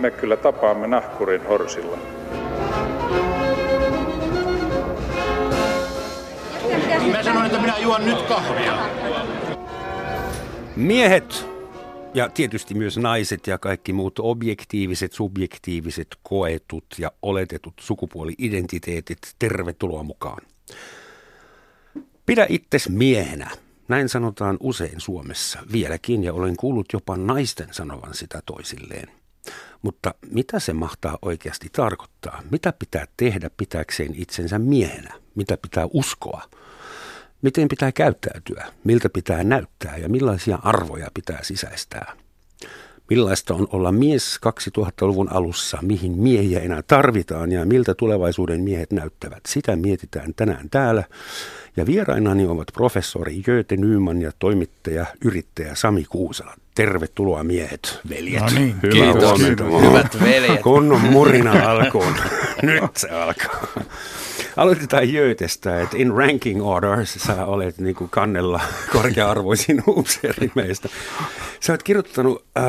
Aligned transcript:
me 0.00 0.10
kyllä 0.10 0.36
tapaamme 0.36 0.86
nahkurin 0.86 1.46
horsilla. 1.46 1.98
Mä 7.12 7.22
sanoin, 7.22 7.46
että 7.46 7.60
minä 7.60 7.78
juon 7.78 8.06
nyt 8.06 8.22
kahvia. 8.22 8.78
Miehet 10.76 11.46
ja 12.14 12.28
tietysti 12.28 12.74
myös 12.74 12.98
naiset 12.98 13.46
ja 13.46 13.58
kaikki 13.58 13.92
muut 13.92 14.18
objektiiviset, 14.18 15.12
subjektiiviset, 15.12 16.08
koetut 16.22 16.86
ja 16.98 17.12
oletetut 17.22 17.74
sukupuoli-identiteetit, 17.80 19.18
tervetuloa 19.38 20.02
mukaan. 20.02 20.42
Pidä 22.26 22.46
itses 22.48 22.88
miehenä. 22.88 23.50
Näin 23.88 24.08
sanotaan 24.08 24.56
usein 24.60 25.00
Suomessa 25.00 25.58
vieläkin 25.72 26.24
ja 26.24 26.32
olen 26.34 26.56
kuullut 26.56 26.86
jopa 26.92 27.16
naisten 27.16 27.68
sanovan 27.70 28.14
sitä 28.14 28.42
toisilleen. 28.46 29.19
Mutta 29.82 30.14
mitä 30.30 30.58
se 30.58 30.72
mahtaa 30.72 31.18
oikeasti 31.22 31.68
tarkoittaa? 31.72 32.42
Mitä 32.50 32.72
pitää 32.78 33.06
tehdä 33.16 33.50
pitääkseen 33.56 34.14
itsensä 34.14 34.58
miehenä? 34.58 35.14
Mitä 35.34 35.56
pitää 35.56 35.88
uskoa? 35.92 36.42
Miten 37.42 37.68
pitää 37.68 37.92
käyttäytyä? 37.92 38.66
Miltä 38.84 39.08
pitää 39.08 39.44
näyttää 39.44 39.96
ja 39.96 40.08
millaisia 40.08 40.58
arvoja 40.62 41.08
pitää 41.14 41.38
sisäistää? 41.42 42.16
Millaista 43.10 43.54
on 43.54 43.68
olla 43.72 43.92
mies 43.92 44.40
2000-luvun 44.46 45.32
alussa, 45.32 45.78
mihin 45.82 46.18
miehiä 46.18 46.60
enää 46.60 46.82
tarvitaan 46.82 47.52
ja 47.52 47.66
miltä 47.66 47.94
tulevaisuuden 47.94 48.60
miehet 48.60 48.92
näyttävät? 48.92 49.40
Sitä 49.48 49.76
mietitään 49.76 50.34
tänään 50.36 50.70
täällä. 50.70 51.04
Ja 51.76 51.86
vierainani 51.86 52.46
ovat 52.46 52.68
professori 52.72 53.42
Jöte 53.46 53.76
Nyman 53.76 54.22
ja 54.22 54.32
toimittaja, 54.38 55.06
yrittäjä 55.24 55.74
Sami 55.74 56.04
Kuusala. 56.04 56.54
Tervetuloa 56.80 57.44
miehet, 57.44 58.00
veljet. 58.08 58.40
No 58.42 58.48
niin, 58.54 58.74
Hyvää 58.82 59.12
kiitos. 59.12 59.30
huomenta. 59.30 59.64
Hyvät 59.64 60.20
veljet. 60.20 60.60
Kunnon 60.62 61.00
murina 61.00 61.70
alkuun. 61.70 62.14
Nyt 62.62 62.96
se 62.96 63.08
alkaa. 63.10 63.66
Aloitetaan 64.56 65.12
Jöötestä, 65.12 65.80
että 65.80 65.96
in 65.96 66.12
ranking 66.14 66.66
order 66.66 67.06
sä 67.06 67.46
olet 67.46 67.78
niin 67.78 67.94
kuin 67.94 68.10
kannella 68.10 68.60
korkea-arvoisin 68.92 69.82
upseeri 69.98 70.50
meistä. 70.54 70.88
Sä 71.60 71.72
oot 71.72 71.82
kirjoittanut 71.82 72.44
äh, 72.58 72.64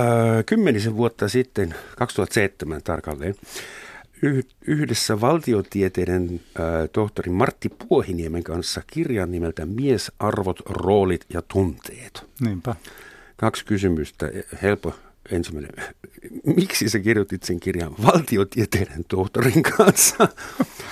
kymmenisen 0.45 0.97
vuotta 0.97 1.29
sitten, 1.29 1.75
2007 1.97 2.81
tarkalleen, 2.83 3.35
yh- 4.21 4.45
yhdessä 4.67 5.21
valtiotieteiden 5.21 6.41
äh, 6.59 6.65
tohtori 6.91 7.29
Martti 7.31 7.69
Puohiniemen 7.69 8.43
kanssa 8.43 8.81
kirjan 8.87 9.31
nimeltä 9.31 9.65
Mies, 9.65 10.11
arvot, 10.19 10.59
roolit 10.69 11.25
ja 11.33 11.41
tunteet. 11.41 12.25
Niinpä. 12.39 12.75
Kaksi 13.41 13.65
kysymystä. 13.65 14.29
Helppo 14.61 14.93
ensimmäinen. 15.31 15.71
Miksi 16.45 16.89
sä 16.89 16.99
kirjoitit 16.99 17.43
sen 17.43 17.59
kirjan 17.59 17.95
valtiotieteiden 18.05 19.05
tohtorin 19.07 19.63
kanssa? 19.63 20.27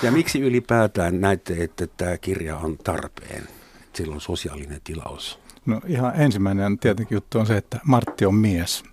Ja 0.04 0.12
miksi 0.12 0.40
ylipäätään 0.40 1.22
näette, 1.22 1.64
että 1.64 1.88
tämä 1.88 2.18
kirja 2.18 2.58
on 2.58 2.78
tarpeen? 2.78 3.44
Että 3.44 3.98
Sillä 3.98 4.16
on 4.16 4.22
sosiaalinen 4.22 4.82
tilaus. 4.84 5.40
No 5.66 5.82
ihan 5.88 6.14
ensimmäinen 6.16 6.80
tietenkin 6.80 7.16
juttu 7.16 7.40
on 7.40 7.46
se, 7.46 7.58
että 7.58 7.80
Martti 7.84 8.26
on 8.26 8.36
mies. 8.36 8.84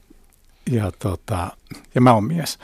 Ja, 0.70 0.92
tota, 0.98 1.56
ja 1.94 2.00
mä 2.00 2.12
oon 2.12 2.24
mies. 2.24 2.58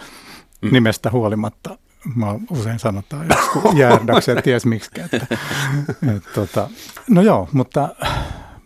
Mm. 0.62 0.72
Nimestä 0.72 1.10
huolimatta. 1.10 1.78
Mä 2.14 2.26
usein 2.50 2.78
sanotaan 2.78 3.26
joskus 3.28 3.74
jäädäkseen, 3.74 4.42
ties 4.42 4.66
miksi. 4.66 4.90
Että, 5.00 5.26
et, 6.16 6.22
tota, 6.34 6.70
no 7.10 7.22
joo, 7.22 7.48
mutta 7.52 7.88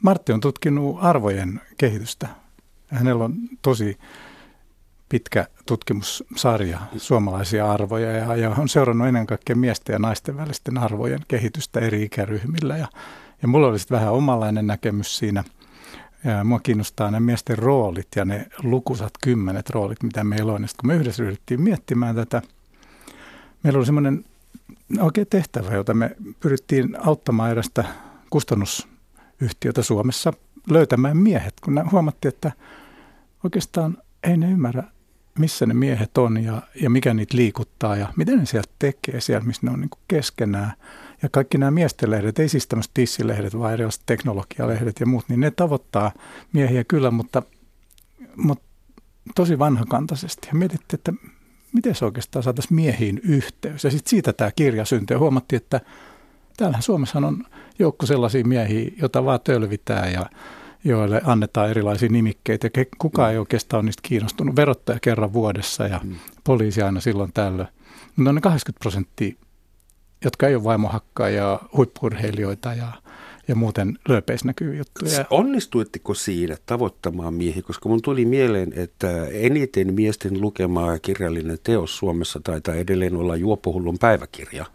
Martti 0.03 0.33
on 0.33 0.41
tutkinut 0.41 0.99
arvojen 1.01 1.61
kehitystä. 1.79 2.29
Hänellä 2.89 3.25
on 3.25 3.35
tosi 3.63 3.99
pitkä 5.09 5.47
tutkimussarja 5.67 6.79
suomalaisia 6.97 7.73
arvoja 7.73 8.13
ja, 8.13 8.37
ja 8.37 8.51
on 8.51 8.69
seurannut 8.69 9.09
ennen 9.09 9.27
kaikkea 9.27 9.57
miesten 9.57 9.93
ja 9.93 9.99
naisten 9.99 10.37
välisten 10.37 10.79
arvojen 10.79 11.21
kehitystä 11.29 11.81
eri 11.81 12.03
ikäryhmillä. 12.03 12.77
Ja, 12.77 12.89
ja 13.43 13.49
mulla 13.49 13.67
oli 13.67 13.79
vähän 13.91 14.13
omanlainen 14.13 14.67
näkemys 14.67 15.19
siinä. 15.19 15.45
Ja 16.25 16.45
mua 16.45 16.61
kiinnostaa 16.61 17.11
ne 17.11 17.21
miesten 17.21 17.59
roolit 17.59 18.09
ja 18.17 18.25
ne 18.25 18.47
lukusat 18.63 19.13
kymmenet 19.23 19.71
roolit, 19.71 20.03
mitä 20.03 20.25
meillä 20.25 20.53
on. 20.53 20.63
Ja 20.63 20.69
kun 20.81 20.87
me 20.87 20.95
yhdessä 20.95 21.23
ryhdyttiin 21.23 21.63
miettimään 21.63 22.15
tätä, 22.15 22.43
meillä 23.63 23.79
oli 23.79 23.87
semmoinen 23.87 24.25
oikein 25.01 25.27
tehtävä, 25.31 25.75
jota 25.75 25.95
me 25.95 26.17
pyrittiin 26.41 26.97
auttamaan 27.07 27.51
erästä 27.51 27.85
kustannusyhtiötä 29.37 29.83
Suomessa 29.83 30.33
löytämään 30.71 31.17
miehet, 31.17 31.55
kun 31.65 31.91
huomattiin, 31.93 32.35
että 32.35 32.53
oikeastaan 33.45 33.99
ei 34.23 34.37
ne 34.37 34.51
ymmärrä, 34.51 34.85
missä 35.39 35.67
ne 35.67 35.75
miehet 35.75 36.19
on 36.19 36.45
ja, 36.45 36.63
ja 36.83 36.91
mikä 36.91 37.15
niitä 37.15 37.37
liikuttaa 37.37 37.97
ja 37.97 38.13
miten 38.17 38.39
ne 38.39 38.47
sieltä 38.47 38.73
tekee 38.79 39.21
siellä, 39.21 39.47
missä 39.47 39.67
ne 39.67 39.73
on 39.73 39.81
niin 39.81 39.91
keskenään. 40.09 40.73
Ja 41.23 41.29
kaikki 41.29 41.59
nämä 41.59 41.71
miesten 41.71 42.11
lehdet, 42.11 42.39
ei 42.39 42.49
siis 42.49 42.67
tämmöiset 42.67 42.95
tissilehdet, 42.95 43.59
vaan 43.59 43.73
erilaiset 43.73 44.03
teknologialehdet 44.07 45.01
ja 45.01 45.07
muut, 45.07 45.29
niin 45.29 45.41
ne 45.41 45.51
tavoittaa 45.51 46.13
miehiä 46.53 46.85
kyllä, 46.85 47.11
mutta, 47.11 47.43
mutta 48.37 48.65
tosi 49.35 49.59
vanhakantaisesti. 49.59 50.49
Ja 50.49 50.55
mietittiin, 50.55 50.99
että 51.01 51.13
miten 51.73 51.95
se 51.95 52.05
oikeastaan 52.05 52.43
saataisiin 52.43 52.75
miehiin 52.75 53.21
yhteys. 53.25 53.85
Ja 53.85 53.91
sitten 53.91 54.11
siitä 54.11 54.33
tämä 54.33 54.51
kirja 54.57 54.85
syntyi 54.85 55.15
ja 55.15 55.19
huomattiin, 55.19 55.63
että 55.63 55.81
täällähän 56.57 56.83
Suomessa 56.83 57.19
on 57.19 57.45
joukko 57.79 58.07
sellaisia 58.07 58.45
miehiä, 58.45 58.91
joita 59.01 59.25
vaan 59.25 59.41
tölvitään 59.45 60.13
ja 60.13 60.27
joille 60.85 61.21
annetaan 61.25 61.71
erilaisia 61.71 62.09
nimikkeitä. 62.09 62.71
Ja 62.77 62.85
kukaan 62.99 63.33
ei 63.33 63.39
oikeastaan 63.39 63.79
ole 63.79 63.85
niistä 63.85 64.09
kiinnostunut. 64.09 64.57
Verottaja 64.57 64.99
kerran 65.03 65.33
vuodessa 65.33 65.87
ja 65.87 66.01
poliisi 66.45 66.83
aina 66.83 67.01
silloin 67.01 67.33
tällöin. 67.35 67.69
No 68.17 68.33
ne 68.33 68.41
80 68.41 68.81
prosenttia, 68.81 69.33
jotka 70.25 70.49
ei 70.49 70.55
ole 70.55 70.65
vaimohakkaajia, 70.65 71.59
huippurheilijoita 71.77 72.75
ja, 72.75 72.93
ja 73.49 73.55
muuten 73.55 73.99
lööpeisnäkyviä 74.09 74.79
juttuja. 74.79 75.25
Onnistuitteko 75.31 76.15
siinä 76.15 76.57
tavoittamaan 76.67 77.35
miehiä? 77.35 77.63
Koska 77.63 77.89
mun 77.89 78.03
tuli 78.03 78.25
mieleen, 78.25 78.73
että 78.77 79.27
eniten 79.27 79.95
miesten 79.95 80.41
lukemaa 80.41 80.99
kirjallinen 80.99 81.59
teos 81.63 81.99
Suomessa 81.99 82.41
taitaa 82.45 82.75
edelleen 82.75 83.17
olla 83.17 83.37
Juoppohullun 83.37 83.99
päiväkirja. 83.99 84.67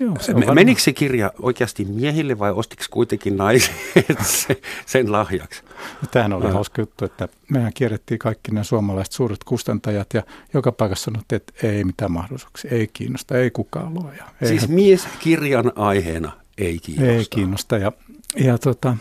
Joo, 0.00 0.16
se 0.20 0.34
Menikö 0.54 0.80
se 0.80 0.92
kirja 0.92 1.32
oikeasti 1.42 1.84
miehille 1.84 2.38
vai 2.38 2.52
ostiko 2.52 2.82
kuitenkin 2.90 3.36
naisen 3.36 3.74
se- 4.22 4.60
sen 4.86 5.12
lahjaksi? 5.12 5.62
Ja 6.02 6.08
Tämähän 6.10 6.32
oli 6.32 6.44
Joo. 6.44 6.52
hauska 6.54 6.82
juttu, 6.82 7.04
että 7.04 7.28
mehän 7.50 7.72
kierrettiin 7.74 8.18
kaikki 8.18 8.50
nämä 8.52 8.64
suomalaiset 8.64 9.12
suuret 9.12 9.44
kustantajat 9.44 10.14
ja 10.14 10.22
joka 10.54 10.72
paikassa 10.72 11.04
sanottiin, 11.04 11.36
että 11.36 11.66
ei 11.66 11.84
mitään 11.84 12.12
mahdollisuuksia, 12.12 12.70
ei 12.70 12.88
kiinnosta, 12.92 13.38
ei 13.38 13.50
kukaan 13.50 13.94
lue. 13.94 14.16
Ja 14.16 14.24
ei, 14.42 14.48
Siis 14.48 14.68
mies 14.68 15.06
kirjan 15.18 15.72
aiheena 15.76 16.32
ei 16.58 16.78
kiinnosta. 16.78 17.12
ei 17.12 17.24
kiinnosta. 17.30 17.78
Ja, 17.78 17.92
ja 18.36 18.58
tota, 18.58 18.96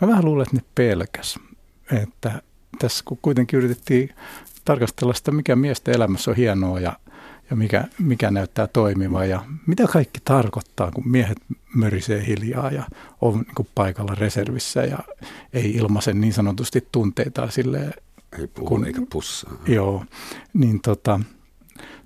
mä 0.00 0.08
vähän 0.08 0.24
luulen, 0.24 0.42
että 0.46 0.56
ne 0.56 0.62
pelkäs, 0.74 1.38
että 2.02 2.42
tässä 2.78 3.02
kun 3.04 3.18
kuitenkin 3.22 3.58
yritettiin 3.58 4.14
tarkastella 4.64 5.14
sitä, 5.14 5.30
mikä 5.32 5.56
miesten 5.56 5.94
elämässä 5.94 6.30
on 6.30 6.36
hienoa 6.36 6.80
ja, 6.80 6.92
ja 7.50 7.56
mikä, 7.56 7.84
mikä 7.98 8.30
näyttää 8.30 8.66
toimivan 8.66 9.28
ja 9.28 9.44
mitä 9.66 9.86
kaikki 9.86 10.20
tarkoittaa, 10.24 10.90
kun 10.90 11.08
miehet 11.10 11.38
mörisee 11.74 12.26
hiljaa 12.26 12.70
ja 12.70 12.84
on 13.20 13.38
niin 13.38 13.68
paikalla 13.74 14.14
reservissä 14.14 14.84
ja 14.84 14.98
ei 15.52 15.70
ilmaise 15.70 16.12
niin 16.12 16.32
sanotusti 16.32 16.88
tunteita 16.92 17.50
silleen 17.50 17.94
Ei 18.38 18.46
puhu 18.46 18.66
kun- 18.68 18.86
eikä 18.86 19.02
pussaa. 19.12 19.52
Joo, 19.66 20.04
niin 20.54 20.80
tota, 20.80 21.20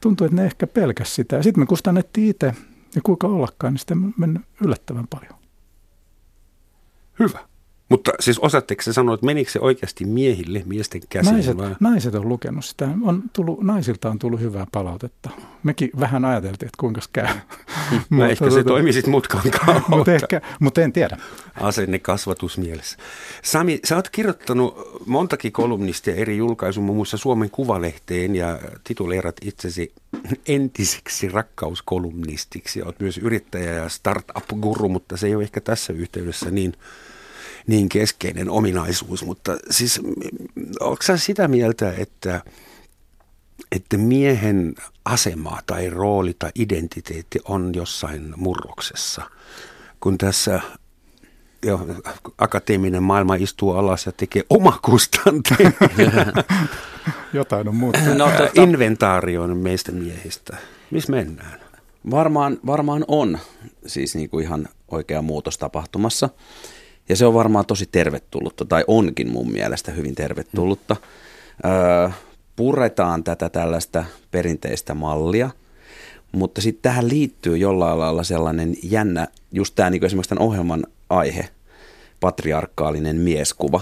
tuntuu, 0.01 0.25
että 0.25 0.37
ne 0.37 0.45
ehkä 0.45 0.67
pelkäs 0.67 1.15
sitä. 1.15 1.43
Sitten 1.43 1.63
me 1.63 1.67
kustannettiin 1.67 2.29
itse, 2.31 2.55
ja 2.95 3.01
kuinka 3.03 3.27
ollakaan, 3.27 3.73
niin 3.73 3.79
sitten 3.79 4.15
yllättävän 4.65 5.07
paljon. 5.09 5.35
Hyvä. 7.19 7.39
Mutta 7.93 8.13
siis 8.21 8.39
osaatteko 8.39 8.83
se 8.83 8.93
sanoa, 8.93 9.15
että 9.15 9.27
menikö 9.27 9.51
se 9.51 9.61
oikeasti 9.61 10.05
miehille, 10.05 10.63
miesten 10.67 11.01
käsiin? 11.09 11.33
Naiset, 11.33 11.57
vai? 11.57 11.77
naiset 11.81 12.15
on 12.15 12.29
lukenut 12.29 12.65
sitä. 12.65 12.89
On 13.03 13.23
tullut, 13.33 13.61
naisilta 13.63 14.11
on 14.11 14.19
tullut 14.19 14.41
hyvää 14.41 14.67
palautetta. 14.73 15.31
Mekin 15.63 15.91
vähän 16.01 16.25
ajateltiin, 16.25 16.67
että 16.67 16.77
kuinka 16.81 17.01
käy. 17.13 17.27
No 18.11 18.25
ehkä 18.27 18.51
se 18.51 18.65
toimisit 18.65 19.07
mutkan 19.07 19.43
kautta. 19.67 19.83
Mutta 19.89 20.13
ehkä, 20.13 20.41
mutta 20.61 20.83
en 20.83 20.93
tiedä. 20.93 21.19
Asenne 21.61 21.99
kasvatus 21.99 22.59
mielessä. 22.59 22.99
Sami, 23.43 23.81
sä 23.85 23.97
oot 23.97 24.09
kirjoittanut 24.09 25.03
montakin 25.07 25.53
kolumnistia 25.53 26.15
eri 26.15 26.37
julkaisuun, 26.37 26.87
muun 26.87 26.97
muassa 26.97 27.17
Suomen 27.17 27.51
Kuvalehteen 27.51 28.37
ja 28.37 28.59
tituleerat 28.85 29.37
itsesi 29.43 29.93
entiseksi 30.49 31.29
rakkauskolumnistiksi. 31.29 32.83
Oot 32.83 33.01
myös 33.01 33.19
yrittäjä 33.19 33.73
ja 33.73 33.89
startup-guru, 33.89 34.89
mutta 34.89 35.17
se 35.17 35.27
ei 35.27 35.35
ole 35.35 35.43
ehkä 35.43 35.61
tässä 35.61 35.93
yhteydessä 35.93 36.51
niin, 36.51 36.75
niin 37.67 37.89
keskeinen 37.89 38.51
ominaisuus. 38.51 39.25
Mutta 39.25 39.59
siis, 39.71 40.01
onko 40.81 41.03
sä 41.03 41.17
sitä 41.17 41.49
mieltä, 41.49 41.93
että 41.99 42.41
että 43.73 43.97
miehen 43.97 44.75
asema 45.05 45.59
tai 45.67 45.91
rooli 45.91 46.35
tai 46.39 46.51
identiteetti 46.55 47.41
on 47.45 47.73
jossain 47.75 48.33
murroksessa. 48.37 49.31
Kun 50.01 50.19
tässä 50.19 50.61
jo, 51.63 51.87
akateeminen 52.39 53.03
maailma 53.03 53.35
istuu 53.35 53.73
alas 53.73 54.07
ja 54.07 54.13
tekee 54.13 54.43
omakustanteen. 54.51 55.75
Jotain 57.33 57.69
on 57.69 57.77
muuttunut. 57.77 58.17
No, 58.17 58.31
tota... 58.31 58.63
Inventaarion 58.63 59.57
meistä 59.57 59.93
miehistä. 59.93 60.57
Missä 60.91 61.13
mennään? 61.13 61.61
Varmaan, 62.11 62.59
varmaan 62.67 63.05
on 63.09 63.39
siis 63.87 64.15
niin 64.15 64.31
kuin 64.31 64.45
ihan 64.45 64.69
oikea 64.89 65.23
muutos 65.23 65.59
tapahtumassa. 65.59 66.29
Ja 67.09 67.17
se 67.17 67.27
on 67.27 67.35
varmaan 67.35 67.67
tosi 67.67 67.87
tervetullutta, 67.93 68.65
tai 68.65 68.85
onkin 68.87 69.31
mun 69.31 69.53
mielestä 69.53 69.93
hyvin 69.93 70.15
tervetullutta. 70.15 70.97
Öö, 71.65 72.11
puretaan 72.57 73.25
tätä 73.25 73.49
tällaista 73.49 74.05
perinteistä 74.31 74.95
mallia, 74.95 75.51
mutta 76.33 76.61
sitten 76.61 76.83
tähän 76.83 77.09
liittyy 77.09 77.57
jollain 77.57 77.99
lailla 77.99 78.23
sellainen 78.25 78.77
jännä, 78.83 79.29
just 79.53 79.75
tämä 79.75 79.91
niin 79.91 80.05
esimerkiksi 80.05 80.29
tämän 80.29 80.49
ohjelman 80.49 80.87
aihe, 81.11 81.49
patriarkaalinen 82.21 83.17
mieskuva. 83.17 83.81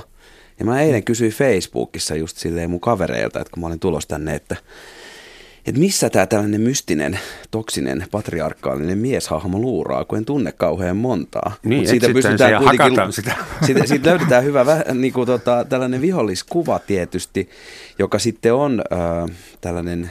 Ja 0.59 0.65
mä 0.65 0.81
eilen 0.83 1.05
kysyin 1.05 1.33
Facebookissa 1.33 2.15
just 2.15 2.37
silleen 2.37 2.71
mun 2.71 2.81
kavereilta, 2.81 3.41
että 3.41 3.51
kun 3.51 3.61
mä 3.61 3.67
olin 3.67 3.81
tulos 3.81 4.07
tänne, 4.07 4.35
että 4.35 4.57
että 5.67 5.81
missä 5.81 6.11
tämä 6.11 6.27
tällainen 6.27 6.61
mystinen, 6.61 7.19
toksinen, 7.51 8.05
patriarkaalinen 8.11 8.99
mieshahmo 8.99 9.59
luuraa, 9.59 10.05
kun 10.05 10.19
en 10.19 10.25
tunne 10.25 10.53
kauhean 10.53 10.97
montaa. 10.97 11.53
Niin, 11.63 11.89
siitä 11.89 12.09
pystytään 12.13 12.65
kuitenkin, 12.65 13.13
sitä. 13.13 13.37
Siitä, 13.67 13.87
siitä 13.87 14.11
löydetään 14.11 14.45
hyvä 14.45 14.85
niin 14.95 15.13
kuin 15.13 15.27
tota, 15.27 15.67
tällainen 15.69 16.01
viholliskuva 16.01 16.79
tietysti, 16.79 17.49
joka 17.99 18.19
sitten 18.19 18.55
on 18.55 18.83
äh, 18.93 19.37
tällainen 19.61 20.11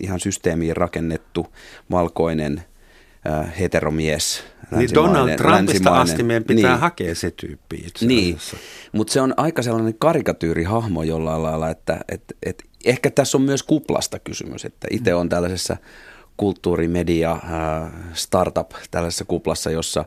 ihan 0.00 0.20
systeemiin 0.20 0.76
rakennettu 0.76 1.46
valkoinen 1.90 2.64
äh, 3.28 3.58
heteromies. 3.60 4.44
Niin 4.76 4.94
Donald 4.94 5.36
Trumpista 5.36 6.00
asti 6.00 6.22
meidän 6.22 6.44
pitää 6.44 6.70
niin. 6.70 6.80
hakea 6.80 7.14
se 7.14 7.30
tyyppi 7.30 7.76
itse 7.86 8.06
Niin, 8.06 8.38
mutta 8.92 9.12
se 9.12 9.20
on 9.20 9.34
aika 9.36 9.62
sellainen 9.62 9.94
karikatyyrihahmo 9.98 11.02
jollain 11.02 11.42
lailla, 11.42 11.70
että 11.70 12.00
et, 12.08 12.22
et 12.42 12.64
ehkä 12.84 13.10
tässä 13.10 13.38
on 13.38 13.42
myös 13.42 13.62
kuplasta 13.62 14.18
kysymys, 14.18 14.64
että 14.64 14.88
itse 14.90 15.14
on 15.14 15.28
tällaisessa 15.28 15.76
kulttuurimedia 16.36 17.32
äh, 17.32 17.92
startup 18.12 18.70
tällaisessa 18.90 19.24
kuplassa, 19.24 19.70
jossa 19.70 20.04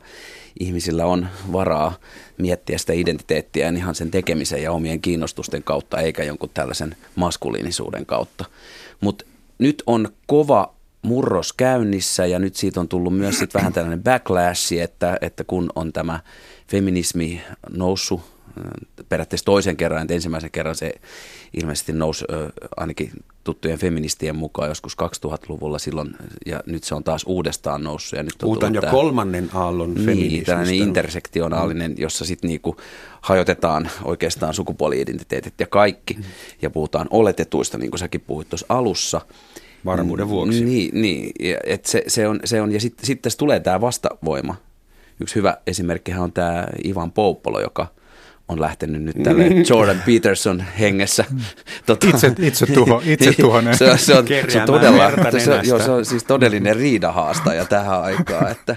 ihmisillä 0.59 1.05
on 1.05 1.27
varaa 1.51 1.93
miettiä 2.37 2.77
sitä 2.77 2.93
identiteettiä 2.93 3.69
ihan 3.69 3.95
sen 3.95 4.11
tekemisen 4.11 4.63
ja 4.63 4.71
omien 4.71 5.01
kiinnostusten 5.01 5.63
kautta, 5.63 5.99
eikä 5.99 6.23
jonkun 6.23 6.49
tällaisen 6.53 6.95
maskuliinisuuden 7.15 8.05
kautta. 8.05 8.45
Mutta 9.01 9.25
nyt 9.59 9.83
on 9.85 10.09
kova 10.25 10.73
murros 11.01 11.53
käynnissä 11.53 12.25
ja 12.25 12.39
nyt 12.39 12.55
siitä 12.55 12.79
on 12.79 12.87
tullut 12.87 13.17
myös 13.17 13.39
sit 13.39 13.53
vähän 13.53 13.73
tällainen 13.73 14.03
backlash, 14.03 14.73
että, 14.73 15.17
että 15.21 15.43
kun 15.43 15.69
on 15.75 15.93
tämä 15.93 16.19
feminismi 16.67 17.41
noussut 17.69 18.36
periaatteessa 19.09 19.45
toisen 19.45 19.77
kerran, 19.77 20.01
että 20.01 20.13
ensimmäisen 20.13 20.51
kerran 20.51 20.75
se 20.75 20.93
ilmeisesti 21.53 21.93
nousi 21.93 22.25
ainakin 22.77 23.11
tuttujen 23.43 23.79
feministien 23.79 24.35
mukaan 24.35 24.69
joskus 24.69 24.97
2000-luvulla 25.25 25.79
silloin, 25.79 26.15
ja 26.45 26.63
nyt 26.65 26.83
se 26.83 26.95
on 26.95 27.03
taas 27.03 27.23
uudestaan 27.25 27.83
noussut. 27.83 28.17
Ja 28.17 28.23
nyt 28.23 28.33
on 28.33 28.47
Puhutaan 28.47 28.75
jo 28.75 28.81
tämä, 28.81 28.91
kolmannen 28.91 29.49
aallon 29.53 29.93
niin, 30.05 30.45
tällainen 30.45 30.75
intersektionaalinen, 30.75 31.91
mm. 31.91 31.97
jossa 31.99 32.25
sitten 32.25 32.47
niinku 32.47 32.77
hajotetaan 33.21 33.89
oikeastaan 34.03 34.53
sukupuoli-identiteetit 34.53 35.53
ja 35.59 35.67
kaikki, 35.67 36.13
mm. 36.13 36.23
ja 36.61 36.69
puhutaan 36.69 37.07
oletetuista, 37.09 37.77
niin 37.77 37.91
kuin 37.91 37.99
säkin 37.99 38.21
puhuit 38.21 38.49
tuossa 38.49 38.65
alussa. 38.69 39.21
Varmuuden 39.85 40.29
vuoksi. 40.29 40.65
Niin, 40.65 41.01
niin 41.01 41.31
et 41.63 41.85
se, 41.85 42.03
se, 42.07 42.27
on, 42.27 42.39
se 42.43 42.61
on, 42.61 42.71
ja 42.71 42.79
sitten 42.79 43.05
sit 43.05 43.21
tässä 43.21 43.37
tulee 43.37 43.59
tämä 43.59 43.81
vastavoima. 43.81 44.55
Yksi 45.19 45.35
hyvä 45.35 45.57
esimerkkihän 45.67 46.23
on 46.23 46.31
tämä 46.31 46.67
Ivan 46.85 47.11
Pouppolo, 47.11 47.61
joka– 47.61 47.87
on 48.47 48.61
lähtenyt 48.61 49.01
nyt 49.01 49.15
tälle 49.23 49.43
Jordan 49.69 50.03
Peterson 50.05 50.63
hengessä. 50.79 51.25
Tota, 51.85 52.07
itse, 52.07 52.33
itse, 52.39 52.65
tuho, 52.65 53.01
itse 53.05 53.25
niin, 53.25 53.41
tuhonen. 53.41 53.77
Se, 53.77 53.97
se, 53.97 54.17
on, 54.17 54.25
se 54.49 54.59
on 54.59 54.65
todella, 54.65 55.11
se, 55.39 55.61
joo, 55.63 55.79
se 55.79 55.91
on 55.91 56.05
siis 56.05 56.23
todellinen 56.23 56.75
riidahaastaja 56.75 57.65
tähän 57.65 58.01
aikaan, 58.01 58.51
että, 58.51 58.75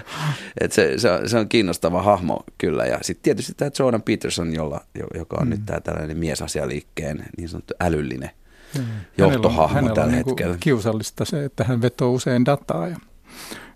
että 0.61 0.75
se, 0.75 0.97
se, 0.97 1.11
on, 1.11 1.29
se 1.29 1.37
on 1.37 1.49
kiinnostava 1.49 2.01
hahmo 2.01 2.43
kyllä. 2.57 2.85
Ja 2.85 2.97
sitten 3.01 3.23
tietysti 3.23 3.53
tämä 3.57 3.71
Jordan 3.79 4.01
Peterson, 4.01 4.55
jolla, 4.55 4.81
joka 5.15 5.37
on 5.39 5.47
mm. 5.47 5.49
nyt 5.49 5.65
tämä 5.65 5.79
tällainen 5.79 6.17
miesasialiikkeen 6.17 7.25
niin 7.37 7.49
sanottu 7.49 7.73
älyllinen 7.79 8.29
mm. 8.77 8.83
johtohahmo 9.17 9.67
hänellä 9.67 9.89
on, 9.89 9.95
tällä 9.95 10.11
hänellä 10.11 10.29
hetkellä. 10.29 10.53
On 10.53 10.59
kiusallista 10.59 11.25
se, 11.25 11.45
että 11.45 11.63
hän 11.63 11.81
vetoo 11.81 12.11
usein 12.11 12.45
dataa 12.45 12.87
ja 12.87 12.97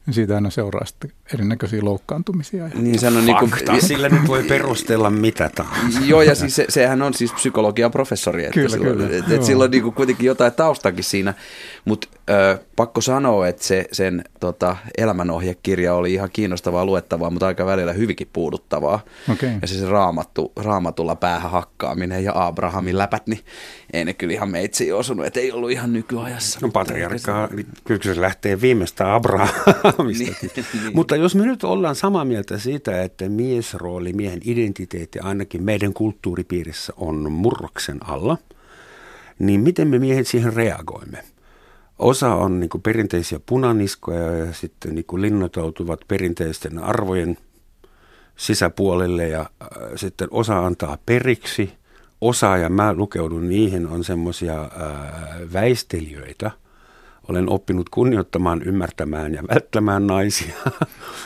niin 0.05 0.13
siitä 0.13 0.35
aina 0.35 0.49
seuraa 0.49 0.85
sitten 0.85 1.11
erinäköisiä 1.33 1.79
loukkaantumisia. 1.83 2.67
Niin 2.75 2.99
se 2.99 3.07
on 3.07 3.25
niin 3.25 3.37
kuin, 3.37 3.51
sillä 3.87 4.09
nyt 4.09 4.27
voi 4.27 4.43
perustella 4.43 5.09
mitä 5.09 5.49
tahansa. 5.55 5.99
Joo, 6.05 6.21
ja 6.21 6.35
siis 6.35 6.55
se, 6.55 6.65
sehän 6.69 7.01
on 7.01 7.13
siis 7.13 7.33
psykologian 7.33 7.91
professori, 7.91 8.43
että 8.45 8.53
kyllä, 8.53 8.69
silloin, 8.69 8.97
kyllä. 8.97 9.17
Et, 9.17 9.31
et 9.31 9.43
sillä 9.43 9.63
on 9.63 9.71
niin 9.71 9.83
kuin 9.83 9.95
kuitenkin 9.95 10.25
jotain 10.25 10.53
taustakin 10.53 11.03
siinä, 11.03 11.33
mutta 11.85 12.07
pakko 12.75 13.01
sanoa, 13.01 13.47
että 13.47 13.63
se, 13.63 13.85
sen 13.91 14.23
tota, 14.39 14.75
elämänohjekirja 14.97 15.93
oli 15.93 16.13
ihan 16.13 16.29
kiinnostavaa 16.33 16.85
luettavaa, 16.85 17.29
mutta 17.29 17.47
aika 17.47 17.65
välillä 17.65 17.93
hyvinkin 17.93 18.29
puuduttavaa. 18.33 18.99
Okay. 19.31 19.49
Ja 19.61 19.67
se, 19.67 19.79
se 19.79 19.85
raamattu, 19.85 20.51
raamatulla 20.55 21.15
päähän 21.15 21.51
hakkaaminen 21.51 22.23
ja 22.23 22.31
Abrahamin 22.35 22.97
läpät, 22.97 23.27
niin 23.27 23.39
ei 23.93 24.05
ne 24.05 24.13
kyllä 24.13 24.33
ihan 24.33 24.49
meitsiin 24.49 24.95
osunut, 24.95 25.25
että 25.25 25.39
ei 25.39 25.51
ollut 25.51 25.71
ihan 25.71 25.93
nykyajassa. 25.93 26.59
No 26.61 26.69
patriarkkaa, 26.69 27.49
kyllä 27.83 28.03
se 28.03 28.21
lähtee 28.21 28.61
viimeistä 28.61 29.15
Abrahamista. 29.15 30.23
niin, 30.23 30.35
niin. 30.41 30.93
Mutta 31.15 31.23
jos 31.23 31.35
me 31.35 31.45
nyt 31.45 31.63
ollaan 31.63 31.95
samaa 31.95 32.25
mieltä 32.25 32.57
siitä, 32.57 33.01
että 33.01 33.29
miesrooli, 33.29 34.13
miehen 34.13 34.41
identiteetti 34.45 35.19
ainakin 35.19 35.63
meidän 35.63 35.93
kulttuuripiirissä 35.93 36.93
on 36.97 37.31
murroksen 37.31 37.97
alla, 38.07 38.37
niin 39.39 39.61
miten 39.61 39.87
me 39.87 39.99
miehet 39.99 40.27
siihen 40.27 40.53
reagoimme? 40.53 41.23
Osa 41.99 42.35
on 42.35 42.59
niin 42.59 42.69
perinteisiä 42.83 43.39
punaniskoja 43.45 44.31
ja 44.31 44.53
sitten 44.53 44.95
niin 44.95 45.05
linnoitautuvat 45.15 45.99
perinteisten 46.07 46.79
arvojen 46.79 47.37
sisäpuolelle 48.35 49.27
ja 49.27 49.39
äh, 49.41 49.67
sitten 49.95 50.27
osa 50.31 50.65
antaa 50.65 50.97
periksi. 51.05 51.73
Osa, 52.21 52.57
ja 52.57 52.69
mä 52.69 52.93
lukeudun 52.93 53.49
niihin, 53.49 53.87
on 53.87 54.03
semmoisia 54.03 54.61
äh, 54.61 54.69
väistelijöitä. 55.53 56.51
Olen 57.29 57.49
oppinut 57.49 57.89
kunnioittamaan, 57.89 58.61
ymmärtämään 58.61 59.33
ja 59.33 59.43
välttämään 59.53 60.07
naisia 60.07 60.55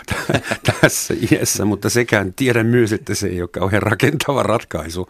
tässä 0.81 1.13
iässä, 1.31 1.65
mutta 1.65 1.89
sekään 1.89 2.33
tiedän 2.33 2.65
myös, 2.65 2.93
että 2.93 3.15
se 3.15 3.27
ei 3.27 3.41
ole 3.41 3.49
kauhean 3.49 3.83
rakentava 3.83 4.43
ratkaisu 4.43 5.09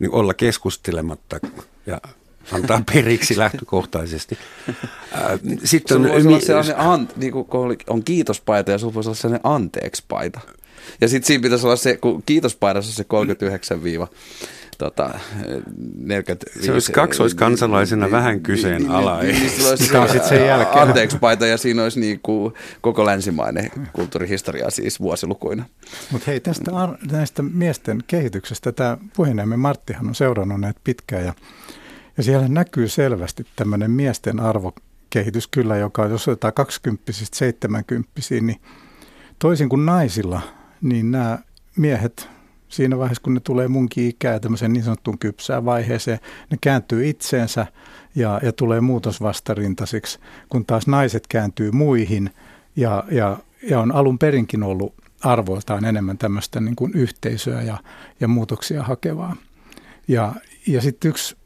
niin 0.00 0.10
olla 0.10 0.34
keskustelematta 0.34 1.40
ja 1.86 2.00
antaa 2.52 2.82
periksi 2.92 3.38
lähtökohtaisesti. 3.38 4.38
Sitten 5.64 5.96
on, 5.96 6.08
voisi 6.08 6.28
olla 6.28 6.40
sellainen, 6.40 6.78
an, 6.78 7.08
niin 7.16 7.32
kuin, 7.32 7.44
kun 7.44 7.76
on 7.86 8.04
kiitospaita 8.04 8.70
ja 8.70 8.78
sinulla 8.78 8.94
voisi 8.94 9.08
olla 9.08 9.16
sellainen 9.16 9.40
anteeksi-paita. 9.44 10.40
Ja 11.00 11.08
sitten 11.08 11.26
siinä 11.26 11.42
pitäisi 11.42 11.66
olla 11.66 11.76
se, 11.76 11.96
kun 11.96 12.22
kiitospaidassa 12.26 12.90
on 12.90 12.94
se 12.94 13.04
39 13.04 13.82
viiva 13.82 14.08
tota, 14.76 15.18
45. 15.96 16.66
Se 16.66 16.72
olisi 16.72 16.92
kaksoiskansalaisena 16.92 18.10
vähän 18.10 18.40
kyseenalainen. 18.40 19.34
Niin, 19.34 19.42
niin, 19.42 19.78
niin, 19.78 19.96
on 19.96 20.08
sitten 20.08 20.28
sen 20.28 20.46
jälkeen. 20.48 20.82
Anteeksi 20.82 21.18
paita 21.18 21.46
ja 21.46 21.58
siinä 21.58 21.82
olisi 21.82 22.00
niin 22.00 22.20
kuin 22.22 22.54
koko 22.80 23.06
länsimainen 23.06 23.70
kulttuurihistoria 23.92 24.70
siis 24.70 25.00
vuosilukuina. 25.00 25.64
Mutta 26.10 26.24
hei 26.26 26.40
tästä 26.40 26.70
näistä 27.12 27.42
miesten 27.42 27.98
kehityksestä, 28.06 28.72
tämä 28.72 28.98
puheenjohtaja 29.16 29.56
Marttihan 29.56 30.08
on 30.08 30.14
seurannut 30.14 30.60
näitä 30.60 30.80
pitkään 30.84 31.24
ja 31.24 31.34
ja 32.16 32.22
siellä 32.22 32.48
näkyy 32.48 32.88
selvästi 32.88 33.46
tämmöinen 33.56 33.90
miesten 33.90 34.40
arvokehitys 34.40 35.48
kyllä, 35.48 35.76
joka 35.76 36.06
jos 36.06 36.28
otetaan 36.28 36.52
20 36.52 37.12
70 37.12 38.10
niin 38.30 38.60
toisin 39.38 39.68
kuin 39.68 39.86
naisilla, 39.86 40.40
niin 40.80 41.10
nämä 41.10 41.38
miehet 41.76 42.28
siinä 42.74 42.98
vaiheessa, 42.98 43.22
kun 43.22 43.34
ne 43.34 43.40
tulee 43.40 43.68
munkin 43.68 44.08
ikää 44.08 44.40
tämmöisen 44.40 44.72
niin 44.72 44.84
sanottuun 44.84 45.18
kypsään 45.18 45.64
vaiheeseen, 45.64 46.18
ne 46.50 46.58
kääntyy 46.60 47.08
itseensä 47.08 47.66
ja, 48.14 48.40
ja 48.42 48.52
tulee 48.52 48.80
muutosvastarintaisiksi, 48.80 50.18
kun 50.48 50.66
taas 50.66 50.86
naiset 50.86 51.26
kääntyy 51.26 51.70
muihin 51.70 52.30
ja, 52.76 53.04
ja, 53.10 53.38
ja 53.70 53.80
on 53.80 53.92
alun 53.92 54.18
perinkin 54.18 54.62
ollut 54.62 54.94
arvoiltaan 55.20 55.84
enemmän 55.84 56.18
tämmöistä 56.18 56.60
niin 56.60 56.76
kuin 56.76 56.92
yhteisöä 56.94 57.62
ja, 57.62 57.78
ja 58.20 58.28
muutoksia 58.28 58.82
hakevaa. 58.82 59.36
Ja, 60.08 60.32
ja 60.66 60.80
sitten 60.80 61.08
yksi 61.08 61.36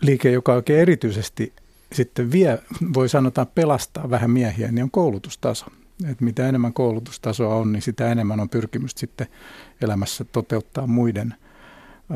liike, 0.00 0.30
joka 0.30 0.52
oikein 0.52 0.80
erityisesti 0.80 1.52
sitten 1.92 2.32
vie, 2.32 2.58
voi 2.94 3.08
sanota 3.08 3.46
pelastaa 3.46 4.10
vähän 4.10 4.30
miehiä, 4.30 4.72
niin 4.72 4.82
on 4.82 4.90
koulutustaso. 4.90 5.66
Et 6.10 6.20
mitä 6.20 6.48
enemmän 6.48 6.72
koulutustasoa 6.72 7.54
on, 7.54 7.72
niin 7.72 7.82
sitä 7.82 8.12
enemmän 8.12 8.40
on 8.40 8.48
pyrkimystä 8.48 9.00
sitten 9.00 9.26
elämässä 9.80 10.24
toteuttaa 10.24 10.86
muiden, 10.86 11.34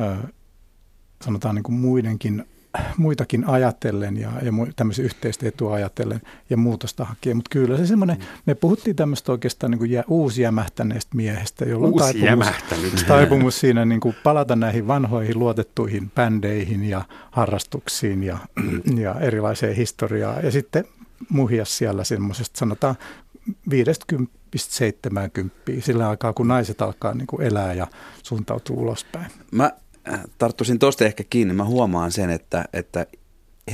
ö, 0.01 0.17
sanotaan 1.25 1.55
niin 1.55 1.63
kuin 1.63 1.77
muidenkin 1.77 2.45
muitakin 2.97 3.45
ajatellen 3.49 4.17
ja, 4.17 4.33
ja 4.43 4.53
tämmöisiä 4.77 5.05
yhteistä 5.05 5.49
etua 5.49 5.75
ajatellen 5.75 6.21
ja 6.51 6.57
muutosta 6.57 7.05
hakea. 7.05 7.35
Mutta 7.35 7.49
kyllä 7.51 7.77
se 7.77 7.87
semmoinen, 7.87 8.17
mm. 8.17 8.25
me 8.47 8.55
puhuttiin 8.55 8.97
tämmöistä 8.97 9.33
oikeastaan 9.33 9.71
niin 9.71 9.79
kuin 9.79 9.91
jä, 9.91 10.05
uusi 10.09 10.43
jämähtäneestä 10.43 11.17
miehestä, 11.17 11.65
jolla 11.65 11.87
on 11.87 11.95
taipumus, 11.95 13.05
taipumus 13.09 13.61
siinä 13.61 13.85
niin 13.85 14.01
kuin 14.01 14.15
palata 14.25 14.57
näihin 14.57 14.87
vanhoihin 14.87 15.39
luotettuihin 15.39 16.11
bändeihin 16.11 16.85
ja 16.85 17.03
harrastuksiin 17.31 18.23
ja, 18.23 18.39
ja 18.97 19.15
erilaiseen 19.21 19.77
historiaan. 19.77 20.45
Ja 20.45 20.51
sitten 20.51 20.85
muhia 21.29 21.65
siellä 21.65 22.05
semmoisesta 22.05 22.59
sanotaan 22.59 22.95
50 23.71 24.39
70 24.57 25.57
sillä 25.81 26.09
aikaa, 26.09 26.33
kun 26.33 26.49
naiset 26.49 26.83
alkaa 26.83 27.15
niin 27.15 27.27
kuin 27.27 27.43
elää 27.43 27.73
ja 27.73 27.87
suuntautua 28.23 28.77
ulospäin. 28.77 29.31
Mä 29.51 29.73
äh, 30.13 30.21
tarttuisin 30.39 30.79
tuosta 30.79 31.05
ehkä 31.05 31.25
kiinni. 31.31 31.55
Mä 31.55 31.65
huomaan 31.65 32.13
sen, 32.13 32.31
että, 32.31 32.65
että 32.73 33.07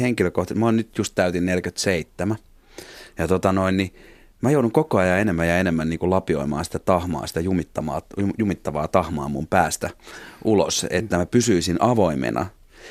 henkilökohtaisesti, 0.01 0.61
mä 0.61 0.67
oon 0.67 0.77
nyt 0.77 0.99
just 0.99 1.15
täytin 1.15 1.47
47, 1.47 2.37
ja 3.19 3.29
tota 3.29 3.53
noin, 3.53 3.77
niin 3.77 3.95
mä 4.41 4.51
joudun 4.51 4.73
koko 4.73 4.99
ajan 4.99 5.21
enemmän 5.21 5.49
ja 5.49 5.59
enemmän 5.59 5.89
niin 5.91 5.99
kuin 5.99 6.11
lapioimaan 6.11 6.65
sitä 6.65 6.79
tahmaa, 6.79 7.27
sitä 7.27 7.41
jumittavaa, 7.41 8.03
jumittavaa 8.39 8.89
tahmaa 8.89 9.29
mun 9.29 9.47
päästä 9.47 9.91
ulos, 10.45 10.87
että 10.91 11.19
mä 11.19 11.27
pysyisin 11.27 11.77
avoimena, 11.81 12.47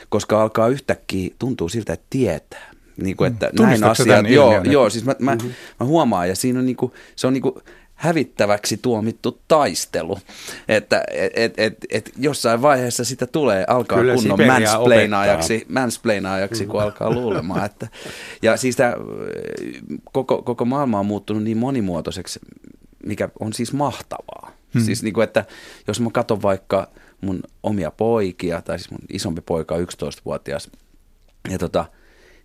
koska 0.09 0.41
alkaa 0.41 0.67
yhtäkkiä 0.67 1.35
tuntuu 1.39 1.69
siltä, 1.69 1.93
että 1.93 2.05
tietää. 2.09 2.72
Niin 2.97 3.17
kuin, 3.17 3.31
että 3.31 3.49
näin 3.59 3.83
asiat, 3.83 4.29
joo, 4.29 4.61
joo, 4.63 4.89
siis 4.89 5.05
mä, 5.05 5.15
mä, 5.19 5.35
mm-hmm. 5.35 5.51
mä 5.79 5.85
huomaan 5.85 6.29
ja 6.29 6.35
siinä 6.35 6.59
on 6.59 6.65
niin 6.65 6.75
kuin, 6.75 6.91
se 7.15 7.27
on 7.27 7.33
niin 7.33 7.41
kuin 7.41 7.55
hävittäväksi 8.03 8.77
tuomittu 8.77 9.41
taistelu. 9.47 10.19
Että 10.67 11.03
et, 11.11 11.33
et, 11.35 11.53
et, 11.57 11.77
et 11.89 12.11
jossain 12.17 12.61
vaiheessa 12.61 13.05
sitä 13.05 13.27
tulee, 13.27 13.65
alkaa 13.67 13.99
Kyllä 13.99 14.15
kunnon 14.15 14.39
mansplainaajaksi, 14.47 15.65
mansplainaajaksi, 15.69 16.65
kun 16.65 16.81
alkaa 16.81 17.11
luulemaan. 17.11 17.65
Että, 17.65 17.87
ja 18.41 18.57
siis 18.57 18.75
tämä, 18.75 18.93
koko, 20.11 20.41
koko 20.41 20.65
maailma 20.65 20.99
on 20.99 21.05
muuttunut 21.05 21.43
niin 21.43 21.57
monimuotoiseksi, 21.57 22.39
mikä 23.05 23.29
on 23.39 23.53
siis 23.53 23.73
mahtavaa. 23.73 24.51
Hmm. 24.73 24.83
Siis 24.83 25.03
niin 25.03 25.13
kuin, 25.13 25.23
että 25.23 25.45
jos 25.87 25.99
mä 25.99 26.09
katson 26.13 26.41
vaikka 26.41 26.87
mun 27.21 27.43
omia 27.63 27.91
poikia, 27.91 28.61
tai 28.61 28.79
siis 28.79 28.91
mun 28.91 28.99
isompi 29.13 29.41
poika 29.41 29.75
on 29.75 29.81
11-vuotias, 29.81 30.69
ja 31.49 31.57
tota, 31.57 31.85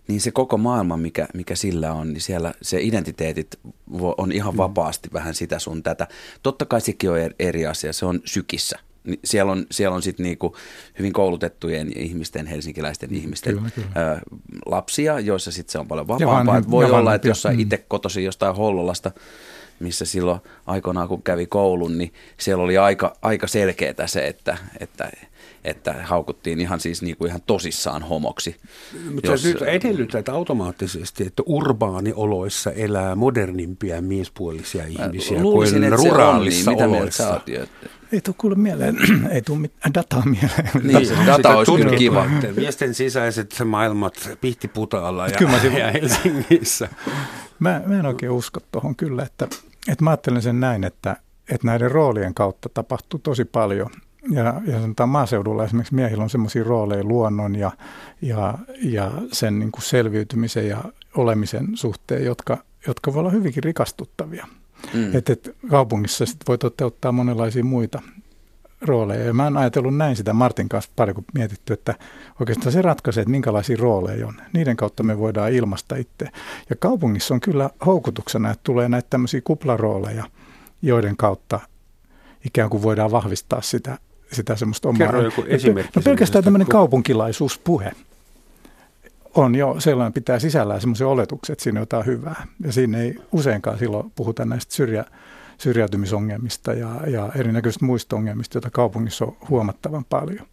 niin 0.09 0.21
se 0.21 0.31
koko 0.31 0.57
maailma, 0.57 0.97
mikä, 0.97 1.27
mikä 1.33 1.55
sillä 1.55 1.93
on, 1.93 2.13
niin 2.13 2.21
siellä 2.21 2.53
se 2.61 2.81
identiteetit 2.81 3.59
on 4.17 4.31
ihan 4.31 4.53
mm. 4.53 4.57
vapaasti 4.57 5.09
vähän 5.13 5.35
sitä 5.35 5.59
sun 5.59 5.83
tätä. 5.83 6.07
Totta 6.43 6.65
kai 6.65 6.81
sekin 6.81 7.09
on 7.09 7.17
eri 7.39 7.65
asia, 7.65 7.93
se 7.93 8.05
on 8.05 8.19
sykissä. 8.25 8.79
Siellä 9.23 9.51
on, 9.51 9.65
siellä 9.71 9.95
on 9.95 10.01
sitten 10.01 10.23
niinku 10.23 10.55
hyvin 10.99 11.13
koulutettujen 11.13 11.91
ihmisten, 11.97 12.47
helsinkiläisten 12.47 13.09
mm, 13.09 13.15
ihmisten 13.15 13.55
kyllä, 13.55 13.69
kyllä. 13.75 14.13
Ö, 14.13 14.19
lapsia, 14.65 15.19
joissa 15.19 15.51
sitten 15.51 15.71
se 15.71 15.79
on 15.79 15.87
paljon 15.87 16.07
vapaampaa. 16.07 16.71
Voi 16.71 16.91
olla, 16.91 17.15
että 17.15 17.27
jossain 17.27 17.55
mm. 17.55 17.59
itse 17.59 17.77
kotosi 17.77 18.23
jostain 18.23 18.55
Hollolasta, 18.55 19.11
missä 19.79 20.05
silloin 20.05 20.39
aikoinaan 20.65 21.07
kun 21.07 21.23
kävi 21.23 21.45
koulun, 21.45 21.97
niin 21.97 22.13
siellä 22.37 22.63
oli 22.63 22.77
aika, 22.77 23.15
aika 23.21 23.47
selkeää 23.47 24.07
se, 24.07 24.27
että, 24.27 24.57
että 24.79 25.11
että 25.63 25.93
haukuttiin 26.03 26.59
ihan 26.59 26.79
siis 26.79 27.01
niin 27.01 27.17
kuin 27.17 27.29
ihan 27.29 27.41
tosissaan 27.47 28.03
homoksi. 28.03 28.55
Mutta 29.13 29.31
jos... 29.31 29.43
nyt 29.43 29.61
edellytät 29.61 30.29
automaattisesti, 30.29 31.23
että 31.27 31.43
urbaanioloissa 31.45 32.71
elää 32.71 33.15
modernimpia 33.15 34.01
miespuolisia 34.01 34.85
ihmisiä 34.85 35.41
Luulisin, 35.41 35.81
kuin 35.81 35.91
ruraalissa 35.91 36.71
niin. 36.71 36.83
oloissa. 36.83 37.41
Mitä 37.47 37.67
ei 38.11 38.21
tule 38.21 38.35
kuule 38.37 38.55
mieleen, 38.55 38.97
ei 39.31 39.41
tule 39.41 39.59
mitään 39.59 39.93
dataa 39.93 40.23
mieleen. 40.25 40.71
Niin, 40.83 41.07
se 41.07 41.15
data 41.25 41.57
olisi 41.57 41.71
kyllä 41.71 41.97
kiva. 41.97 42.25
Miesten 42.55 42.93
sisäiset 42.93 43.55
maailmat 43.65 44.29
Pihtiputaalla 44.41 45.27
ja, 45.27 45.37
Kyllä 45.37 45.51
mä 45.51 45.77
ja 45.77 45.91
Helsingissä. 45.91 46.89
Mä, 47.59 47.81
mä 47.85 47.99
en 47.99 48.05
oikein 48.05 48.31
usko 48.31 48.59
tuohon 48.71 48.95
kyllä, 48.95 49.23
että, 49.23 49.47
että 49.87 50.03
mä 50.03 50.09
ajattelen 50.09 50.41
sen 50.41 50.59
näin, 50.59 50.83
että, 50.83 51.15
että 51.49 51.67
näiden 51.67 51.91
roolien 51.91 52.33
kautta 52.33 52.69
tapahtuu 52.73 53.19
tosi 53.19 53.45
paljon 53.45 53.89
ja, 54.31 54.61
ja 54.65 54.81
sanotaan 54.81 55.09
maaseudulla 55.09 55.63
esimerkiksi 55.63 55.95
miehillä 55.95 56.23
on 56.23 56.29
semmoisia 56.29 56.63
rooleja 56.63 57.03
luonnon 57.03 57.55
ja, 57.55 57.71
ja, 58.21 58.57
ja 58.83 59.11
sen 59.31 59.59
niin 59.59 59.71
kuin 59.71 59.83
selviytymisen 59.83 60.67
ja 60.67 60.83
olemisen 61.15 61.67
suhteen, 61.73 62.25
jotka, 62.25 62.57
jotka 62.87 63.13
voi 63.13 63.19
olla 63.19 63.31
hyvinkin 63.31 63.63
rikastuttavia. 63.63 64.47
Mm. 64.93 65.15
Että 65.15 65.33
et 65.33 65.55
kaupungissa 65.69 66.25
sit 66.25 66.37
voi 66.47 66.57
toteuttaa 66.57 67.11
monenlaisia 67.11 67.63
muita 67.63 68.01
rooleja. 68.81 69.23
Ja 69.23 69.33
mä 69.33 69.43
oon 69.43 69.57
ajatellut 69.57 69.97
näin 69.97 70.15
sitä 70.15 70.33
Martin 70.33 70.69
kanssa 70.69 70.91
pari, 70.95 71.13
kun 71.13 71.25
mietitty, 71.33 71.73
että 71.73 71.95
oikeastaan 72.39 72.71
se 72.71 72.81
ratkaisee, 72.81 73.21
että 73.21 73.31
minkälaisia 73.31 73.77
rooleja 73.79 74.27
on. 74.27 74.41
Niiden 74.53 74.77
kautta 74.77 75.03
me 75.03 75.19
voidaan 75.19 75.51
ilmaista 75.51 75.95
itse. 75.95 76.29
Ja 76.69 76.75
kaupungissa 76.79 77.33
on 77.33 77.39
kyllä 77.39 77.69
houkutuksena, 77.85 78.51
että 78.51 78.63
tulee 78.63 78.89
näitä 78.89 79.07
tämmöisiä 79.09 79.41
kuplarooleja, 79.43 80.23
joiden 80.81 81.17
kautta 81.17 81.59
ikään 82.45 82.69
kuin 82.69 82.83
voidaan 82.83 83.11
vahvistaa 83.11 83.61
sitä 83.61 83.97
sitä 84.31 84.55
semmoista 84.55 84.89
omaa. 84.89 84.97
Kerro 84.97 85.21
joku 85.21 85.43
esimerkki. 85.47 85.91
No 85.99 86.01
pelkästään 86.03 86.43
tämmöinen 86.43 86.67
kaupunkilaisuuspuhe 86.67 87.91
on 89.35 89.55
jo 89.55 89.75
sellainen, 89.79 90.13
pitää 90.13 90.39
sisällään 90.39 90.81
semmoisia 90.81 91.07
oletuksia, 91.07 91.53
että 91.53 91.63
siinä 91.63 91.79
on 91.79 91.81
jotain 91.81 92.05
hyvää. 92.05 92.47
Ja 92.63 92.71
siinä 92.71 92.97
ei 92.97 93.15
useinkaan 93.31 93.77
silloin 93.77 94.11
puhuta 94.15 94.45
näistä 94.45 94.75
syrjä, 94.75 95.05
syrjäytymisongelmista 95.57 96.73
ja, 96.73 96.89
ja 97.07 97.29
erinäköisistä 97.35 97.85
muista 97.85 98.15
ongelmista, 98.15 98.57
joita 98.57 98.69
kaupungissa 98.69 99.25
on 99.25 99.37
huomattavan 99.49 100.05
paljon. 100.05 100.45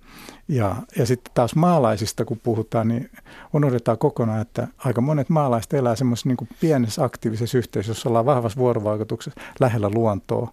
Ja, 0.49 0.77
ja 0.99 1.07
sitten 1.07 1.35
taas 1.35 1.55
maalaisista, 1.55 2.25
kun 2.25 2.41
puhutaan, 2.43 2.89
niin 2.89 3.11
unohdetaan 3.53 3.99
kokonaan, 3.99 4.41
että 4.41 4.69
aika 4.79 5.01
monet 5.01 5.29
maalaiset 5.29 5.75
elää 5.75 5.97
semmoisessa 5.97 6.29
niin 6.29 6.49
pienessä 6.61 7.05
aktiivisessa 7.05 7.59
yhteisössä, 7.59 7.91
jossa 7.91 8.09
ollaan 8.09 8.27
vahvassa 8.27 8.59
vuorovaikutuksessa 8.59 9.41
lähellä 9.61 9.91
luontoa. 9.91 10.53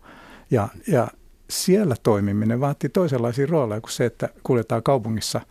Ja, 0.52 0.68
ja 0.88 1.08
siellä 1.62 1.96
toimiminen 2.04 2.60
vaatii 2.60 2.90
toisenlaisia 2.90 3.48
rooleja 3.50 3.82
kuin 3.82 3.92
se, 3.92 4.06
että 4.06 4.30
kuljetaan 4.44 4.84
kaupungissa 4.84 5.42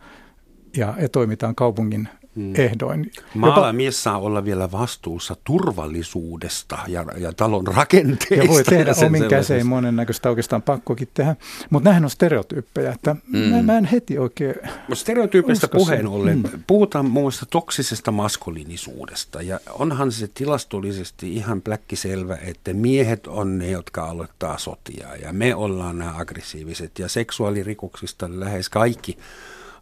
ja, 0.77 0.93
toimitaan 1.11 1.55
kaupungin 1.55 2.09
hmm. 2.35 2.55
ehdoin. 2.55 3.11
Maalamies 3.33 4.03
saa 4.03 4.17
olla 4.17 4.45
vielä 4.45 4.71
vastuussa 4.71 5.35
turvallisuudesta 5.43 6.77
ja, 6.87 7.05
ja 7.17 7.33
talon 7.33 7.67
rakenteista. 7.67 8.35
Ja 8.35 8.47
voi 8.47 8.63
tehdä 8.63 8.93
ja 9.01 9.07
omin 9.07 9.27
käsein 9.27 9.67
monennäköistä 9.67 10.29
oikeastaan 10.29 10.61
pakkokin 10.61 11.07
tehdä. 11.13 11.35
Mutta 11.69 11.89
nämähän 11.89 12.03
on 12.03 12.09
stereotyyppejä, 12.09 12.91
että 12.91 13.15
hmm. 13.31 13.39
mä, 13.39 13.61
mä 13.61 13.77
en 13.77 13.85
heti 13.85 14.17
oikein 14.17 14.55
Stereotyypistä 14.93 15.67
puheen 15.67 16.07
ollen, 16.07 16.43
hmm. 16.49 16.63
puhutaan 16.67 17.05
muun 17.05 17.23
muassa 17.23 17.45
toksisesta 17.45 18.11
maskuliinisuudesta. 18.11 19.41
Ja 19.41 19.59
onhan 19.69 20.11
se 20.11 20.29
tilastollisesti 20.33 21.33
ihan 21.33 21.61
pläkkiselvä, 21.61 22.37
että 22.41 22.73
miehet 22.73 23.27
on 23.27 23.57
ne, 23.57 23.69
jotka 23.69 24.05
aloittaa 24.09 24.57
sotia. 24.57 25.15
Ja 25.15 25.33
me 25.33 25.55
ollaan 25.55 25.97
nämä 25.97 26.17
aggressiiviset. 26.17 26.99
Ja 26.99 27.07
seksuaalirikoksista 27.07 28.27
lähes 28.29 28.69
kaikki 28.69 29.17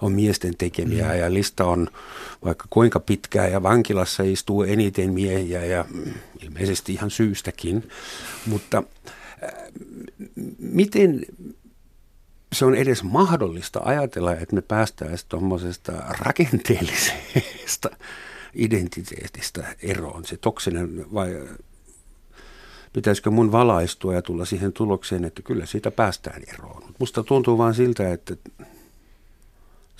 on 0.01 0.11
miesten 0.11 0.57
tekemiä 0.57 1.07
mm. 1.07 1.19
ja 1.19 1.33
lista 1.33 1.65
on 1.65 1.87
vaikka 2.45 2.65
kuinka 2.69 2.99
pitkää 2.99 3.47
ja 3.47 3.63
vankilassa 3.63 4.23
istuu 4.23 4.63
eniten 4.63 5.13
miehiä 5.13 5.65
ja 5.65 5.85
ilmeisesti 6.43 6.93
ihan 6.93 7.11
syystäkin. 7.11 7.89
Mutta 8.45 8.83
äh, 9.43 9.49
miten 10.59 11.25
se 12.53 12.65
on 12.65 12.75
edes 12.75 13.03
mahdollista 13.03 13.81
ajatella, 13.83 14.33
että 14.33 14.55
me 14.55 14.61
päästäisiin 14.61 15.29
tuommoisesta 15.29 15.91
rakenteellisesta 16.19 17.89
identiteetistä 18.53 19.75
eroon, 19.83 20.25
se 20.25 20.37
toksinen 20.37 21.13
vai 21.13 21.47
pitäisikö 22.93 23.31
mun 23.31 23.51
valaistua 23.51 24.13
ja 24.13 24.21
tulla 24.21 24.45
siihen 24.45 24.73
tulokseen, 24.73 25.25
että 25.25 25.41
kyllä 25.41 25.65
siitä 25.65 25.91
päästään 25.91 26.41
eroon. 26.53 26.83
Musta 26.99 27.23
tuntuu 27.23 27.57
vaan 27.57 27.73
siltä, 27.73 28.13
että 28.13 28.35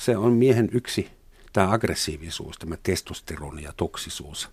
se 0.02 0.18
on 0.18 0.34
miehen 0.34 0.70
yksi, 0.72 1.12
tämä 1.54 1.72
aggressiivisuus, 1.72 2.58
tämä 2.58 2.76
testosteroni 2.84 3.64
ja 3.64 3.74
toksisuus. 3.78 4.50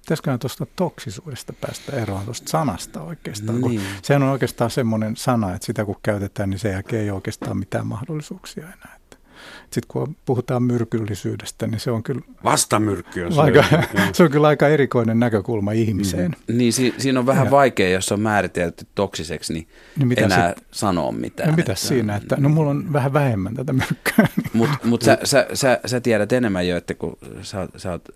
Pitäisiköhän 0.00 0.38
tuosta 0.38 0.66
toksisuudesta 0.76 1.52
päästä 1.52 1.96
eroon 1.96 2.24
tuosta 2.24 2.50
sanasta 2.50 3.02
oikeastaan? 3.02 3.60
Niin. 3.60 3.80
Kun 3.80 3.90
sehän 4.02 4.22
on 4.22 4.28
oikeastaan 4.28 4.70
semmoinen 4.70 5.16
sana, 5.16 5.54
että 5.54 5.66
sitä 5.66 5.84
kun 5.84 5.96
käytetään, 6.02 6.50
niin 6.50 6.58
sen 6.58 6.72
jälkeen 6.72 7.02
ei 7.02 7.10
oikeastaan 7.10 7.56
mitään 7.56 7.86
mahdollisuuksia 7.86 8.64
enää. 8.64 9.01
Sitten 9.62 9.88
kun 9.88 10.16
puhutaan 10.24 10.62
myrkyllisyydestä, 10.62 11.66
niin 11.66 11.80
se 11.80 11.90
on 11.90 12.02
kyllä... 12.02 12.20
Vastamyrkky 12.44 13.22
on 13.22 13.32
se. 13.32 13.40
Aika, 13.40 13.64
se 14.12 14.22
on 14.22 14.30
kyllä 14.30 14.48
aika 14.48 14.68
erikoinen 14.68 15.20
näkökulma 15.20 15.72
ihmiseen. 15.72 16.36
Mm. 16.48 16.58
Niin, 16.58 16.72
si- 16.72 16.94
siinä 16.98 17.20
on 17.20 17.26
vähän 17.26 17.44
ja. 17.44 17.50
vaikea, 17.50 17.90
jos 17.90 18.12
on 18.12 18.20
määritelty 18.20 18.86
toksiseksi, 18.94 19.52
niin, 19.52 19.68
niin 19.96 20.08
mitä 20.08 20.24
enää 20.24 20.54
sit, 20.56 20.66
sanoa 20.70 21.12
mitään. 21.12 21.50
No 21.50 21.56
mitä 21.56 21.74
siinä, 21.74 22.16
että 22.16 22.36
no 22.38 22.48
mulla 22.48 22.70
on 22.70 22.92
vähän 22.92 23.12
vähemmän 23.12 23.54
tätä 23.54 23.72
myrkkyä. 23.72 24.28
Mutta 24.52 24.78
mut 24.84 25.02
sä, 25.02 25.18
sä, 25.24 25.46
sä, 25.54 25.80
sä 25.86 26.00
tiedät 26.00 26.32
enemmän 26.32 26.68
jo, 26.68 26.76
että 26.76 26.94
kun 26.94 27.18
sä, 27.42 27.68
sä 27.76 27.90
oot 27.90 28.08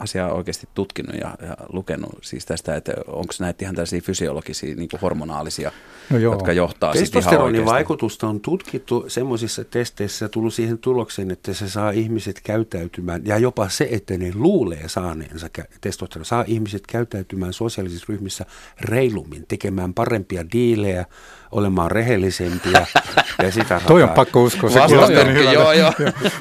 asiaa 0.00 0.32
oikeasti 0.32 0.68
tutkinut 0.74 1.14
ja, 1.14 1.34
ja 1.46 1.56
lukenut 1.72 2.18
siis 2.22 2.46
tästä, 2.46 2.76
että 2.76 2.92
onko 3.06 3.34
näitä 3.38 3.64
ihan 3.64 3.74
tällaisia 3.74 4.00
fysiologisia, 4.00 4.74
niin 4.74 4.88
hormonaalisia, 5.02 5.72
no 6.10 6.18
joo. 6.18 6.34
jotka 6.34 6.52
johtaa 6.52 6.94
sitten 6.94 7.22
ihan 7.22 7.38
oikeasti. 7.38 7.70
vaikutusta 7.70 8.28
on 8.28 8.40
tutkittu 8.40 9.04
semmoisissa 9.08 9.64
testeissä 9.64 10.24
ja 10.24 10.28
tullut 10.28 10.54
siihen 10.54 10.78
tulokseen, 10.78 11.30
että 11.30 11.54
se 11.54 11.68
saa 11.68 11.90
ihmiset 11.90 12.40
käytäytymään, 12.44 13.22
ja 13.24 13.38
jopa 13.38 13.68
se, 13.68 13.88
että 13.90 14.18
ne 14.18 14.32
luulee 14.34 14.88
saaneensa 14.88 15.48
testosteron, 15.80 16.24
saa 16.24 16.44
ihmiset 16.46 16.86
käytäytymään 16.86 17.52
sosiaalisissa 17.52 18.06
ryhmissä 18.08 18.46
reilummin, 18.80 19.44
tekemään 19.48 19.94
parempia 19.94 20.44
diilejä, 20.52 21.06
olemaan 21.52 21.90
rehellisempiä 21.90 22.86
ja 23.42 23.52
sitä 23.52 23.80
Toi 23.86 24.02
on 24.02 24.08
pakko 24.08 24.42
uskoa, 24.42 24.70
se 24.70 24.78
Joo, 25.52 25.72
joo. 25.72 25.92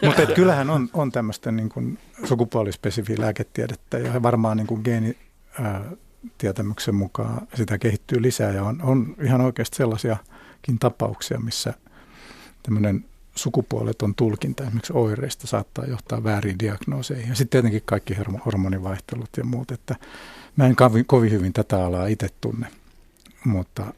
Mutta 0.05 0.25
kyllähän 0.25 0.69
on, 0.69 0.89
on 0.93 1.11
tämmöistä 1.11 1.51
niin 1.51 1.69
kuin 1.69 1.97
sukupuolispesifiä 2.23 3.15
lääketiedettä 3.19 3.99
ja 3.99 4.23
varmaan 4.23 4.57
niin 4.57 4.67
kuin 4.67 4.81
geeni, 4.83 5.17
ää, 5.61 5.91
tietämyksen 6.37 6.95
mukaan 6.95 7.47
sitä 7.53 7.77
kehittyy 7.77 8.21
lisää 8.21 8.51
ja 8.51 8.63
on, 8.63 8.81
on 8.81 9.15
ihan 9.21 9.41
oikeasti 9.41 9.77
sellaisiakin 9.77 10.79
tapauksia, 10.79 11.39
missä 11.39 11.73
tämmöinen 12.63 13.05
sukupuoleton 13.35 14.15
tulkinta 14.15 14.63
esimerkiksi 14.63 14.93
oireista 14.93 15.47
saattaa 15.47 15.85
johtaa 15.85 16.23
väärin 16.23 16.59
diagnooseihin. 16.59 17.29
Ja 17.29 17.35
sitten 17.35 17.49
tietenkin 17.49 17.81
kaikki 17.85 18.15
hormonivaihtelut 18.45 19.29
ja 19.37 19.43
muut, 19.43 19.71
että 19.71 19.95
mä 20.55 20.65
en 20.65 20.75
kovin 21.07 21.31
hyvin 21.31 21.53
tätä 21.53 21.85
alaa 21.85 22.07
itse 22.07 22.27
tunne, 22.41 22.67
mutta 23.45 23.93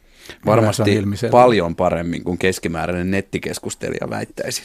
Varmasti 0.46 1.02
paljon 1.30 1.76
paremmin 1.76 2.24
kuin 2.24 2.38
keskimääräinen 2.38 3.10
nettikeskustelija 3.10 4.10
väittäisi. 4.10 4.62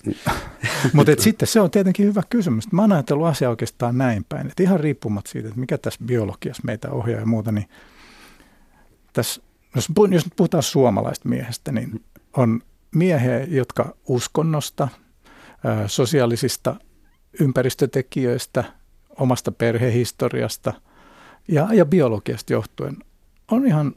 Mutta 0.94 1.12
sitten 1.18 1.48
se 1.48 1.62
on 1.62 1.72
tietenkin 1.72 2.06
hyvä 2.06 2.24
kysymys. 2.30 2.72
Mä 2.72 2.82
oon 2.82 2.92
ajatellut 2.92 3.28
asiaa 3.28 3.50
oikeastaan 3.50 3.98
näin 3.98 4.26
päin, 4.30 4.48
että 4.48 4.64
ihan 4.64 4.80
riippumatta 4.80 5.32
siitä, 5.32 5.48
että 5.48 5.60
mikä 5.60 5.78
tässä 5.78 6.00
biologiassa 6.06 6.64
meitä 6.66 6.92
ohjaa 6.92 7.20
ja 7.20 7.26
muuta, 7.26 7.52
niin 7.52 7.70
tässä, 9.14 9.42
jos, 9.76 9.90
jos 10.12 10.26
nyt 10.26 10.34
puhutaan 10.36 10.64
suomalaista 10.64 11.30
miehestä, 11.30 11.72
niin 11.72 12.04
on 12.38 12.62
miehiä, 12.96 13.40
jotka 13.40 13.96
uskonnosta, 14.08 14.88
sosiaalisista 15.88 16.76
ympäristötekijöistä, 17.40 18.64
omasta 19.20 19.52
perhehistoriasta 19.52 20.74
ja, 21.48 21.68
ja 21.74 21.86
biologiasta 21.86 22.54
johtuen 22.54 22.98
on 23.52 23.68
ihan 23.68 23.96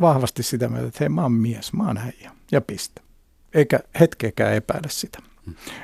vahvasti 0.00 0.42
sitä 0.42 0.68
mieltä, 0.68 0.88
että 0.88 0.98
hei 1.00 1.08
mä 1.08 1.22
oon 1.22 1.32
mies, 1.32 1.72
mä 1.72 1.86
oon 1.86 1.98
äijä 1.98 2.30
ja 2.52 2.60
piste. 2.60 3.02
Eikä 3.54 3.80
hetkeäkään 4.00 4.54
epäile 4.54 4.88
sitä. 4.90 5.18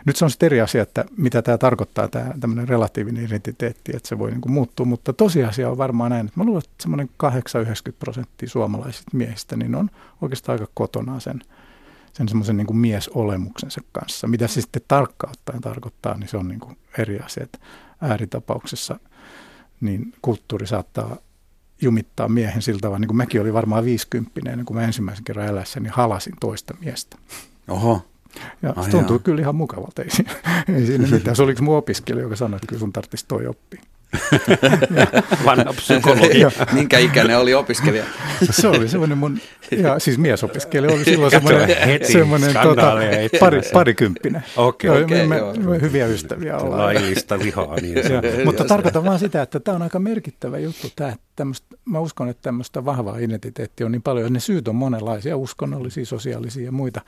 Nyt 0.07 0.17
se 0.17 0.25
on 0.25 0.31
sitten 0.31 0.47
eri 0.47 0.61
asia, 0.61 0.83
että 0.83 1.05
mitä 1.17 1.43
tämä 1.43 1.59
tarkoittaa, 1.59 2.09
tämä 2.09 2.35
tämmöinen 2.40 2.69
relatiivinen 2.69 3.25
identiteetti, 3.25 3.97
että 3.97 4.09
se 4.09 4.19
voi 4.19 4.31
niin 4.31 4.40
muuttua, 4.47 4.87
mutta 4.87 5.12
tosiasia 5.12 5.71
on 5.71 5.79
varmaan 5.79 6.11
näin, 6.11 6.26
että 6.26 6.40
mä 6.40 6.45
luulen, 6.45 6.62
että 6.64 6.83
semmoinen 6.83 7.11
8-90 7.25 7.31
prosenttia 7.99 8.49
suomalaisista 8.49 9.17
miehistä 9.17 9.57
niin 9.57 9.75
on 9.75 9.90
oikeastaan 10.23 10.61
aika 10.61 10.73
kotona 10.75 11.21
sen, 11.21 11.40
sen 12.12 12.29
semmoisen 12.29 12.57
niin 12.57 12.76
miesolemuksensa 12.76 13.81
kanssa. 13.93 14.26
Mitä 14.26 14.47
se 14.47 14.61
sitten 14.61 14.83
tarkkaan 14.88 15.33
ottaen 15.33 15.61
tarkoittaa, 15.61 16.17
niin 16.17 16.29
se 16.29 16.37
on 16.37 16.49
niin 16.49 16.61
kuin 16.61 16.79
eri 16.99 17.19
asia, 17.19 17.45
että 17.45 17.59
ääritapauksessa 18.00 19.00
niin 19.81 20.12
kulttuuri 20.23 20.67
saattaa 20.67 21.17
jumittaa 21.81 22.29
miehen 22.29 22.63
siltä 22.63 22.81
tavalla, 22.81 22.99
niin 22.99 23.09
kuin 23.09 23.17
mäkin 23.17 23.41
olin 23.41 23.55
varmaan 23.55 23.85
viisikymppinen, 23.85 24.59
niin 24.59 24.67
kun 24.67 24.77
mä 24.77 24.83
ensimmäisen 24.83 25.25
kerran 25.25 25.47
elässäni 25.47 25.85
niin 25.85 25.93
halasin 25.93 26.35
toista 26.41 26.75
miestä. 26.81 27.17
Oho. 27.69 28.03
Ja 28.63 28.75
se 28.83 28.91
tuntui 28.91 29.19
kyllä 29.19 29.41
ihan 29.41 29.55
mukavalta. 29.55 30.03
Ei, 30.03 30.09
ei 30.75 30.87
siinä 30.87 31.09
mitään. 31.09 31.37
Se 31.37 31.43
oliko 31.43 31.63
mun 31.63 31.77
opiskelija, 31.77 32.23
joka 32.23 32.37
sanoi, 32.37 32.57
että 32.57 32.67
kyllä 32.67 32.81
sun 32.81 32.93
tarvitsisi 32.93 33.25
toi 33.29 33.47
oppia. 33.47 33.83
Vanha 35.45 35.73
psykologi. 35.73 36.45
Minkä 36.73 36.99
ikäinen 36.99 37.38
oli 37.38 37.55
opiskelija? 37.55 38.05
se 38.50 38.69
oli 38.69 38.88
semmoinen 38.88 39.19
mun, 39.19 39.38
ja 39.71 39.99
siis 39.99 40.19
miesopiskelija 40.19 40.95
oli 40.95 41.05
silloin 41.05 41.31
semmoinen, 41.31 41.76
semmoinen 42.12 42.55
tota, 42.62 42.95
pari, 43.40 43.61
parikymppinen. 43.73 44.45
Okei, 44.57 44.90
okay, 44.90 45.02
okay, 45.02 45.26
me, 45.26 45.40
me 45.71 45.81
hyviä 45.81 46.07
ystäviä 46.07 46.57
ollaan. 46.57 46.83
Laillista 46.83 47.38
vihaa. 47.38 47.76
Niin 47.81 47.97
ja, 47.97 48.45
mutta 48.45 48.64
tarkoitan 48.64 49.05
vaan 49.05 49.19
sitä, 49.19 49.43
että 49.43 49.61
tämä 49.61 49.75
on 49.75 49.83
aika 49.83 49.99
merkittävä 49.99 50.59
juttu. 50.59 50.88
Tämä, 50.97 51.52
mä 51.85 52.00
uskon, 52.00 52.29
että 52.29 52.43
tämmöistä 52.43 52.85
vahvaa 52.85 53.19
identiteettiä 53.19 53.87
on 53.87 53.93
niin 53.93 54.02
paljon. 54.02 54.33
Ne 54.33 54.40
syyt 54.40 54.69
on 54.69 54.76
monenlaisia, 54.76 55.37
uskonnollisia, 55.37 56.07
sosiaalisia 56.07 56.64
ja 56.64 56.73
muita. 56.73 57.00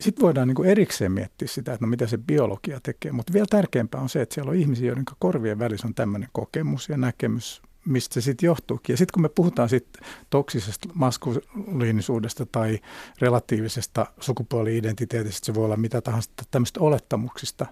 Sitten 0.00 0.22
voidaan 0.22 0.48
niin 0.48 0.54
kuin 0.54 0.68
erikseen 0.68 1.12
miettiä 1.12 1.48
sitä, 1.48 1.72
että 1.72 1.86
no 1.86 1.90
mitä 1.90 2.06
se 2.06 2.18
biologia 2.18 2.80
tekee, 2.82 3.12
mutta 3.12 3.32
vielä 3.32 3.46
tärkeämpää 3.50 4.00
on 4.00 4.08
se, 4.08 4.22
että 4.22 4.34
siellä 4.34 4.50
on 4.50 4.56
ihmisiä, 4.56 4.86
joiden 4.86 5.04
korvien 5.18 5.58
välissä 5.58 5.86
on 5.86 5.94
tämmöinen 5.94 6.28
kokemus 6.32 6.88
ja 6.88 6.96
näkemys, 6.96 7.62
mistä 7.84 8.14
se 8.14 8.20
sitten 8.20 8.46
johtuukin. 8.46 8.92
Ja 8.92 8.96
sitten 8.96 9.12
kun 9.12 9.22
me 9.22 9.28
puhutaan 9.28 9.68
sitten 9.68 10.02
toksisesta 10.30 10.88
maskuliinisuudesta 10.94 12.46
tai 12.46 12.78
relatiivisesta 13.20 14.06
sukupuoli-identiteetistä, 14.20 15.46
se 15.46 15.54
voi 15.54 15.64
olla 15.64 15.76
mitä 15.76 16.00
tahansa 16.00 16.30
tämmöistä 16.50 16.80
olettamuksista, 16.80 17.66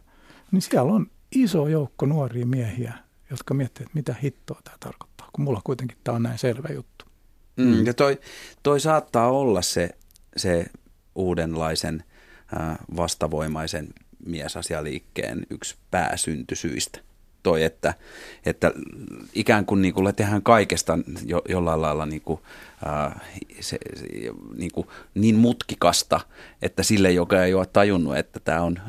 niin 0.53 0.63
siellä 0.63 0.93
on 0.93 1.07
iso 1.33 1.69
joukko 1.69 2.07
nuoria 2.07 2.47
miehiä, 2.47 2.93
jotka 3.31 3.55
miettivät, 3.55 3.87
että 3.87 3.97
mitä 3.99 4.15
hittoa 4.23 4.61
tämä 4.65 4.77
tarkoittaa, 4.81 5.29
kun 5.33 5.45
mulla 5.45 5.61
kuitenkin 5.65 5.99
tämä 6.05 6.17
on 6.17 6.23
näin 6.23 6.39
selvä 6.39 6.69
juttu. 6.75 7.05
Mm, 7.57 7.87
ja 7.87 7.95
toi, 7.95 8.21
toi 8.63 8.81
saattaa 8.81 9.31
olla 9.31 9.63
se, 9.63 9.91
se 10.37 10.67
uudenlaisen 11.15 12.05
vastavoimaisen 12.97 13.89
miesasialiikkeen 14.27 15.47
yksi 15.51 15.77
pääsyntysyistä. 15.91 17.01
Toi, 17.43 17.63
että, 17.63 17.95
että 18.47 18.73
ikään 19.35 19.67
kuin, 19.67 19.83
niin 19.83 19.95
kuin 19.95 20.15
tehdään 20.15 20.43
kaikesta 20.43 20.99
jo, 21.27 21.43
jollain 21.49 21.83
lailla 21.83 22.07
niin 22.07 22.23
kuin, 22.23 22.41
äh, 22.87 23.23
se, 23.61 23.79
se, 23.95 24.07
niin, 24.57 24.73
kuin 24.73 24.87
niin 25.15 25.35
mutkikasta, 25.35 26.21
että 26.63 26.83
sille, 26.83 27.11
joka 27.11 27.45
ei 27.45 27.55
ole 27.55 27.67
tajunnut, 27.67 28.17
että 28.17 28.41
tämä 28.41 28.63
on 28.63 28.81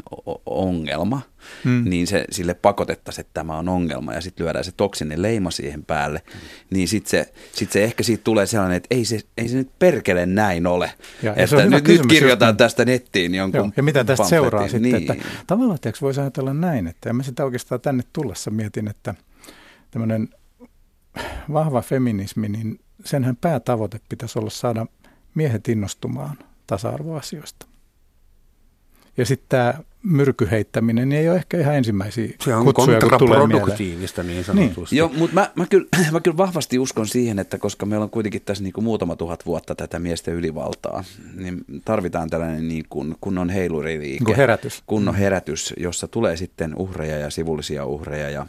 ongelma, 0.45 1.21
hmm. 1.63 1.89
niin 1.89 2.07
se, 2.07 2.25
sille 2.31 2.53
pakotettaisiin, 2.53 3.25
että 3.25 3.33
tämä 3.33 3.57
on 3.57 3.69
ongelma 3.69 4.13
ja 4.13 4.21
sitten 4.21 4.45
lyödään 4.45 4.65
se 4.65 4.71
toksinen 4.71 5.21
leima 5.21 5.51
siihen 5.51 5.85
päälle, 5.85 6.21
hmm. 6.33 6.39
niin 6.69 6.87
sitten 6.87 7.09
se, 7.09 7.33
sit 7.51 7.71
se 7.71 7.83
ehkä 7.83 8.03
siitä 8.03 8.23
tulee 8.23 8.45
sellainen, 8.45 8.77
että 8.77 8.95
ei 8.95 9.05
se, 9.05 9.19
ei 9.37 9.47
se 9.47 9.57
nyt 9.57 9.69
perkele 9.79 10.25
näin 10.25 10.67
ole. 10.67 10.91
Ja, 11.23 11.35
että 11.35 11.55
ja 11.55 11.69
nyt, 11.69 11.87
nyt 11.87 12.07
kirjoitan 12.07 12.49
just, 12.49 12.57
tästä 12.57 12.85
nettiin 12.85 13.35
jonkun 13.35 13.57
joo, 13.57 13.71
Ja 13.77 13.83
mitä 13.83 14.03
tästä 14.03 14.25
seuraa 14.25 14.63
sitten, 14.63 14.81
niin. 14.81 14.95
että 14.95 15.15
tavallaan 15.47 15.79
voisi 16.01 16.21
ajatella 16.21 16.53
näin, 16.53 16.87
että 16.87 17.09
en 17.09 17.15
mä 17.15 17.23
sitä 17.23 17.45
oikeastaan 17.45 17.81
tänne 17.81 18.03
tullessa 18.13 18.51
mietin, 18.51 18.87
että 18.87 19.15
tämmöinen 19.91 20.29
vahva 21.53 21.81
feminismi, 21.81 22.49
niin 22.49 22.79
senhän 23.05 23.35
päätavoite 23.35 23.99
pitäisi 24.09 24.39
olla 24.39 24.49
saada 24.49 24.85
miehet 25.35 25.67
innostumaan 25.67 26.37
tasa-arvoasioista. 26.67 27.65
Ja 29.17 29.25
sitten 29.25 29.47
tämä 29.49 29.73
myrkyheittäminen 30.03 31.09
niin 31.09 31.21
ei 31.21 31.29
ole 31.29 31.37
ehkä 31.37 31.59
ihan 31.59 31.75
ensimmäisiä 31.75 32.29
Se 32.41 32.55
on 32.55 32.65
kutsuja, 32.65 32.99
kontraproduktiivista 32.99 34.23
niin 34.23 34.43
sanotusti. 34.43 34.95
Niin. 34.95 34.99
Joo, 34.99 35.11
mutta 35.17 35.33
mä, 35.33 35.51
mä, 35.55 35.65
kyllä, 35.65 35.87
mä 36.11 36.21
kyllä 36.21 36.37
vahvasti 36.37 36.79
uskon 36.79 37.07
siihen, 37.07 37.39
että 37.39 37.57
koska 37.57 37.85
meillä 37.85 38.03
on 38.03 38.09
kuitenkin 38.09 38.41
tässä 38.41 38.63
niin 38.63 38.73
kuin 38.73 38.83
muutama 38.83 39.15
tuhat 39.15 39.45
vuotta 39.45 39.75
tätä 39.75 39.99
miesten 39.99 40.33
ylivaltaa, 40.33 41.03
niin 41.35 41.65
tarvitaan 41.85 42.29
tällainen 42.29 42.67
niin 42.67 42.85
kuin 42.89 43.15
kunnon 43.21 43.49
heiluriliike. 43.49 44.23
Niin 44.25 44.35
herätys. 44.35 44.83
Kunnon 44.85 45.15
herätys, 45.15 45.73
jossa 45.77 46.07
tulee 46.07 46.37
sitten 46.37 46.75
uhreja 46.75 47.17
ja 47.17 47.29
sivullisia 47.29 47.85
uhreja 47.85 48.29
ja 48.29 48.47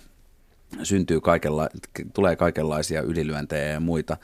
syntyy 0.82 1.20
kaikenla- 1.20 1.68
tulee 2.12 2.36
kaikenlaisia 2.36 3.02
ylilyöntejä 3.02 3.68
ja 3.68 3.80
muita, 3.80 4.16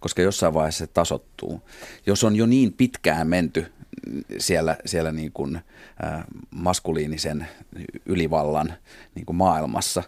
koska 0.00 0.22
jossain 0.22 0.54
vaiheessa 0.54 0.86
se 0.86 0.92
tasottuu. 0.94 1.60
Jos 2.06 2.24
on 2.24 2.36
jo 2.36 2.46
niin 2.46 2.72
pitkään 2.72 3.28
menty 3.28 3.66
siellä, 4.38 4.76
siellä 4.86 5.12
niin 5.12 5.32
kuin, 5.32 5.56
äh, 5.56 6.24
maskuliinisen 6.50 7.46
ylivallan 8.06 8.74
niin 9.14 9.26
kuin 9.26 9.36
maailmassa, 9.36 10.02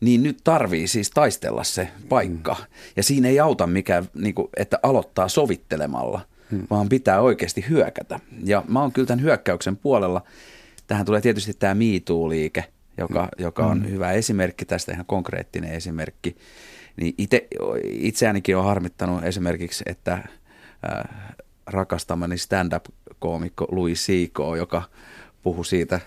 niin 0.00 0.22
nyt 0.22 0.38
tarvii 0.44 0.88
siis 0.88 1.10
taistella 1.10 1.64
se 1.64 1.88
paikka. 2.08 2.56
Mm. 2.58 2.64
Ja 2.96 3.02
siinä 3.02 3.28
ei 3.28 3.40
auta 3.40 3.66
mikään, 3.66 4.04
niin 4.14 4.34
kuin, 4.34 4.48
että 4.56 4.78
aloittaa 4.82 5.28
sovittelemalla, 5.28 6.20
mm. 6.50 6.66
vaan 6.70 6.88
pitää 6.88 7.20
oikeasti 7.20 7.64
hyökätä. 7.68 8.20
Ja 8.44 8.64
mä 8.68 8.80
oon 8.80 8.92
kyllä 8.92 9.06
tämän 9.06 9.22
hyökkäyksen 9.22 9.76
puolella. 9.76 10.22
Tähän 10.86 11.06
tulee 11.06 11.20
tietysti 11.20 11.54
tämä 11.54 11.74
MeToo-liike, 11.74 12.64
joka, 12.98 13.22
mm. 13.22 13.44
joka 13.44 13.66
on 13.66 13.78
mm. 13.78 13.88
hyvä 13.90 14.12
esimerkki 14.12 14.64
tästä, 14.64 14.92
ihan 14.92 15.06
konkreettinen 15.06 15.72
esimerkki. 15.72 16.36
Niin 16.96 17.14
ite, 17.18 17.46
itseänikin 17.82 18.56
on 18.56 18.64
harmittanut 18.64 19.24
esimerkiksi, 19.24 19.84
että 19.86 20.12
äh, 20.12 21.34
rakastamani 21.66 22.38
stand-up-koomikko 23.14 23.66
Louis 23.70 24.06
C.K., 24.06 24.38
joka 24.56 24.82
puhui 25.42 25.64
siitä 25.64 26.00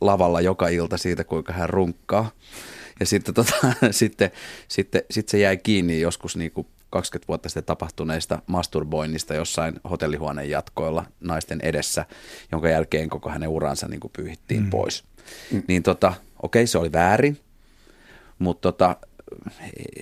lavalla 0.00 0.40
joka 0.40 0.68
ilta 0.68 0.96
siitä, 0.96 1.24
kuinka 1.24 1.52
hän 1.52 1.70
runkkaa. 1.70 2.30
Ja 3.00 3.06
sitten, 3.06 3.34
tota, 3.34 3.52
sitten, 3.90 4.30
sitten, 4.68 5.02
sitten 5.10 5.30
se 5.30 5.38
jäi 5.38 5.56
kiinni 5.56 6.00
joskus 6.00 6.36
niin 6.36 6.50
kuin 6.50 6.66
20 6.90 7.28
vuotta 7.28 7.48
sitten 7.48 7.64
tapahtuneista 7.64 8.42
masturboinnista 8.46 9.34
jossain 9.34 9.80
hotellihuoneen 9.90 10.50
jatkoilla 10.50 11.04
naisten 11.20 11.60
edessä, 11.62 12.06
jonka 12.52 12.68
jälkeen 12.68 13.10
koko 13.10 13.30
hänen 13.30 13.48
uransa 13.48 13.88
niin 13.88 14.00
kuin 14.00 14.12
pyyhittiin 14.16 14.62
mm. 14.62 14.70
pois. 14.70 15.04
Mm. 15.52 15.62
Niin 15.68 15.82
tota, 15.82 16.14
okei, 16.42 16.66
se 16.66 16.78
oli 16.78 16.92
väärin, 16.92 17.38
Mutta 18.38 18.72
tota, 18.72 18.96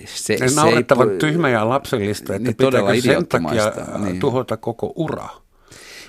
se, 0.05 0.37
se, 0.37 0.47
se 0.47 0.55
naurettavan 0.55 1.11
ei, 1.11 1.17
tyhmä 1.17 1.49
ja 1.49 1.69
lapsellista, 1.69 2.35
että 2.35 2.49
niin, 2.49 2.55
todella 2.55 2.95
sen 3.01 3.27
takia 3.27 3.71
niin. 3.97 4.19
tuhota 4.19 4.57
koko 4.57 4.93
ura. 4.95 5.29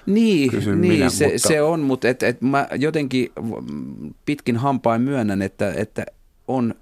Niin, 0.06 0.50
niin 0.52 0.78
minä, 0.78 1.10
se, 1.10 1.24
mutta... 1.24 1.48
se 1.48 1.62
on, 1.62 1.80
mutta 1.80 2.08
et, 2.08 2.22
et 2.22 2.42
mä 2.42 2.68
jotenkin 2.78 3.32
pitkin 4.26 4.56
hampain 4.56 5.02
myönnän, 5.02 5.42
että, 5.42 5.72
että 5.76 6.06
on 6.48 6.74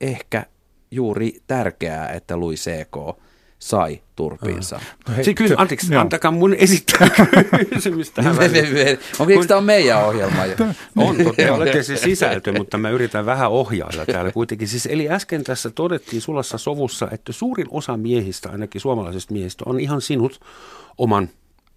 ehkä 0.00 0.46
juuri 0.90 1.42
tärkeää, 1.46 2.08
että 2.08 2.40
Louis 2.40 2.64
C.K. 2.64 3.20
sai 3.58 4.00
turpiinsa. 4.16 4.80
No 5.08 5.14
hei, 5.16 5.34
kyllä, 5.34 5.54
anteeksi, 5.58 5.92
joo. 5.92 6.00
antakaa 6.00 6.30
mun 6.30 6.54
esittää 6.54 7.08
kysymystä. 7.74 8.22
Onko 9.18 9.44
tämä 9.46 9.58
on 9.58 9.64
meidän 9.64 10.04
ohjelma? 10.04 10.42
on, 10.96 11.16
te 11.36 11.50
olette 11.50 11.82
se 11.82 11.96
sisältö, 11.96 12.52
mutta 12.52 12.78
mä 12.78 12.90
yritän 12.90 13.26
vähän 13.26 13.50
ohjailla 13.50 14.06
täällä 14.06 14.32
kuitenkin. 14.32 14.68
Siis, 14.68 14.86
eli 14.86 15.10
äsken 15.10 15.44
tässä 15.44 15.70
todettiin 15.70 16.22
sulassa 16.22 16.58
sovussa, 16.58 17.08
että 17.12 17.32
suurin 17.32 17.66
osa 17.70 17.96
miehistä, 17.96 18.50
ainakin 18.50 18.80
suomalaisista 18.80 19.32
miehistä, 19.32 19.64
on 19.66 19.80
ihan 19.80 20.00
sinut 20.00 20.40
oman 20.98 21.28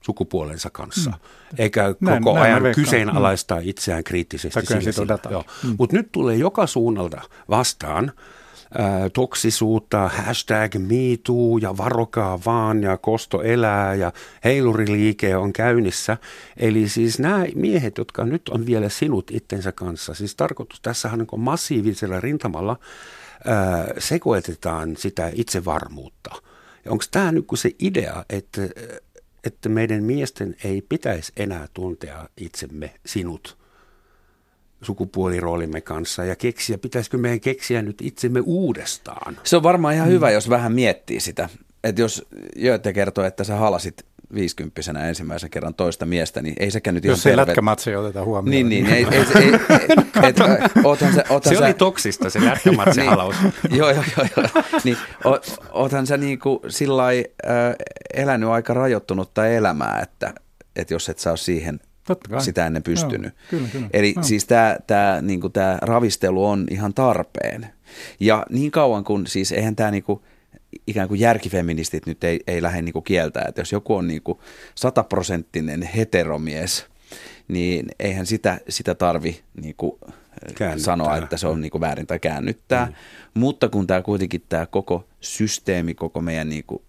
sukupuolensa 0.06 0.70
kanssa, 0.70 1.10
mm. 1.10 1.16
eikä 1.58 1.96
näin, 2.00 2.24
koko 2.24 2.40
näin 2.40 2.56
ajan 2.56 2.76
kyseenalaistaa 2.76 3.60
mm. 3.60 3.68
itseään 3.68 4.04
kriittisesti. 4.04 4.60
Mm. 5.64 5.76
Mutta 5.78 5.96
nyt 5.96 6.12
tulee 6.12 6.36
joka 6.36 6.68
suunnalta 6.68 7.22
vastaan 7.50 8.12
ää, 8.78 9.10
toksisuutta, 9.10 10.10
hashtag 10.10 10.76
MeToo 10.76 11.58
ja 11.58 11.78
varokaa 11.78 12.40
vaan 12.46 12.84
ja 12.84 12.98
kosto 12.98 13.42
elää 13.42 13.96
ja 13.96 14.12
heiluriliike 14.44 15.36
on 15.36 15.54
käynnissä. 15.54 16.18
Eli 16.58 16.90
siis 16.90 17.20
nämä 17.20 17.46
miehet, 17.56 17.98
jotka 17.98 18.26
nyt 18.26 18.50
on 18.50 18.66
vielä 18.66 18.90
sinut 18.90 19.32
itsensä 19.32 19.72
kanssa, 19.72 20.14
siis 20.14 20.36
tarkoitus 20.36 20.82
tässähän 20.82 21.26
on 21.32 21.40
massiivisella 21.40 22.20
rintamalla 22.20 22.80
ää, 23.46 23.88
sekoitetaan 23.98 24.98
sitä 24.98 25.32
itsevarmuutta. 25.34 26.36
Onko 26.90 27.04
tämä 27.12 27.32
nyt 27.32 27.46
se 27.56 27.72
idea, 27.80 28.26
että 28.30 28.62
että 29.44 29.70
meidän 29.70 30.04
miesten 30.04 30.56
ei 30.64 30.82
pitäisi 30.90 31.32
enää 31.38 31.68
tuntea 31.74 32.30
itsemme 32.38 32.94
sinut 33.06 33.58
sukupuoliroolimme 34.82 35.82
kanssa 35.82 36.26
ja 36.26 36.36
keksiä, 36.36 36.78
pitäisikö 36.78 37.18
meidän 37.18 37.40
keksiä 37.40 37.82
nyt 37.82 38.02
itsemme 38.02 38.40
uudestaan? 38.46 39.38
Se 39.44 39.56
on 39.56 39.64
varmaan 39.64 39.96
ihan 39.96 40.10
hyvä, 40.10 40.32
jos 40.32 40.50
vähän 40.50 40.72
miettii 40.72 41.20
sitä. 41.20 41.50
Että 41.84 42.02
jos 42.02 42.26
Jöte 42.56 42.94
kertoo, 42.94 43.24
että 43.24 43.44
sä 43.44 43.56
halasit 43.56 44.06
viisikymppisenä 44.34 45.08
ensimmäisen 45.08 45.50
kerran 45.50 45.74
toista 45.74 46.06
miestä, 46.06 46.42
niin 46.42 46.56
ei 46.60 46.72
sekään 46.72 46.96
nyt 46.96 47.04
Jos 47.04 47.26
ihan 47.26 47.38
se 47.38 47.46
lätkämatsi 47.48 47.90
ei 47.90 47.96
oteta 47.96 48.24
huomioon. 48.24 48.70
Niin, 48.70 48.70
niin. 48.70 48.86
Ei, 48.86 49.08
ei, 49.12 49.26
ei, 49.36 49.52
ei, 49.70 50.30
et, 50.30 50.36
oothan 50.84 51.14
sä, 51.14 51.24
oothan 51.30 51.54
se 51.54 51.60
sä, 51.60 51.66
oli 51.66 51.74
toksista 51.74 52.30
se 52.30 52.46
lätkämatsi 52.46 53.00
niin, 53.00 53.10
halaus. 53.10 53.36
joo, 53.78 53.90
joo, 53.90 54.04
joo. 54.18 54.28
joo. 54.38 54.64
Niin, 54.84 54.98
o, 55.26 55.40
oothan 55.72 56.08
sä 56.08 56.18
niinku 56.18 56.62
sillä 56.68 57.04
äh, 57.08 57.14
elänyt 58.14 58.50
aika 58.50 58.74
rajoittunutta 58.74 59.48
elämää, 59.48 60.00
että, 60.04 60.34
että 60.76 60.94
jos 60.94 61.10
et 61.10 61.20
saa 61.20 61.36
siihen 61.36 61.80
sitä 62.40 62.68
ennen 62.68 62.84
pystynyt. 62.84 63.34
Joo, 63.34 63.50
kyllä, 63.50 63.68
kyllä. 63.72 63.88
Eli 63.94 64.14
joo. 64.16 64.24
siis 64.24 64.46
tämä 64.46 64.78
tää, 64.88 65.22
niinku 65.22 65.50
tää 65.50 65.78
ravistelu 65.82 66.46
on 66.46 66.66
ihan 66.72 66.94
tarpeen. 66.94 67.68
Ja 68.20 68.46
niin 68.50 68.72
kauan 68.72 69.04
kun, 69.04 69.28
siis 69.28 69.52
eihän 69.52 69.76
tämä 69.76 69.92
niinku, 69.92 70.24
ikään 70.88 71.08
kuin 71.08 71.20
järkifeministit 71.20 72.06
nyt 72.06 72.24
ei, 72.24 72.40
ei 72.48 72.62
lähde 72.62 72.82
niin 72.82 72.94
kuin 72.94 73.04
kieltää, 73.04 73.46
että 73.48 73.62
jos 73.62 73.72
joku 73.72 73.96
on 73.96 74.08
niin 74.08 74.22
kuin 74.22 74.40
sataprosenttinen 74.76 75.82
heteromies, 75.82 76.86
niin 77.48 77.86
eihän 78.00 78.26
sitä, 78.26 78.60
sitä 78.70 78.96
tarvi 78.96 79.42
niin 79.62 79.76
kuin 79.78 80.00
sanoa, 80.78 81.18
että 81.18 81.38
se 81.38 81.48
on 81.48 81.62
niin 81.62 81.72
kuin 81.72 81.82
väärin 81.82 82.08
tai 82.08 82.20
käännyttää. 82.20 82.86
Mm. 82.86 82.94
Mutta 83.34 83.70
kun 83.70 83.88
tämä 83.88 84.02
kuitenkin 84.02 84.44
tämä 84.50 84.66
koko 84.66 85.08
systeemi, 85.22 85.94
koko 85.94 86.22
meidän 86.22 86.50
niin 86.50 86.64
kuin 86.68 86.82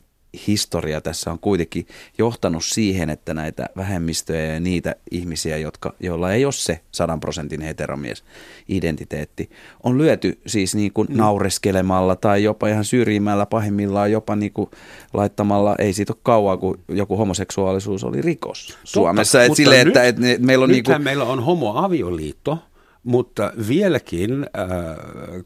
historia 0.46 1.00
tässä 1.00 1.30
on 1.30 1.38
kuitenkin 1.38 1.86
johtanut 2.18 2.64
siihen, 2.64 3.10
että 3.10 3.34
näitä 3.34 3.68
vähemmistöjä 3.76 4.54
ja 4.54 4.60
niitä 4.60 4.94
ihmisiä, 5.10 5.56
jotka, 5.56 5.94
joilla 6.00 6.32
ei 6.32 6.44
ole 6.44 6.52
se 6.52 6.80
sadan 6.92 7.20
prosentin 7.20 7.60
heteromies-identiteetti, 7.60 9.50
on 9.82 9.98
lyöty 9.98 10.38
siis 10.46 10.74
niin 10.74 10.92
kuin 10.92 11.08
mm. 11.10 11.16
naureskelemalla 11.16 12.16
tai 12.16 12.44
jopa 12.44 12.68
ihan 12.68 12.84
syrjimällä 12.84 13.46
pahimmillaan 13.46 14.12
jopa 14.12 14.36
niin 14.36 14.52
kuin 14.52 14.70
laittamalla, 15.12 15.76
ei 15.78 15.92
siitä 15.92 16.12
ole 16.12 16.20
kauaa, 16.22 16.56
kun 16.56 16.78
joku 16.88 17.16
homoseksuaalisuus 17.16 18.04
oli 18.04 18.22
rikos 18.22 18.66
Totta, 18.66 18.80
Suomessa. 18.84 19.44
Et 19.44 19.56
sille, 19.56 19.84
nyt, 19.84 19.96
että, 19.96 20.02
että 20.08 20.46
meillä 20.46 20.62
on 20.62 20.70
niin 20.70 20.84
kuin, 20.84 21.02
meillä 21.02 21.24
on 21.24 21.44
homoavioliitto, 21.44 22.58
mutta 23.04 23.52
vieläkin 23.68 24.32
äh, 24.32 24.66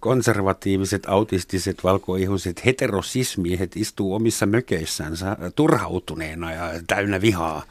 konservatiiviset, 0.00 1.02
autistiset, 1.06 1.84
valkoihuiset 1.84 2.64
heterosismiehet 2.64 3.76
istuu 3.76 4.14
omissa 4.14 4.46
mökeissänsä 4.46 5.36
turhautuneena 5.54 6.52
ja 6.52 6.70
täynnä 6.86 7.20
vihaa. 7.20 7.62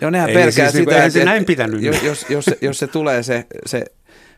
Joo, 0.00 0.10
nehän 0.10 0.30
pelkää 0.30 0.70
siis, 0.70 0.72
sitä, 0.72 0.90
niin, 0.90 1.02
että, 1.02 1.10
se 1.10 1.24
näin 1.24 1.44
pitänyt. 1.44 1.82
Jos, 1.82 2.02
jos, 2.02 2.26
jos, 2.30 2.44
se, 2.44 2.58
jos 2.60 2.78
se 2.78 2.86
tulee 2.86 3.22
se, 3.22 3.46
se 3.66 3.84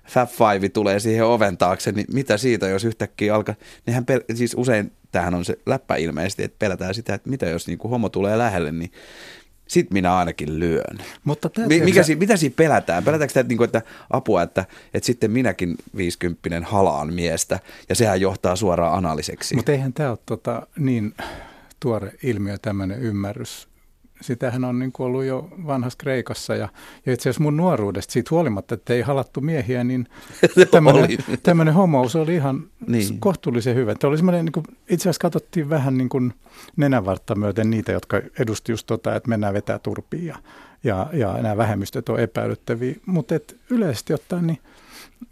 Fab 0.08 0.28
Five 0.28 0.68
tulee 0.68 1.00
siihen 1.00 1.24
oven 1.24 1.58
taakse, 1.58 1.92
niin 1.92 2.06
mitä 2.12 2.36
siitä, 2.36 2.68
jos 2.68 2.84
yhtäkkiä 2.84 3.34
alkaa, 3.34 3.54
nehän 3.86 4.06
pel- 4.10 4.36
siis 4.36 4.54
usein, 4.56 4.92
tämähän 5.12 5.34
on 5.34 5.44
se 5.44 5.58
läppä 5.66 5.96
ilmeisesti, 5.96 6.42
että 6.42 6.56
pelätään 6.58 6.94
sitä, 6.94 7.14
että 7.14 7.30
mitä 7.30 7.46
jos 7.48 7.66
niin 7.66 7.78
kuin 7.78 7.90
homo 7.90 8.08
tulee 8.08 8.38
lähelle, 8.38 8.72
niin 8.72 8.90
sit 9.70 9.90
minä 9.90 10.16
ainakin 10.16 10.60
lyön. 10.60 10.98
Mutta 11.24 11.50
Mikä 11.84 12.02
sä... 12.02 12.14
mitä 12.14 12.36
siinä 12.36 12.54
pelätään? 12.56 13.04
Pelätäänkö 13.04 13.30
sitä, 13.30 13.40
että, 13.40 13.54
niin 13.54 13.64
että 13.64 13.82
apua, 14.10 14.42
että, 14.42 14.64
että 14.94 15.06
sitten 15.06 15.30
minäkin 15.30 15.76
viisikymppinen 15.96 16.64
halaan 16.64 17.14
miestä, 17.14 17.60
ja 17.88 17.94
sehän 17.94 18.20
johtaa 18.20 18.56
suoraan 18.56 18.98
analiseksi. 18.98 19.56
Mutta 19.56 19.72
eihän 19.72 19.92
tämä 19.92 20.10
ole 20.10 20.18
tota, 20.26 20.66
niin 20.78 21.14
tuore 21.80 22.12
ilmiö, 22.22 22.58
tämmöinen 22.58 23.00
ymmärrys 23.00 23.69
sitähän 24.20 24.64
on 24.64 24.78
niin 24.78 24.92
kuin 24.92 25.06
ollut 25.06 25.24
jo 25.24 25.48
vanhassa 25.66 25.96
Kreikassa 25.96 26.54
ja, 26.54 26.68
ja 27.06 27.12
itse 27.12 27.28
asiassa 27.28 27.42
mun 27.42 27.56
nuoruudesta 27.56 28.12
siitä 28.12 28.28
huolimatta, 28.30 28.74
että 28.74 28.94
ei 28.94 29.02
halattu 29.02 29.40
miehiä, 29.40 29.84
niin 29.84 30.06
tämmöinen, 31.42 31.74
homous 31.74 32.16
oli 32.16 32.34
ihan 32.34 32.64
niin. 32.86 33.20
kohtuullisen 33.20 33.74
hyvä. 33.74 33.94
Tämä 33.94 34.08
oli 34.08 34.42
niin 34.42 34.52
kuin, 34.52 34.64
itse 34.88 35.02
asiassa 35.02 35.20
katsottiin 35.20 35.70
vähän 35.70 35.98
niin 35.98 36.08
kuin 36.08 36.34
nenänvartta 36.76 37.34
myöten 37.34 37.70
niitä, 37.70 37.92
jotka 37.92 38.20
edusti 38.38 38.72
just 38.72 38.86
tota, 38.86 39.16
että 39.16 39.28
mennään 39.28 39.54
vetää 39.54 39.78
turpiin 39.78 40.26
ja, 40.26 40.36
ja, 40.84 41.06
ja 41.12 41.32
nämä 41.32 41.56
vähemmistöt 41.56 42.08
on 42.08 42.20
epäilyttäviä, 42.20 42.94
mutta 43.06 43.34
yleisesti 43.70 44.14
ottaen 44.14 44.46
niin 44.46 44.58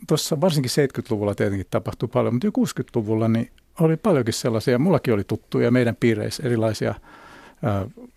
tuossa 0.08 0.40
varsinkin 0.40 0.70
70-luvulla 0.70 1.34
tietenkin 1.34 1.66
tapahtui 1.70 2.08
paljon, 2.12 2.34
mutta 2.34 2.46
jo 2.46 2.52
60-luvulla 2.58 3.28
niin 3.28 3.50
oli 3.80 3.96
paljonkin 3.96 4.34
sellaisia, 4.34 4.78
mullakin 4.78 5.14
oli 5.14 5.24
tuttuja 5.24 5.70
meidän 5.70 5.96
piireissä 6.00 6.42
erilaisia– 6.42 6.94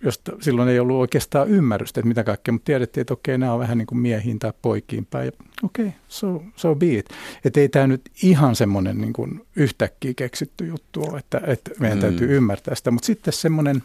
josta 0.03 0.31
silloin 0.41 0.69
ei 0.69 0.79
ollut 0.79 0.97
oikeastaan 0.97 1.49
ymmärrystä, 1.49 1.99
että 1.99 2.07
mitä 2.07 2.23
kaikkea, 2.23 2.51
mutta 2.51 2.65
tiedettiin, 2.65 3.01
että 3.01 3.13
okei, 3.13 3.37
nämä 3.37 3.53
on 3.53 3.59
vähän 3.59 3.77
niin 3.77 3.85
kuin 3.85 3.99
miehiin 3.99 4.39
tai 4.39 4.53
poikiin 4.61 5.05
päin. 5.05 5.25
Ja 5.25 5.31
okei, 5.63 5.93
so, 6.07 6.43
so 6.55 6.75
be 6.75 6.93
it. 6.93 7.09
Että 7.45 7.59
ei 7.59 7.69
tämä 7.69 7.87
nyt 7.87 8.01
ihan 8.23 8.55
semmoinen 8.55 8.97
niin 8.97 9.13
kuin 9.13 9.47
yhtäkkiä 9.55 10.13
keksitty 10.15 10.65
juttu 10.65 11.03
ole, 11.03 11.19
että, 11.19 11.41
että 11.47 11.71
meidän 11.79 11.97
mm. 11.97 12.01
täytyy 12.01 12.37
ymmärtää 12.37 12.75
sitä. 12.75 12.91
Mutta 12.91 13.05
sitten 13.05 13.33
semmoinen, 13.33 13.83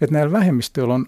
että 0.00 0.12
näillä 0.12 0.32
vähemmistöillä 0.32 0.94
on 0.94 1.06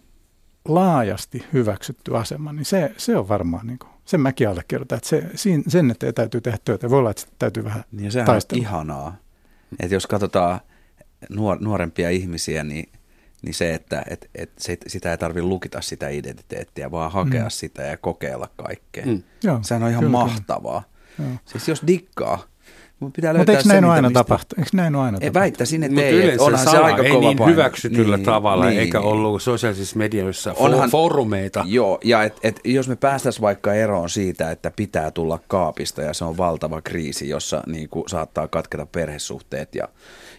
laajasti 0.65 1.45
hyväksytty 1.53 2.17
asema, 2.17 2.53
niin 2.53 2.65
se, 2.65 2.93
se 2.97 3.17
on 3.17 3.29
varmaan 3.29 3.67
niin 3.67 3.79
kuin, 3.79 3.91
sen 4.05 4.21
mäkin 4.21 4.49
allekirjoitan, 4.49 4.97
että 4.97 5.09
se, 5.09 5.25
sen 5.69 5.91
eteen 5.91 6.15
täytyy 6.15 6.41
tehdä 6.41 6.59
työtä. 6.65 6.91
Voi 6.91 6.99
olla, 6.99 7.11
että 7.11 7.27
täytyy 7.39 7.65
vähän 7.65 7.85
niin 7.93 8.13
sehän 8.13 8.27
taistella. 8.27 8.61
on 8.61 8.67
ihanaa. 8.67 9.17
Että 9.81 9.95
jos 9.95 10.07
katsotaan 10.07 10.61
nuor, 11.31 11.59
nuorempia 11.61 12.11
ihmisiä, 12.11 12.65
niin 12.65 12.89
niin 13.43 13.55
se, 13.55 13.75
että 13.75 14.03
et, 14.11 14.31
et 14.35 14.51
se, 14.59 14.79
sitä 14.87 15.11
ei 15.11 15.19
tarvitse 15.19 15.47
lukita 15.47 15.81
sitä 15.81 16.09
identiteettiä, 16.09 16.91
vaan 16.91 17.13
hakea 17.13 17.45
mm. 17.45 17.51
sitä 17.51 17.83
ja 17.83 17.97
kokeilla 17.97 18.49
kaikkea. 18.57 19.07
Mm. 19.07 19.23
Joo, 19.45 19.59
Sehän 19.63 19.83
on 19.83 19.91
ihan 19.91 20.05
kyllä, 20.05 20.13
mahtavaa. 20.13 20.83
Kyllä. 21.17 21.31
Siis 21.45 21.69
jos 21.69 21.83
dikkaa, 21.87 22.43
mutta 23.01 23.17
pitää 23.17 23.35
Mut 23.35 23.49
eikö 23.49 23.63
näin 23.67 23.85
ole 23.85 23.93
aina 23.93 24.11
tapahtunut? 24.11 24.67
Eikö 24.67 24.77
näin 24.77 24.95
ole 24.95 25.05
aina 25.05 25.19
tapahtunut? 25.19 25.35
Väittäisin, 25.35 25.83
että 25.83 26.01
ei. 26.01 26.31
Että 26.31 26.43
onhan 26.43 26.71
se 26.71 26.79
aika 26.79 27.03
ei 27.03 27.11
kova 27.11 27.29
niin 27.29 27.39
paino. 27.39 27.53
hyväksytyllä 27.53 28.17
niin, 28.17 28.25
tavalla, 28.25 28.67
niin, 28.67 28.81
eikä 28.81 29.01
ollut 29.01 29.43
sosiaalisissa 29.43 29.99
medioissa 29.99 30.55
onhan, 30.57 30.91
foorumeita. 30.91 31.65
Joo, 31.67 31.99
ja 32.05 32.23
et, 32.23 32.37
et, 32.43 32.61
jos 32.65 32.89
me 32.89 32.97
päästäisiin 32.97 33.43
vaikka 33.43 33.75
eroon 33.75 34.11
siitä, 34.11 34.51
että 34.51 34.71
pitää 34.77 35.11
tulla 35.11 35.41
kaapista 35.49 36.03
ja 36.03 36.15
se 36.15 36.25
on 36.25 36.37
valtava 36.37 36.81
kriisi, 36.83 37.29
jossa 37.29 37.63
niin 37.67 37.89
kuin, 37.89 38.09
saattaa 38.09 38.49
katketa 38.49 38.87
perhesuhteet 38.87 39.75
ja 39.75 39.89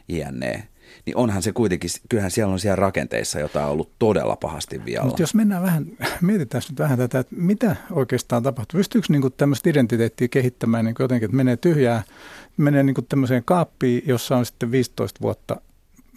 jne 0.07 0.67
niin 1.10 1.17
onhan 1.17 1.43
se 1.43 1.52
kuitenkin, 1.52 1.89
kyllähän 2.10 2.32
siellä 2.32 2.54
on 2.54 2.60
siellä 2.60 2.76
rakenteissa 2.76 3.39
jotain 3.39 3.65
ollut 3.65 3.91
todella 4.00 4.36
pahasti 4.36 4.86
vielä. 4.86 5.06
Mutta 5.06 5.22
jos 5.22 5.34
mennään 5.34 5.63
vähän, 5.63 5.86
mietitään 6.22 6.62
nyt 6.69 6.80
vähän 6.80 6.98
tätä, 6.98 7.19
että 7.19 7.36
mitä 7.36 7.76
oikeastaan 7.91 8.43
tapahtuu. 8.43 8.78
Pystyykö 8.78 9.08
niin 9.10 9.34
tämmöistä 9.38 9.69
identiteettiä 9.69 10.28
kehittämään 10.28 10.86
niin 10.86 10.95
jotenkin, 11.00 11.26
että 11.26 11.38
menee 11.38 11.58
tyhjää, 11.58 12.04
menee 12.58 12.84
niin 12.84 12.95
tämmöiseen 13.10 13.43
kaappiin, 13.45 14.04
jossa 14.06 14.38
on 14.38 14.45
sitten 14.45 14.72
15 14.72 15.22
vuotta 15.22 15.62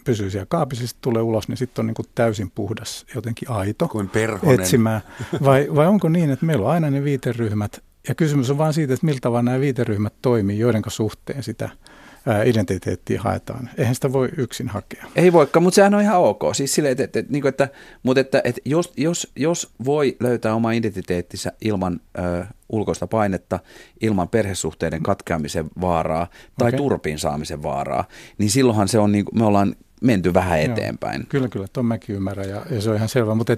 pysyy 0.05 0.29
siellä 0.29 0.47
kaapissa, 0.49 0.87
sitten 0.87 1.01
tulee 1.01 1.21
ulos, 1.21 1.47
niin 1.47 1.57
sitten 1.57 1.83
on 1.83 1.87
niin 1.87 2.09
täysin 2.15 2.51
puhdas, 2.55 3.05
jotenkin 3.15 3.51
aito 3.51 3.87
Kuin 3.87 4.09
etsimään. 4.59 5.01
Vai, 5.43 5.67
vai 5.75 5.87
onko 5.87 6.09
niin, 6.09 6.29
että 6.29 6.45
meillä 6.45 6.65
on 6.65 6.71
aina 6.71 6.89
ne 6.89 7.03
viiteryhmät, 7.03 7.83
ja 8.07 8.15
kysymys 8.15 8.49
on 8.49 8.57
vain 8.57 8.73
siitä, 8.73 8.93
että 8.93 9.05
miltä 9.05 9.31
vaan 9.31 9.45
nämä 9.45 9.59
viiteryhmät 9.59 10.13
toimii, 10.21 10.59
joiden 10.59 10.81
suhteen 10.87 11.43
sitä 11.43 11.69
identiteettiä 12.45 13.21
haetaan. 13.21 13.69
Eihän 13.77 13.95
sitä 13.95 14.13
voi 14.13 14.29
yksin 14.37 14.69
hakea. 14.69 15.05
Ei 15.15 15.33
voikaan, 15.33 15.63
mutta 15.63 15.75
sehän 15.75 15.93
on 15.93 16.01
ihan 16.01 16.19
ok. 16.19 16.41
Siis 16.53 16.75
silleen, 16.75 16.91
että, 16.91 17.03
että, 17.03 17.19
että, 17.19 17.31
niin 17.31 17.47
että, 17.47 17.67
mutta 18.03 18.21
että, 18.21 18.41
että 18.43 18.61
jos, 18.65 18.93
jos, 18.97 19.31
jos 19.35 19.73
voi 19.85 20.17
löytää 20.19 20.55
oma 20.55 20.71
identiteettinsä 20.71 21.51
ilman 21.61 21.99
ö, 22.17 22.45
ulkoista 22.69 23.07
painetta, 23.07 23.59
ilman 24.01 24.29
perhesuhteiden 24.29 25.03
katkeamisen 25.03 25.69
vaaraa 25.81 26.27
tai 26.57 26.67
okay. 26.67 26.77
turpiin 26.77 27.19
saamisen 27.19 27.63
vaaraa, 27.63 28.07
niin 28.37 28.49
silloinhan 28.49 28.87
se 28.87 28.99
on, 28.99 29.11
niin, 29.11 29.25
me 29.33 29.45
ollaan 29.45 29.75
menty 30.01 30.33
vähän 30.33 30.61
eteenpäin. 30.61 31.21
Joo, 31.21 31.27
kyllä, 31.29 31.47
kyllä, 31.47 31.67
tuon 31.73 31.85
mäkin 31.85 32.15
ymmärrän 32.15 32.49
ja, 32.49 32.65
ja 32.69 32.81
se 32.81 32.89
on 32.89 32.95
ihan 32.95 33.09
selvä, 33.09 33.35
mutta 33.35 33.53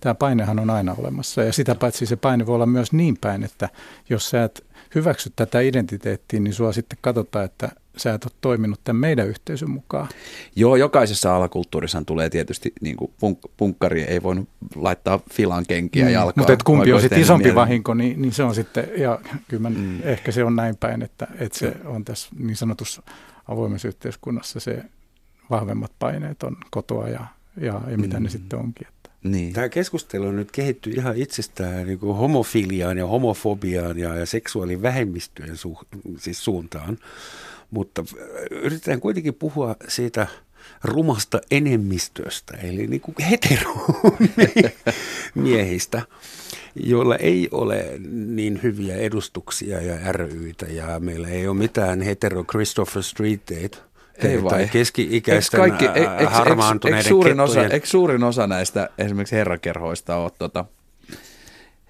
tämä 0.00 0.14
painehan 0.14 0.58
on 0.58 0.70
aina 0.70 0.94
olemassa 0.98 1.42
ja 1.42 1.52
sitä 1.52 1.74
paitsi 1.74 2.06
se 2.06 2.16
paine 2.16 2.46
voi 2.46 2.54
olla 2.54 2.66
myös 2.66 2.92
niin 2.92 3.18
päin, 3.20 3.44
että 3.44 3.68
jos 4.10 4.30
sä 4.30 4.44
et 4.44 4.64
hyväksy 4.96 5.32
tätä 5.36 5.60
identiteettiä, 5.60 6.40
niin 6.40 6.54
sua 6.54 6.72
sitten 6.72 6.98
katsotaan, 7.00 7.44
että 7.44 7.68
sä 7.96 8.14
et 8.14 8.24
ole 8.24 8.32
toiminut 8.40 8.80
tämän 8.84 9.00
meidän 9.00 9.28
yhteisön 9.28 9.70
mukaan. 9.70 10.08
Joo, 10.56 10.76
jokaisessa 10.76 11.36
alakulttuurissa 11.36 12.02
tulee 12.06 12.30
tietysti 12.30 12.72
niin 12.80 12.96
kuin 12.96 13.10
punk- 13.10 13.50
punkkari 13.56 14.02
ei 14.02 14.22
voinut 14.22 14.48
laittaa 14.74 15.20
filan 15.32 15.64
kenkiä 15.68 16.04
niin, 16.04 16.14
jalkaan. 16.14 16.50
Mutta 16.50 16.64
kumpi 16.64 16.92
on 16.92 17.00
sitten 17.00 17.20
isompi 17.20 17.42
mielen... 17.42 17.54
vahinko, 17.54 17.94
niin, 17.94 18.22
niin 18.22 18.32
se 18.32 18.42
on 18.42 18.54
sitten, 18.54 18.88
ja 18.96 19.18
kyllä 19.48 19.62
mä, 19.62 19.70
mm. 19.70 20.00
ehkä 20.02 20.32
se 20.32 20.44
on 20.44 20.56
näin 20.56 20.76
päin, 20.76 21.02
että, 21.02 21.26
että 21.38 21.58
se 21.58 21.76
on 21.84 22.04
tässä 22.04 22.28
niin 22.38 22.56
sanotussa 22.56 23.02
avoimessa 23.48 23.88
yhteiskunnassa 23.88 24.60
se 24.60 24.82
vahvemmat 25.50 25.92
paineet 25.98 26.42
on 26.42 26.56
kotoa 26.70 27.08
ja, 27.08 27.26
ja, 27.56 27.80
ja 27.90 27.98
mitä 27.98 28.16
mm. 28.16 28.22
ne 28.22 28.30
sitten 28.30 28.58
onkin. 28.58 28.86
Niin. 29.22 29.52
Tämä 29.52 29.68
keskustelu 29.68 30.26
on 30.26 30.36
nyt 30.36 30.52
kehitty 30.52 30.90
ihan 30.90 31.16
itsestään 31.16 31.86
niin 31.86 31.98
kuin 31.98 32.16
homofiliaan 32.16 32.98
ja 32.98 33.06
homofobiaan 33.06 33.98
ja, 33.98 34.14
ja 34.14 34.26
seksuaalivähemmistöjen 34.26 35.56
su, 35.56 35.78
siis 36.18 36.44
suuntaan. 36.44 36.98
Mutta 37.70 38.02
äh, 38.02 38.06
yritetään 38.50 39.00
kuitenkin 39.00 39.34
puhua 39.34 39.76
siitä 39.88 40.26
rumasta 40.84 41.40
enemmistöstä, 41.50 42.56
eli 42.56 42.86
niin 42.86 43.00
kuin 43.00 43.14
heteromiehistä, 43.30 46.02
joilla 46.74 47.16
ei 47.16 47.48
ole 47.50 47.98
niin 48.10 48.60
hyviä 48.62 48.96
edustuksia 48.96 49.82
ja 49.82 50.12
ryitä, 50.12 50.66
ja 50.66 51.00
meillä 51.00 51.28
ei 51.28 51.48
ole 51.48 51.56
mitään 51.56 52.02
hetero 52.02 52.44
Christopher 52.44 53.02
Street 53.02 53.40
Date 53.50 53.78
ei 54.22 54.42
vai? 54.42 54.50
Tai 54.50 54.68
keski-ikäisten 54.68 55.60
kaikki, 55.60 55.84
eikö, 55.84 56.28
harmaantuneiden 56.28 56.98
eikö, 56.98 57.08
suurin, 57.08 57.40
osa, 57.40 57.66
eikö 57.66 57.86
suurin 57.86 58.24
osa 58.24 58.46
näistä 58.46 58.90
esimerkiksi 58.98 59.36
herrakerhoista 59.36 60.16
ole 60.16 60.30
tota, 60.38 60.64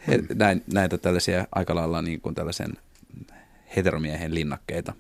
he, 0.09 0.21
näin, 0.35 0.63
näitä 0.73 0.99
tällaisia 0.99 1.47
aika 1.53 1.75
lailla 1.75 2.03
niin 2.03 2.21
kuin 2.21 2.35
tällaisen 2.35 2.73
heteromiehen 3.77 4.35
linnakkeita? 4.35 4.95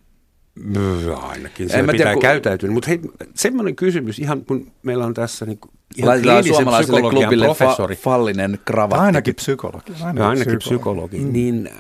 No, 0.64 1.16
ainakin 1.16 1.68
se 1.68 1.80
pitää 1.80 1.96
tiedä, 1.96 2.12
kun... 2.12 2.22
käytäytyä. 2.22 2.70
Mutta 2.70 2.88
hei, 2.88 3.00
semmoinen 3.34 3.76
kysymys, 3.76 4.18
ihan 4.18 4.44
kun 4.44 4.72
meillä 4.82 5.06
on 5.06 5.14
tässä 5.14 5.46
niin 5.46 5.58
kuin 5.58 5.70
ihan 5.96 6.44
suomalaiselle 6.44 7.00
klubille 7.00 7.46
professori. 7.46 7.94
Fa- 7.94 7.98
fallinen 7.98 8.58
kravatti. 8.64 9.04
Ainakin 9.04 9.34
psykologi. 9.34 9.92
Ainakin, 10.00 10.22
ainakin 10.22 10.58
psykologi. 10.58 11.18
Mm. 11.18 11.32
Niin 11.32 11.70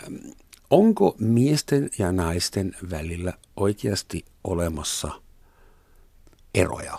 onko 0.70 1.16
miesten 1.18 1.90
ja 1.98 2.12
naisten 2.12 2.76
välillä 2.90 3.32
oikeasti 3.56 4.24
olemassa– 4.44 5.10
eroja, 6.56 6.98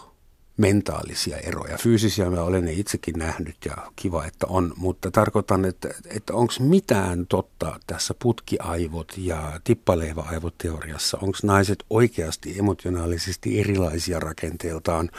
mentaalisia 0.58 1.38
eroja. 1.38 1.78
Fyysisiä 1.78 2.30
mä 2.30 2.41
olen 2.41 2.65
ne 2.65 2.72
itsekin 2.72 3.15
nähnyt 3.17 3.56
ja 3.65 3.76
kiva, 3.96 4.26
että 4.26 4.48
on, 4.50 4.74
mutta 4.76 5.12
tarkoitan, 5.12 5.65
että, 5.65 5.89
että 6.06 6.34
onko 6.34 6.54
mitään 6.60 7.28
totta 7.28 7.80
tässä 7.88 8.13
putkiaivot 8.22 9.13
ja 9.17 9.60
tippaleiva-aivot 9.63 10.58
teoriassa? 10.58 11.17
Onko 11.22 11.38
naiset 11.43 11.84
oikeasti 11.89 12.60
emotionaalisesti 12.60 13.60
erilaisia 13.60 14.20
rakenteeltaan? 14.20 15.10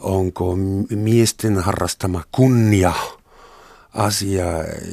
Onko 0.00 0.56
miesten 0.90 1.58
harrastama 1.58 2.22
kunnia– 2.32 2.92
asia, 3.98 4.46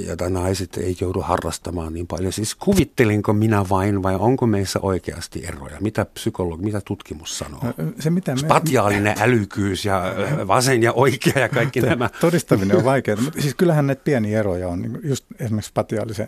jota 0.07 0.29
naiset 0.29 0.77
ei 0.77 0.95
joudu 1.01 1.21
harrastamaan 1.21 1.93
niin 1.93 2.07
paljon. 2.07 2.33
Siis 2.33 2.55
kuvittelinko 2.55 3.33
minä 3.33 3.65
vain 3.69 4.03
vai 4.03 4.15
onko 4.15 4.47
meissä 4.47 4.79
oikeasti 4.81 5.45
eroja? 5.45 5.77
Mitä 5.79 6.05
psykologi, 6.05 6.63
mitä 6.63 6.81
tutkimus 6.85 7.37
sanoo? 7.37 7.61
No, 7.63 7.73
se, 7.99 8.09
mitä 8.09 8.31
me... 8.31 8.37
Spatiaalinen 8.37 9.15
älykyys 9.25 9.85
ja 9.85 10.03
vasen 10.47 10.83
ja 10.83 10.93
oikea 10.93 11.39
ja 11.39 11.49
kaikki 11.49 11.81
nämä. 11.81 12.09
Todistaminen 12.21 12.77
on 12.77 12.83
vaikeaa, 12.93 13.21
mutta 13.21 13.41
siis 13.41 13.55
kyllähän 13.55 13.87
näitä 13.87 14.01
pieniä 14.03 14.39
eroja 14.39 14.67
on, 14.67 14.81
niin 14.81 14.99
just 15.03 15.25
esimerkiksi 15.39 15.69
spatiaalisen 15.69 16.27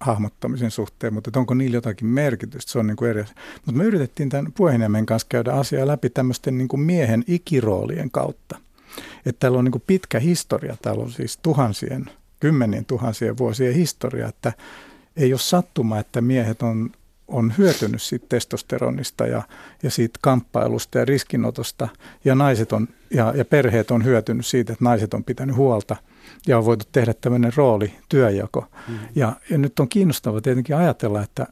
hahmottamisen 0.00 0.70
suhteen, 0.70 1.14
mutta 1.14 1.40
onko 1.40 1.54
niillä 1.54 1.76
jotakin 1.76 2.06
merkitystä, 2.06 2.72
se 2.72 2.78
on 2.78 2.86
niin 2.86 2.96
kuin 2.96 3.10
eri 3.10 3.20
asia. 3.20 3.34
Mutta 3.66 3.78
me 3.78 3.84
yritettiin 3.84 4.28
tämän 4.28 4.52
puheenjohtajan 4.52 5.06
kanssa 5.06 5.26
käydä 5.28 5.52
asiaa 5.52 5.86
läpi 5.86 6.10
tämmöisten 6.10 6.58
niin 6.58 6.68
kuin 6.68 6.80
miehen 6.80 7.24
ikiroolien 7.26 8.10
kautta 8.10 8.63
että 9.26 9.40
täällä 9.40 9.58
on 9.58 9.64
niin 9.64 9.82
pitkä 9.86 10.18
historia, 10.18 10.76
täällä 10.82 11.02
on 11.02 11.12
siis 11.12 11.36
tuhansien, 11.36 12.10
kymmenien 12.40 12.84
tuhansien 12.84 13.38
vuosien 13.38 13.74
historia, 13.74 14.28
että 14.28 14.52
ei 15.16 15.32
ole 15.32 15.40
sattuma, 15.40 15.98
että 15.98 16.20
miehet 16.20 16.62
on, 16.62 16.90
on 17.28 17.52
hyötynyt 17.58 18.02
siitä 18.02 18.26
testosteronista 18.28 19.26
ja, 19.26 19.42
ja 19.82 19.90
siitä 19.90 20.18
kamppailusta 20.22 20.98
ja 20.98 21.04
riskinotosta 21.04 21.88
ja 22.24 22.34
naiset 22.34 22.72
on, 22.72 22.88
ja, 23.10 23.32
ja 23.36 23.44
perheet 23.44 23.90
on 23.90 24.04
hyötynyt 24.04 24.46
siitä, 24.46 24.72
että 24.72 24.84
naiset 24.84 25.14
on 25.14 25.24
pitänyt 25.24 25.56
huolta 25.56 25.96
ja 26.46 26.58
on 26.58 26.64
voitu 26.64 26.84
tehdä 26.92 27.14
tämmöinen 27.14 27.52
rooli, 27.56 27.92
työjako. 28.08 28.66
Mm. 28.88 28.98
Ja, 29.14 29.32
ja 29.50 29.58
nyt 29.58 29.80
on 29.80 29.88
kiinnostavaa 29.88 30.40
tietenkin 30.40 30.76
ajatella, 30.76 31.22
että 31.22 31.46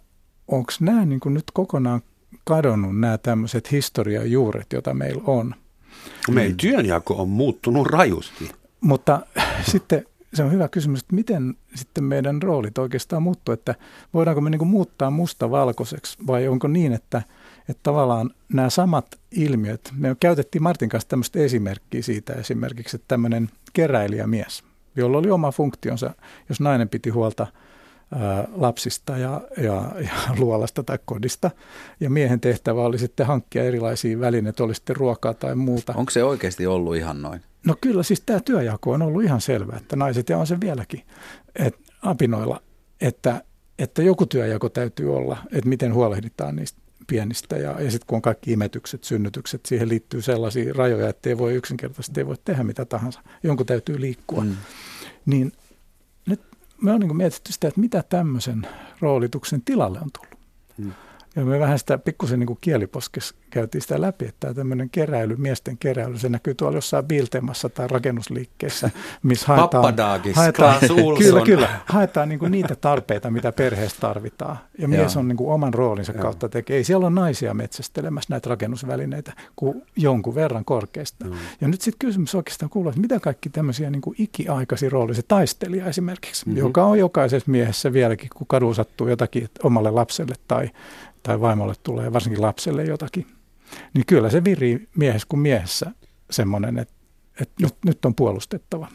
onko 0.48 0.72
nämä 0.80 1.04
niin 1.04 1.20
nyt 1.24 1.50
kokonaan 1.52 2.02
kadonnut 2.44 3.00
nämä 3.00 3.18
tämmöiset 3.18 3.72
historiajuuret, 3.72 4.72
joita 4.72 4.94
meillä 4.94 5.22
on. 5.26 5.54
Meidän 6.30 6.56
työnjako 6.56 7.14
on 7.14 7.28
muuttunut 7.28 7.86
rajusti. 7.86 8.50
Mutta 8.80 9.26
sitten 9.72 10.06
se 10.34 10.42
on 10.42 10.52
hyvä 10.52 10.68
kysymys, 10.68 11.00
että 11.00 11.14
miten 11.14 11.54
sitten 11.74 12.04
meidän 12.04 12.42
roolit 12.42 12.78
oikeastaan 12.78 13.22
muuttuu, 13.22 13.52
että 13.52 13.74
voidaanko 14.14 14.40
me 14.40 14.50
niin 14.50 14.66
muuttaa 14.66 15.10
musta 15.10 15.50
valkoiseksi 15.50 16.18
vai 16.26 16.48
onko 16.48 16.68
niin, 16.68 16.92
että, 16.92 17.22
että 17.68 17.80
tavallaan 17.82 18.30
nämä 18.52 18.70
samat 18.70 19.18
ilmiöt, 19.30 19.92
me 19.96 20.16
käytettiin 20.20 20.62
Martin 20.62 20.88
kanssa 20.88 21.08
tämmöistä 21.08 21.38
esimerkkiä 21.38 22.02
siitä 22.02 22.32
esimerkiksi, 22.32 22.96
että 22.96 23.08
tämmöinen 23.08 23.48
keräilijämies, 23.72 24.64
jolla 24.96 25.18
oli 25.18 25.30
oma 25.30 25.52
funktionsa, 25.52 26.14
jos 26.48 26.60
nainen 26.60 26.88
piti 26.88 27.10
huolta– 27.10 27.46
lapsista 28.54 29.18
ja, 29.18 29.40
ja, 29.56 29.92
ja 30.00 30.12
luolasta 30.38 30.82
tai 30.82 30.98
kodista. 31.04 31.50
Ja 32.00 32.10
miehen 32.10 32.40
tehtävä 32.40 32.82
oli 32.82 32.98
sitten 32.98 33.26
hankkia 33.26 33.64
erilaisia 33.64 34.20
välineitä, 34.20 34.64
oli 34.64 34.74
sitten 34.74 34.96
ruokaa 34.96 35.34
tai 35.34 35.54
muuta. 35.54 35.94
Onko 35.96 36.10
se 36.10 36.24
oikeasti 36.24 36.66
ollut 36.66 36.96
ihan 36.96 37.22
noin? 37.22 37.40
No 37.66 37.76
kyllä, 37.80 38.02
siis 38.02 38.20
tämä 38.20 38.40
työjako 38.40 38.92
on 38.92 39.02
ollut 39.02 39.22
ihan 39.22 39.40
selvä, 39.40 39.76
että 39.76 39.96
naiset 39.96 40.28
ja 40.28 40.38
on 40.38 40.46
se 40.46 40.60
vieläkin 40.60 41.02
et, 41.56 41.76
apinoilla, 42.02 42.62
että, 43.00 43.42
että 43.78 44.02
joku 44.02 44.26
työjako 44.26 44.68
täytyy 44.68 45.16
olla, 45.16 45.36
että 45.52 45.68
miten 45.68 45.94
huolehditaan 45.94 46.56
niistä 46.56 46.82
pienistä 47.06 47.56
ja, 47.56 47.80
ja 47.80 47.90
sitten 47.90 48.06
kun 48.06 48.16
on 48.16 48.22
kaikki 48.22 48.52
imetykset, 48.52 49.04
synnytykset, 49.04 49.66
siihen 49.66 49.88
liittyy 49.88 50.22
sellaisia 50.22 50.72
rajoja, 50.76 51.08
että 51.08 51.28
ei 51.28 51.38
voi 51.38 51.54
yksinkertaisesti 51.54 52.20
ei 52.20 52.26
voi 52.26 52.36
tehdä 52.44 52.64
mitä 52.64 52.84
tahansa. 52.84 53.20
Jonkun 53.42 53.66
täytyy 53.66 54.00
liikkua. 54.00 54.44
Mm. 54.44 54.56
Niin 55.26 55.52
me 56.82 56.92
on 56.92 57.00
niin 57.00 57.16
mietitty 57.16 57.52
sitä, 57.52 57.68
että 57.68 57.80
mitä 57.80 58.04
tämmöisen 58.08 58.66
roolituksen 59.00 59.62
tilalle 59.64 60.00
on 60.00 60.10
tullut. 60.18 60.38
Hmm. 60.78 60.92
Ja 61.36 61.44
me 61.44 61.58
vähän 61.58 61.78
sitä 61.78 61.98
pikkusen 61.98 62.40
niin 62.40 62.58
kieliposkessa 62.60 63.34
käytiin 63.50 63.82
sitä 63.82 64.00
läpi, 64.00 64.24
että 64.24 64.36
tämä 64.40 64.54
tämmöinen 64.54 64.90
keräily, 64.90 65.36
miesten 65.36 65.78
keräily, 65.78 66.18
se 66.18 66.28
näkyy 66.28 66.54
tuolla 66.54 66.76
jossain 66.76 67.04
Biltemassa 67.04 67.68
tai 67.68 67.88
rakennusliikkeessä, 67.88 68.90
missä 69.22 69.46
haetaan, 69.46 69.94
haetaan 70.34 70.78
kyllä, 71.18 71.40
kyllä, 71.44 71.68
haetaan 71.86 72.28
niin 72.28 72.40
niitä 72.48 72.76
tarpeita, 72.76 73.30
mitä 73.30 73.52
perheessä 73.52 74.00
tarvitaan. 74.00 74.58
Ja 74.78 74.88
mies 74.88 75.16
on 75.16 75.28
niin 75.28 75.36
kuin 75.36 75.50
oman 75.50 75.74
roolinsa 75.74 76.12
Joo. 76.12 76.22
kautta 76.22 76.48
tekee. 76.48 76.76
Ei 76.76 76.84
siellä 76.84 77.06
ole 77.06 77.14
naisia 77.14 77.54
metsästelemässä 77.54 78.26
näitä 78.30 78.50
rakennusvälineitä 78.50 79.32
kuin 79.56 79.82
jonkun 79.96 80.34
verran 80.34 80.64
korkeasta. 80.64 81.24
Mm. 81.24 81.32
Ja 81.60 81.68
nyt 81.68 81.80
sitten 81.80 82.06
kysymys 82.06 82.34
oikeastaan 82.34 82.70
kuuluu, 82.70 82.88
että 82.88 83.00
mitä 83.00 83.20
kaikki 83.20 83.48
tämmöisiä 83.48 83.90
niin 83.90 84.02
kuin 84.02 84.16
ikiaikaisia 84.18 84.90
roolia, 84.90 85.14
se 85.14 85.22
taistelija 85.22 85.86
esimerkiksi, 85.86 86.46
mm-hmm. 86.46 86.58
joka 86.58 86.84
on 86.84 86.98
jokaisessa 86.98 87.50
miehessä 87.50 87.92
vieläkin, 87.92 88.30
kun 88.36 88.46
kadulla 88.46 88.74
sattuu 88.74 89.08
jotakin 89.08 89.48
omalle 89.62 89.90
lapselle 89.90 90.34
tai 90.48 90.70
tai 91.22 91.40
vaimolle 91.40 91.74
tulee, 91.82 92.12
varsinkin 92.12 92.42
lapselle 92.42 92.84
jotakin, 92.84 93.26
niin 93.94 94.06
kyllä 94.06 94.30
se 94.30 94.44
virii 94.44 94.88
miehessä 94.96 95.26
kuin 95.28 95.40
miehessä 95.40 95.90
semmoinen, 96.30 96.78
että, 96.78 96.94
että 97.40 97.54
nyt, 97.62 97.74
nyt 97.84 98.04
on 98.04 98.14
puolustettava. 98.14 98.88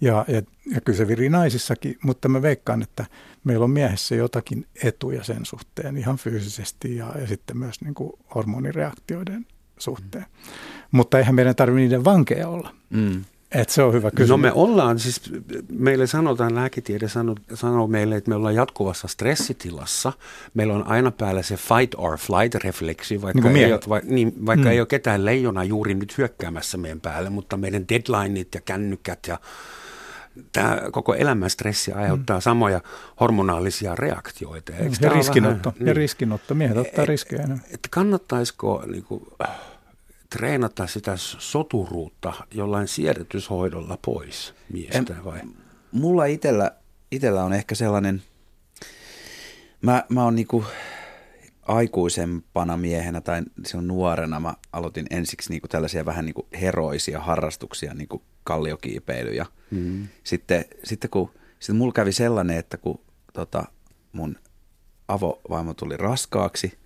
Ja, 0.00 0.24
ja, 0.28 0.42
ja 0.74 0.80
kyllä 0.80 0.96
se 0.96 1.08
virii 1.08 1.28
naisissakin, 1.28 1.98
mutta 2.02 2.28
mä 2.28 2.42
veikkaan, 2.42 2.82
että 2.82 3.06
meillä 3.44 3.64
on 3.64 3.70
miehessä 3.70 4.14
jotakin 4.14 4.66
etuja 4.82 5.24
sen 5.24 5.46
suhteen 5.46 5.96
ihan 5.96 6.16
fyysisesti 6.16 6.96
ja, 6.96 7.12
ja 7.20 7.26
sitten 7.26 7.56
myös 7.56 7.80
niin 7.80 7.94
kuin 7.94 8.12
hormonireaktioiden 8.34 9.46
suhteen. 9.78 10.24
Mm. 10.24 10.88
Mutta 10.90 11.18
eihän 11.18 11.34
meidän 11.34 11.56
tarvitse 11.56 11.80
niiden 11.80 12.04
vankeja 12.04 12.48
olla. 12.48 12.74
Mm. 12.90 13.24
Et 13.52 13.68
se 13.68 13.82
on 13.82 13.92
hyvä 13.92 14.10
kysymys. 14.10 14.28
No 14.30 14.36
me 14.36 14.52
ollaan, 14.52 14.98
siis 14.98 15.20
meille 15.72 16.06
sanotaan, 16.06 16.54
lääketiede 16.54 17.08
sanoo, 17.08 17.34
sanoo 17.54 17.86
meille, 17.86 18.16
että 18.16 18.28
me 18.30 18.34
ollaan 18.34 18.54
jatkuvassa 18.54 19.08
stressitilassa. 19.08 20.12
Meillä 20.54 20.74
on 20.74 20.86
aina 20.86 21.10
päällä 21.10 21.42
se 21.42 21.56
fight 21.56 21.94
or 21.96 22.18
flight 22.18 22.54
refleksi, 22.64 23.22
vaikka, 23.22 23.48
Niin 23.48 23.64
ei, 23.66 23.72
ole, 23.72 23.80
va, 23.88 24.00
niin, 24.04 24.46
vaikka 24.46 24.64
Mm. 24.66 24.70
ei 24.70 24.80
ole 24.80 24.86
ketään 24.86 25.24
leijona 25.24 25.64
juuri 25.64 25.94
nyt 25.94 26.18
hyökkäämässä 26.18 26.78
meidän 26.78 27.00
päälle, 27.00 27.30
mutta 27.30 27.56
meidän 27.56 27.84
deadlineit 27.88 28.54
ja 28.54 28.60
kännykät 28.60 29.18
ja 29.26 29.38
tämä 30.52 30.78
koko 30.92 31.14
elämän 31.14 31.50
stressi 31.50 31.92
aiheuttaa 31.92 32.36
mm. 32.38 32.42
samoja 32.42 32.80
hormonaalisia 33.20 33.94
reaktioita. 33.94 34.72
Eikö 34.72 34.94
ja 35.00 35.08
riskinotto. 35.10 35.72
vähän- 35.74 35.88
Ja 35.88 35.94
riskinotto. 35.94 36.54
Miehet 36.54 36.76
ottaa 36.76 37.04
riskejä 37.04 37.42
enemmän. 37.42 37.64
että 37.70 37.88
kannattaisiko 37.90 38.82
niin 38.86 39.04
kuin, 39.04 39.26
treenata 40.30 40.86
sitä 40.86 41.16
soturuutta 41.16 42.32
jollain 42.54 42.88
siedätyshoidolla 42.88 43.98
pois 44.04 44.54
miestä 44.72 45.14
vai? 45.24 45.40
Mulla 45.92 46.24
itellä, 46.24 46.70
itellä 47.10 47.44
on 47.44 47.52
ehkä 47.52 47.74
sellainen, 47.74 48.22
mä, 49.82 50.04
mä 50.08 50.24
oon 50.24 50.34
niinku 50.34 50.64
aikuisempana 51.62 52.76
miehenä 52.76 53.20
tai 53.20 53.42
se 53.66 53.76
on 53.76 53.86
nuorena, 53.86 54.40
mä 54.40 54.54
aloitin 54.72 55.06
ensiksi 55.10 55.50
niinku 55.50 55.68
tällaisia 55.68 56.04
vähän 56.04 56.24
niinku 56.24 56.48
heroisia 56.60 57.20
harrastuksia, 57.20 57.94
niinku 57.94 58.22
kalliokiipeily 58.44 59.30
ja 59.30 59.46
mm. 59.70 60.08
sitten, 60.24 60.64
sitten 60.84 61.10
kun 61.10 61.30
sitten 61.58 61.76
mulla 61.76 61.92
kävi 61.92 62.12
sellainen, 62.12 62.56
että 62.56 62.76
kun 62.76 63.00
tota, 63.32 63.64
mun 64.12 64.36
avovaimo 65.08 65.74
tuli 65.74 65.96
raskaaksi, 65.96 66.78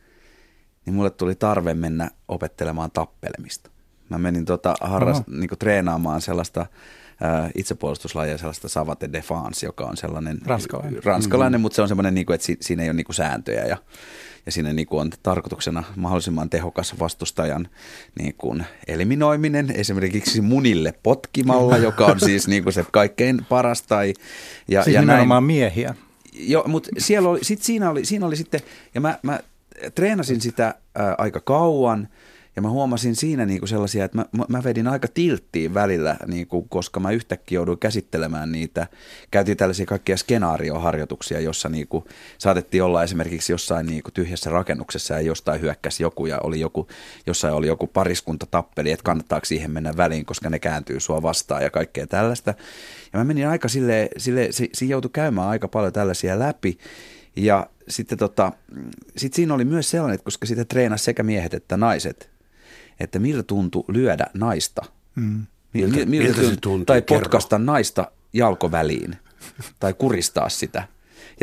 niin 0.87 0.94
mulle 0.94 1.11
tuli 1.11 1.35
tarve 1.35 1.75
mennä 1.75 2.11
opettelemaan 2.29 2.90
tappelemista. 2.90 3.70
Mä 4.09 4.18
menin 4.18 4.44
tota 4.44 4.75
harras, 4.81 5.16
Oho. 5.16 5.25
niinku 5.27 5.57
treenaamaan 5.57 6.20
sellaista 6.20 6.66
ää, 7.20 7.51
itsepuolustuslajia, 7.55 8.38
sellaista 8.38 8.68
savate 8.68 9.12
defense, 9.12 9.66
joka 9.66 9.85
on 9.85 9.97
sellainen 9.97 10.38
Ranskalainen. 10.47 11.05
ranskalainen 11.05 11.61
mutta 11.61 11.77
se 11.77 11.83
on 11.83 11.88
semmoinen, 11.88 12.14
niinku, 12.14 12.33
että 12.33 12.47
si, 12.47 12.57
siinä 12.61 12.83
ei 12.83 12.88
ole 12.88 12.97
niinku 12.97 13.12
sääntöjä 13.12 13.64
ja, 13.64 13.77
ja 14.47 14.53
siinä 14.53 14.73
niinku 14.73 14.99
on 14.99 15.11
tarkoituksena 15.23 15.85
mahdollisimman 15.97 16.51
tehokas 16.51 16.94
vastustajan 17.01 17.68
niinku 18.18 18.57
eliminoiminen, 18.88 19.70
esimerkiksi 19.70 20.40
munille 20.40 20.94
potkimalla, 21.03 21.77
joka 21.77 22.07
on 22.07 22.20
siis 22.20 22.49
niinku 22.49 22.70
se 22.70 22.85
kaikkein 22.92 23.44
paras. 23.49 23.83
Tai, 23.83 24.14
ja, 24.68 24.85
Siis 24.85 24.94
ja 24.94 25.01
nimenomaan 25.01 25.44
miehiä. 25.44 25.90
Niin 25.90 26.51
Joo, 26.51 26.64
mutta 26.68 26.90
siellä 26.99 27.29
oli, 27.29 27.44
sit 27.44 27.62
siinä, 27.62 27.90
oli, 27.90 28.05
siinä 28.05 28.27
oli 28.27 28.37
sitten, 28.37 28.61
ja 28.94 29.01
mä, 29.01 29.18
mä 29.23 29.40
treenasin 29.94 30.40
sitä 30.40 30.74
aika 31.18 31.40
kauan, 31.40 32.08
ja 32.56 32.62
mä 32.62 32.68
huomasin 32.70 33.16
siinä 33.16 33.46
niinku 33.46 33.66
sellaisia, 33.66 34.04
että 34.04 34.18
mä, 34.18 34.24
mä- 34.37 34.44
mä 34.48 34.64
vedin 34.64 34.88
aika 34.88 35.08
tilttiin 35.08 35.74
välillä, 35.74 36.16
niinku, 36.26 36.62
koska 36.62 37.00
mä 37.00 37.10
yhtäkkiä 37.10 37.56
jouduin 37.56 37.78
käsittelemään 37.78 38.52
niitä. 38.52 38.87
Käytiin 39.30 39.56
tällaisia 39.56 39.87
kaikkia 39.87 40.16
skenaarioharjoituksia, 40.16 41.40
jossa 41.40 41.68
niinku, 41.68 42.04
saatettiin 42.38 42.82
olla 42.82 43.02
esimerkiksi 43.02 43.52
jossain 43.52 43.87
niinku, 43.87 44.10
tyhjässä 44.10 44.50
rakennuksessa 44.50 45.14
ja 45.14 45.20
jostain 45.20 45.60
hyökkäsi 45.60 46.02
joku 46.02 46.26
ja 46.26 46.38
oli 46.38 46.60
joku, 46.60 46.88
jossain 47.26 47.54
oli 47.54 47.66
joku 47.66 47.87
pariskunta 47.87 48.46
tappeli, 48.50 48.90
että 48.90 49.04
kannattaako 49.04 49.44
siihen 49.44 49.70
mennä 49.70 49.96
väliin, 49.96 50.24
koska 50.24 50.50
ne 50.50 50.58
kääntyy 50.58 51.00
sua 51.00 51.22
vastaan 51.22 51.62
ja 51.62 51.70
kaikkea 51.70 52.06
tällaista. 52.06 52.54
Ja 53.12 53.18
mä 53.18 53.24
menin 53.24 53.48
aika 53.48 53.68
sille, 53.68 54.08
sille 54.16 54.48
si, 54.50 54.70
siinä 54.74 54.90
joutui 54.90 55.10
käymään 55.12 55.48
aika 55.48 55.68
paljon 55.68 55.92
tällaisia 55.92 56.38
läpi. 56.38 56.78
Ja 57.37 57.66
sitten 57.88 58.18
tota, 58.18 58.53
sit 59.16 59.35
siinä 59.35 59.55
oli 59.55 59.64
myös 59.64 59.90
sellainen, 59.90 60.14
että 60.14 60.25
koska 60.25 60.47
sitä 60.47 60.64
treenasi 60.64 61.05
sekä 61.05 61.23
miehet 61.23 61.55
että 61.55 61.77
naiset, 61.77 62.31
että 63.01 63.18
miltä 63.18 63.42
tuntui 63.42 63.85
lyödä 63.88 64.27
naista. 64.35 64.83
Mm. 65.14 65.47
Miltä- 65.73 66.07
miltä 66.07 66.42
se 66.42 66.57
tuntui? 66.61 66.87
Tai 66.87 67.03
Kerro. 67.03 67.23
potkasta 67.23 67.59
naista 67.59 68.11
jalkoväliin 68.33 69.16
tai 69.81 69.94
kuristaa 69.94 70.49
sitä. 70.49 70.88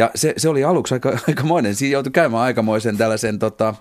Ja 0.01 0.11
se, 0.15 0.33
se 0.37 0.49
oli 0.49 0.63
aluksi 0.63 0.93
aika, 0.93 1.09
aikamoinen. 1.27 1.75
Siinä 1.75 1.93
joutui 1.93 2.11
käymään 2.11 2.43
aikamoisen 2.43 2.97
tällaisen 2.97 3.39
tota, 3.39 3.75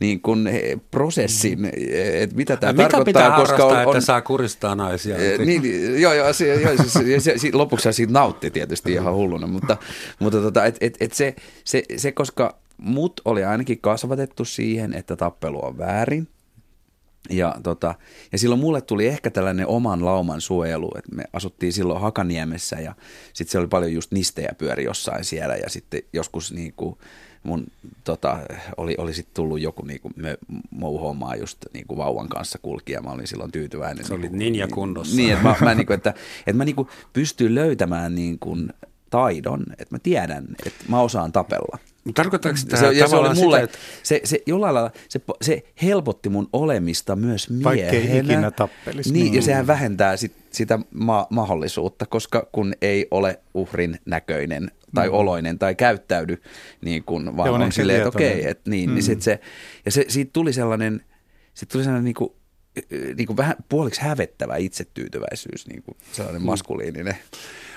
niin 0.00 0.20
kuin, 0.20 0.48
prosessin, 0.90 1.70
että 2.12 2.36
mitä 2.36 2.56
tämä 2.56 2.72
Mitä 2.72 2.88
tarkoittaa. 2.88 3.04
pitää 3.04 3.36
koska 3.36 3.64
on, 3.64 3.76
on, 3.76 3.82
että 3.82 4.00
saa 4.00 4.20
kuristaa 4.22 4.74
naisia? 4.74 5.16
Eh, 5.16 5.38
Niin, 5.38 5.62
joo, 6.00 6.12
joo, 6.12 6.32
se, 6.32 6.54
joo 6.54 6.72
siis, 6.76 7.06
ja 7.06 7.20
se, 7.20 7.38
si- 7.38 7.52
lopuksi 7.52 7.92
siitä 7.92 8.12
nautti 8.12 8.50
tietysti 8.50 8.92
ihan 8.92 9.14
hulluna, 9.14 9.46
mutta, 9.46 9.76
mutta 10.18 10.40
tota, 10.40 10.64
et, 10.64 10.76
et, 10.80 10.96
et 11.00 11.12
se, 11.12 11.34
se, 11.64 11.82
se, 11.96 12.12
koska 12.12 12.56
mut 12.76 13.20
oli 13.24 13.44
ainakin 13.44 13.78
kasvatettu 13.80 14.44
siihen, 14.44 14.94
että 14.94 15.16
tappelu 15.16 15.64
on 15.64 15.78
väärin, 15.78 16.28
ja, 17.30 17.54
tota, 17.62 17.94
ja 18.32 18.38
silloin 18.38 18.60
mulle 18.60 18.80
tuli 18.80 19.06
ehkä 19.06 19.30
tällainen 19.30 19.66
oman 19.66 20.04
lauman 20.04 20.40
suojelu, 20.40 20.90
että 20.98 21.14
me 21.14 21.24
asuttiin 21.32 21.72
silloin 21.72 22.00
Hakaniemessä 22.00 22.76
ja 22.76 22.94
sitten 23.32 23.52
siellä 23.52 23.62
oli 23.62 23.68
paljon 23.68 23.92
just 23.92 24.12
nistejä 24.12 24.54
pyöri 24.58 24.84
jossain 24.84 25.24
siellä 25.24 25.56
ja 25.56 25.70
sitten 25.70 26.02
joskus 26.12 26.52
niin 26.52 26.72
kuin 26.76 26.96
mun 27.42 27.66
tota, 28.04 28.38
oli, 28.76 28.94
oli 28.98 29.14
sitten 29.14 29.34
tullut 29.34 29.60
joku 29.60 29.84
niin 29.84 30.00
kuin 30.00 30.14
mouhoamaan 30.70 31.40
just 31.40 31.58
niin 31.72 31.86
kuin 31.86 31.98
vauvan 31.98 32.28
kanssa 32.28 32.58
kulki 32.62 32.92
ja 32.92 33.02
mä 33.02 33.10
olin 33.10 33.26
silloin 33.26 33.52
tyytyväinen. 33.52 34.04
Sä 34.04 34.14
olit 34.14 34.32
niin, 34.32 34.38
ninja 34.38 34.68
kunnossa. 34.68 35.16
Niin, 35.16 35.32
että 35.32 35.44
mä, 35.44 35.56
mä, 35.60 35.74
niin 35.74 35.86
kuin, 35.86 35.94
että, 35.94 36.14
että 36.38 36.52
mä 36.52 36.64
niin 36.64 36.76
kuin 36.76 36.88
pystyn 37.12 37.54
löytämään 37.54 38.14
niin 38.14 38.38
kuin 38.38 38.72
taidon, 39.14 39.62
että 39.70 39.94
mä 39.94 39.98
tiedän, 39.98 40.44
että 40.66 40.84
mä 40.88 41.00
osaan 41.00 41.32
tapella. 41.32 41.78
Tarkoittaako 42.14 42.58
tämä 42.68 42.80
Se, 42.80 42.92
ja 42.92 43.08
se 43.08 43.16
oli 43.16 43.34
mulle, 43.34 43.56
sitä, 43.56 43.64
että 43.64 43.78
se, 44.02 44.20
se 44.24 44.42
jollain 44.46 44.74
lailla, 44.74 44.90
se, 45.08 45.20
se 45.42 45.62
helpotti 45.82 46.28
mun 46.28 46.48
olemista 46.52 47.16
myös 47.16 47.50
miehenä. 47.50 47.64
Vaikkei 47.64 48.18
ikinä 48.18 48.50
tappelisi. 48.50 49.12
Niin, 49.12 49.26
Mm. 49.32 49.34
ja 49.34 49.42
sehän 49.42 49.66
vähentää 49.66 50.16
sit, 50.16 50.32
sitä 50.50 50.78
ma- 50.94 51.26
mahdollisuutta, 51.30 52.06
koska 52.06 52.48
kun 52.52 52.72
ei 52.82 53.06
ole 53.10 53.40
uhrin 53.54 53.98
näköinen 54.06 54.70
tai 54.94 55.08
mm. 55.08 55.14
oloinen 55.14 55.58
tai 55.58 55.74
käyttäydy 55.74 56.42
niin 56.80 57.04
kuin, 57.04 57.36
vaan 57.36 57.50
on 57.50 57.62
ehkä 57.62 57.72
silleen, 57.74 57.98
että 57.98 58.08
okei, 58.08 58.48
että 58.48 58.70
niin, 58.70 58.90
Mm. 58.90 58.94
niin 58.94 59.02
sit 59.02 59.22
se, 59.22 59.40
ja 59.84 59.90
se, 59.90 60.04
siitä 60.08 60.30
tuli 60.32 60.52
sellainen, 60.52 61.04
sit 61.54 61.68
tuli 61.68 61.84
sellainen 61.84 62.04
niin 62.04 62.14
kuin, 62.14 62.30
niin 63.16 63.26
kuin 63.26 63.36
vähän 63.36 63.56
puoliksi 63.68 64.00
hävettävä 64.00 64.56
itsetyytyväisyys, 64.56 65.66
niin 65.66 65.82
kuin 65.82 65.96
sellainen 66.12 66.42
maskuliininen. 66.42 67.16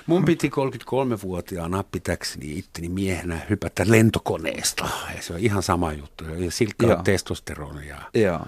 Mun 0.08 0.24
piti 0.24 0.48
33-vuotiaana 0.48 1.84
pitäkseni 1.92 2.58
itteni 2.58 2.88
miehenä 2.88 3.40
hypätä 3.50 3.84
lentokoneesta. 3.86 4.88
Ja 5.16 5.22
se 5.22 5.32
on 5.32 5.38
ihan 5.38 5.62
sama 5.62 5.92
juttu. 5.92 6.24
Ja 6.24 6.50
silkkaa 6.50 7.02
testosteronia. 7.02 7.96
Joo. 8.14 8.40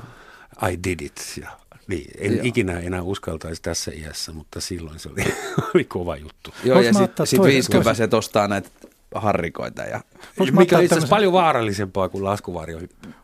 I 0.72 0.78
did 0.84 1.00
it. 1.00 1.22
Ja, 1.40 1.50
niin, 1.86 2.10
en 2.18 2.32
Joo. 2.36 2.40
ikinä 2.44 2.78
enää 2.80 3.02
uskaltaisi 3.02 3.62
tässä 3.62 3.90
iässä, 3.94 4.32
mutta 4.32 4.60
silloin 4.60 4.98
se 4.98 5.08
oli, 5.08 5.24
oli 5.74 5.84
kova 5.84 6.16
juttu. 6.16 6.50
Joo, 6.64 6.74
Voinko 6.74 6.98
ja 6.98 7.06
sitten 7.06 7.26
sit 7.26 7.36
toisen- 7.38 7.52
50 7.54 7.84
toisen? 7.84 8.10
se 8.10 8.16
ostaa 8.16 8.48
näitä 8.48 8.68
harrikoita 9.14 9.82
ja 9.82 10.00
Voinko 10.38 10.58
Mikä 10.60 10.76
on 10.78 10.82
itse 10.84 10.94
tämmösen- 10.94 11.10
paljon 11.10 11.32
vaarallisempaa 11.32 12.08
kuin 12.08 12.24
laskuvarjo. 12.24 12.78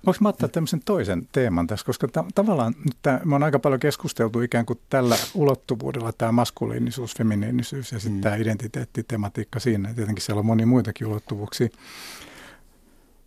Voinko 0.07 0.19
mä 0.21 0.29
ottaa 0.29 0.49
tämmöisen 0.49 0.81
toisen 0.85 1.29
teeman 1.33 1.67
tässä, 1.67 1.87
koska 1.87 2.09
ta- 2.09 2.25
tavallaan 2.35 2.75
nyt 2.85 2.97
tää, 3.03 3.21
me 3.25 3.35
on 3.35 3.43
aika 3.43 3.59
paljon 3.59 3.81
keskusteltu 3.81 4.41
ikään 4.41 4.67
kuin 4.67 4.81
tällä 4.91 5.17
ulottuvuudella 5.35 6.13
tämä 6.13 6.33
maskuliinisuus, 6.33 7.15
feminiinisyys 7.17 7.93
ja 7.93 7.99
sitten 7.99 8.17
mm. 8.19 8.21
tämä 8.21 8.37
identiteettitematiikka 8.37 9.61
siinä. 9.61 9.95
Tietenkin 9.95 10.23
siellä 10.23 10.41
on 10.41 10.47
monia 10.47 10.67
muitakin 10.67 11.07
ulottuvuuksia. 11.07 11.69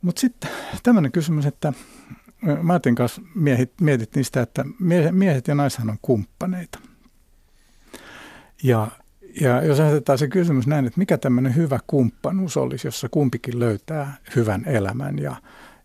Mutta 0.02 0.20
sitten 0.20 0.50
tämmöinen 0.84 1.12
kysymys, 1.12 1.46
että 1.46 1.74
Martin 2.62 2.96
kanssa 2.96 3.22
miehit, 3.36 3.72
mietittiin 3.82 4.26
sitä, 4.26 4.42
että 4.42 4.66
mie- 4.80 5.12
miehet 5.12 5.48
ja 5.48 5.56
naishan 5.56 5.90
on 5.90 5.98
kumppaneita. 6.02 6.80
Ja, 8.64 8.88
ja 9.42 9.64
jos 9.64 9.80
asetetaan 9.80 10.18
se 10.18 10.28
kysymys 10.28 10.68
näin, 10.68 10.86
että 10.86 11.00
mikä 11.00 11.18
tämmöinen 11.18 11.56
hyvä 11.56 11.80
kumppanuus 11.88 12.58
olisi, 12.58 12.88
jossa 12.88 13.10
kumpikin 13.10 13.60
löytää 13.60 14.18
hyvän 14.36 14.64
elämän 14.66 15.20
ja, 15.20 15.36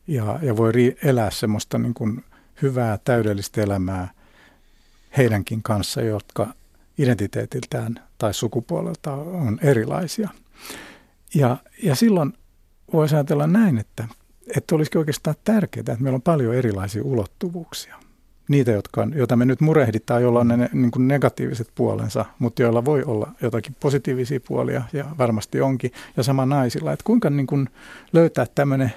ja, 0.07 0.39
ja 0.43 0.57
voi 0.57 0.73
elää 1.03 1.31
semmoista 1.31 1.79
niin 1.79 1.95
kuin 1.95 2.25
hyvää, 2.63 2.99
täydellistä 3.05 3.63
elämää 3.63 4.09
heidänkin 5.17 5.63
kanssa, 5.63 6.03
jotka 6.03 6.55
identiteetiltään 6.99 8.01
tai 8.19 8.35
sukupuolelta 8.35 9.13
on 9.13 9.59
erilaisia. 9.63 10.29
Ja, 11.35 11.57
ja 11.83 11.95
silloin 11.95 12.33
voisi 12.93 13.15
ajatella 13.15 13.47
näin, 13.47 13.79
että, 13.79 14.09
että 14.57 14.75
olisikin 14.75 14.99
oikeastaan 14.99 15.37
tärkeää, 15.45 15.81
että 15.81 15.97
meillä 16.01 16.17
on 16.17 16.23
paljon 16.23 16.55
erilaisia 16.55 17.03
ulottuvuuksia. 17.05 18.04
Niitä, 18.49 18.71
jotka 18.71 19.03
on, 19.03 19.13
joita 19.17 19.37
me 19.37 19.45
nyt 19.45 19.61
murehditaan, 19.61 20.23
joilla 20.23 20.41
on 20.41 20.49
ne 20.49 20.71
niin 20.73 20.91
kuin 20.91 21.09
negatiiviset 21.09 21.69
puolensa, 21.75 22.25
mutta 22.39 22.63
joilla 22.63 22.85
voi 22.85 23.03
olla 23.03 23.33
jotakin 23.43 23.77
positiivisia 23.81 24.41
puolia 24.49 24.83
ja 24.93 25.05
varmasti 25.19 25.61
onkin. 25.61 25.93
Ja 26.17 26.23
sama 26.23 26.47
naisilla, 26.47 26.93
että 26.93 27.05
kuinka 27.05 27.31
niin 27.31 27.47
kuin 27.47 27.69
löytää 28.13 28.47
tämmöinen 28.55 28.93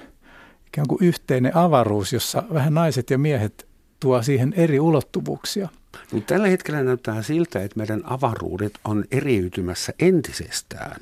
ikään 0.66 0.86
kuin 0.86 1.04
yhteinen 1.04 1.56
avaruus, 1.56 2.12
jossa 2.12 2.42
vähän 2.52 2.74
naiset 2.74 3.10
ja 3.10 3.18
miehet 3.18 3.66
tuo 4.00 4.22
siihen 4.22 4.54
eri 4.56 4.80
ulottuvuuksia. 4.80 5.68
Niin 6.12 6.22
tällä 6.22 6.48
hetkellä 6.48 6.82
näyttää 6.82 7.22
siltä, 7.22 7.62
että 7.62 7.78
meidän 7.78 8.02
avaruudet 8.04 8.72
on 8.84 9.04
eriytymässä 9.10 9.92
entisestään. 9.98 11.00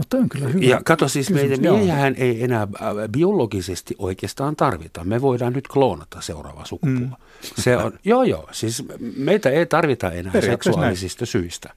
No 0.00 0.04
toi 0.08 0.20
on 0.20 0.28
kyllä 0.28 0.48
hyvä 0.48 0.64
Ja 0.64 0.80
kato 0.84 1.08
siis, 1.08 1.28
kysymys, 1.28 1.42
meidän 1.42 1.64
joo. 1.64 1.76
miehiähän 1.76 2.14
ei 2.18 2.44
enää 2.44 2.68
biologisesti 3.12 3.94
oikeastaan 3.98 4.56
tarvita. 4.56 5.04
Me 5.04 5.20
voidaan 5.20 5.52
nyt 5.52 5.68
kloonata 5.68 6.20
seuraava 6.20 6.64
sukupuoli. 6.64 7.00
Mm. 7.00 7.16
Se 7.42 7.76
on, 7.76 7.92
joo 8.04 8.22
joo, 8.22 8.48
siis 8.52 8.84
meitä 9.16 9.50
ei 9.50 9.66
tarvita 9.66 10.12
enää 10.12 10.40
seksuaalisista 10.40 11.26
syistä. 11.26 11.74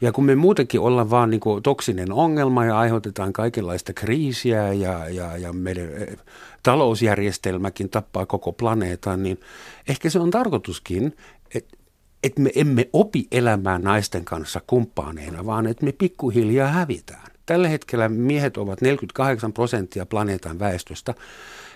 Ja 0.00 0.12
kun 0.12 0.24
me 0.24 0.34
muutenkin 0.34 0.80
ollaan 0.80 1.10
vaan 1.10 1.30
niin 1.30 1.40
kuin 1.40 1.62
toksinen 1.62 2.12
ongelma 2.12 2.64
ja 2.64 2.78
aiheutetaan 2.78 3.32
kaikenlaista 3.32 3.92
kriisiä 3.92 4.72
ja, 4.72 5.08
ja, 5.08 5.36
ja 5.36 5.52
meidän 5.52 5.88
eh, 5.92 6.16
talousjärjestelmäkin 6.62 7.88
tappaa 7.88 8.26
koko 8.26 8.52
planeetan, 8.52 9.22
niin 9.22 9.40
ehkä 9.88 10.10
se 10.10 10.18
on 10.18 10.30
tarkoituskin, 10.30 11.16
että 11.54 11.76
että 12.22 12.40
me 12.40 12.50
emme 12.54 12.88
opi 12.92 13.26
elämään 13.32 13.82
naisten 13.82 14.24
kanssa 14.24 14.60
kumppaaneina, 14.66 15.46
vaan 15.46 15.66
että 15.66 15.84
me 15.84 15.92
pikkuhiljaa 15.92 16.68
hävitään. 16.68 17.31
Tällä 17.46 17.68
hetkellä 17.68 18.08
miehet 18.08 18.56
ovat 18.56 18.80
48 18.80 19.52
prosenttia 19.52 20.06
planeetan 20.06 20.58
väestöstä. 20.58 21.14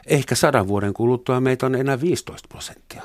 Ehkä 0.06 0.34
sadan 0.34 0.68
vuoden 0.68 0.94
kuluttua 0.94 1.40
meitä 1.40 1.66
on 1.66 1.74
enää 1.74 2.00
15 2.00 2.48
prosenttia. 2.48 3.02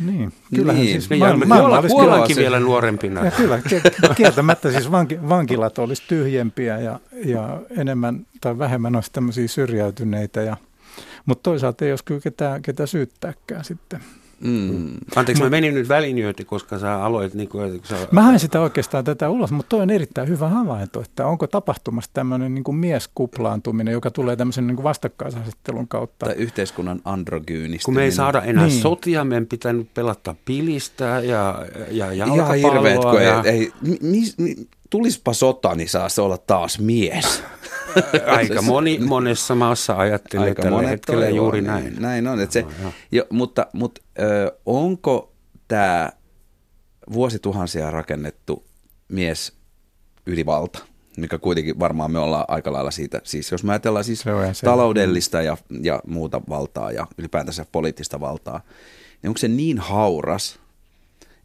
Niin, 0.00 0.32
kyllähän 0.54 0.82
Niin. 0.82 1.00
siis 1.00 1.10
Ja 1.10 1.16
maailma, 1.16 1.44
maailma 1.46 1.78
olisi 1.78 1.94
kuollaankin 1.94 2.36
vielä 2.36 2.60
nuorempina. 2.60 3.24
Ja 3.24 3.30
kyllä, 3.30 3.60
ki- 3.68 3.80
kieltämättä 4.16 4.70
siis 4.72 4.90
vanki, 4.90 5.28
vankilat 5.28 5.78
olisi 5.78 6.02
tyhjempiä 6.08 6.78
ja, 6.78 7.00
ja 7.24 7.60
enemmän 7.78 8.26
tai 8.40 8.58
vähemmän 8.58 8.94
olisi 8.94 9.12
tämmöisiä 9.12 9.48
syrjäytyneitä. 9.48 10.42
Ja, 10.42 10.56
mutta 11.26 11.42
toisaalta 11.42 11.84
ei 11.84 11.92
olisi 11.92 12.04
kyllä 12.04 12.20
ketään, 12.20 12.62
ketä 12.62 12.86
syyttääkään 12.86 13.64
sitten. 13.64 14.00
Mm. 14.40 14.90
Anteeksi, 15.16 15.42
mä 15.42 15.50
menin 15.50 15.74
nyt 15.74 15.88
välinjööti, 15.88 16.44
koska 16.44 16.78
sä 16.78 17.04
aloit... 17.04 17.34
Niin 17.34 17.48
kuin, 17.48 17.70
kun 17.70 17.88
sä, 17.88 17.96
Mä 18.10 18.22
hain 18.22 18.38
sitä 18.38 18.60
oikeastaan 18.60 19.04
tätä 19.04 19.28
ulos, 19.30 19.52
mutta 19.52 19.68
toi 19.68 19.80
on 19.80 19.90
erittäin 19.90 20.28
hyvä 20.28 20.48
havainto, 20.48 21.00
että 21.00 21.26
onko 21.26 21.46
tapahtumassa 21.46 22.10
tämmöinen 22.14 22.54
niin 22.54 22.76
mieskuplaantuminen, 22.76 23.92
joka 23.92 24.10
tulee 24.10 24.36
tämmöisen 24.36 24.66
niin 24.66 24.82
vastakkaisasettelun 24.82 25.88
kautta. 25.88 26.26
Tai 26.26 26.34
yhteiskunnan 26.34 27.00
androgyynistyminen. 27.04 27.84
kun 27.84 27.94
me 27.94 28.04
ei 28.04 28.12
saada 28.12 28.42
enää 28.42 28.66
Niin. 28.66 28.82
sotia, 28.82 29.24
meidän 29.24 29.46
pitää 29.46 29.72
nyt 29.72 29.94
pelata 29.94 30.34
pilistä 30.44 31.04
ja, 31.04 31.64
ja 31.90 32.12
Ihan 32.12 32.54
hirveet, 32.54 32.62
jalkapalloa. 32.62 33.12
kun 33.12 33.22
ja, 33.22 33.42
ei, 33.44 33.58
ei 33.60 33.72
mi, 34.00 34.22
mi, 34.38 34.54
tulispa 34.90 35.32
sota, 35.32 35.74
niin 35.74 35.88
saa 35.88 36.08
se 36.08 36.20
olla 36.22 36.38
taas 36.38 36.78
mies. 36.78 37.42
aika 38.26 38.62
moni 38.62 38.98
monessa 38.98 39.54
maassa 39.54 39.96
ajattelee 39.96 40.54
tällä 40.54 40.70
monet 40.70 40.90
hetkellä 40.90 41.24
toivoo, 41.24 41.36
juuri 41.36 41.60
niin, 41.60 41.66
näin. 41.66 41.96
Näin 41.98 42.28
on. 42.28 42.40
Että 42.40 42.52
se, 42.52 42.64
jo, 43.12 43.26
mutta 43.30 43.66
mutta 43.72 44.00
ö, 44.18 44.58
onko 44.66 45.32
tämä 45.68 46.12
vuosituhansia 47.12 47.90
rakennettu 47.90 48.66
mies 49.08 49.52
ylivalta, 50.26 50.78
mikä 51.16 51.38
kuitenkin 51.38 51.78
varmaan 51.78 52.10
me 52.10 52.18
ollaan 52.18 52.44
aika 52.48 52.72
lailla 52.72 52.90
siitä, 52.90 53.20
siis 53.24 53.52
jos 53.52 53.64
me 53.64 53.72
ajatellaan 53.72 54.04
siis 54.04 54.24
taloudellista 54.64 55.42
ja, 55.42 55.56
ja 55.82 56.00
muuta 56.06 56.40
valtaa 56.48 56.92
ja 56.92 57.06
ylipäätänsä 57.18 57.66
poliittista 57.72 58.20
valtaa, 58.20 58.60
niin 59.22 59.28
onko 59.28 59.38
se 59.38 59.48
niin 59.48 59.78
hauras, 59.78 60.58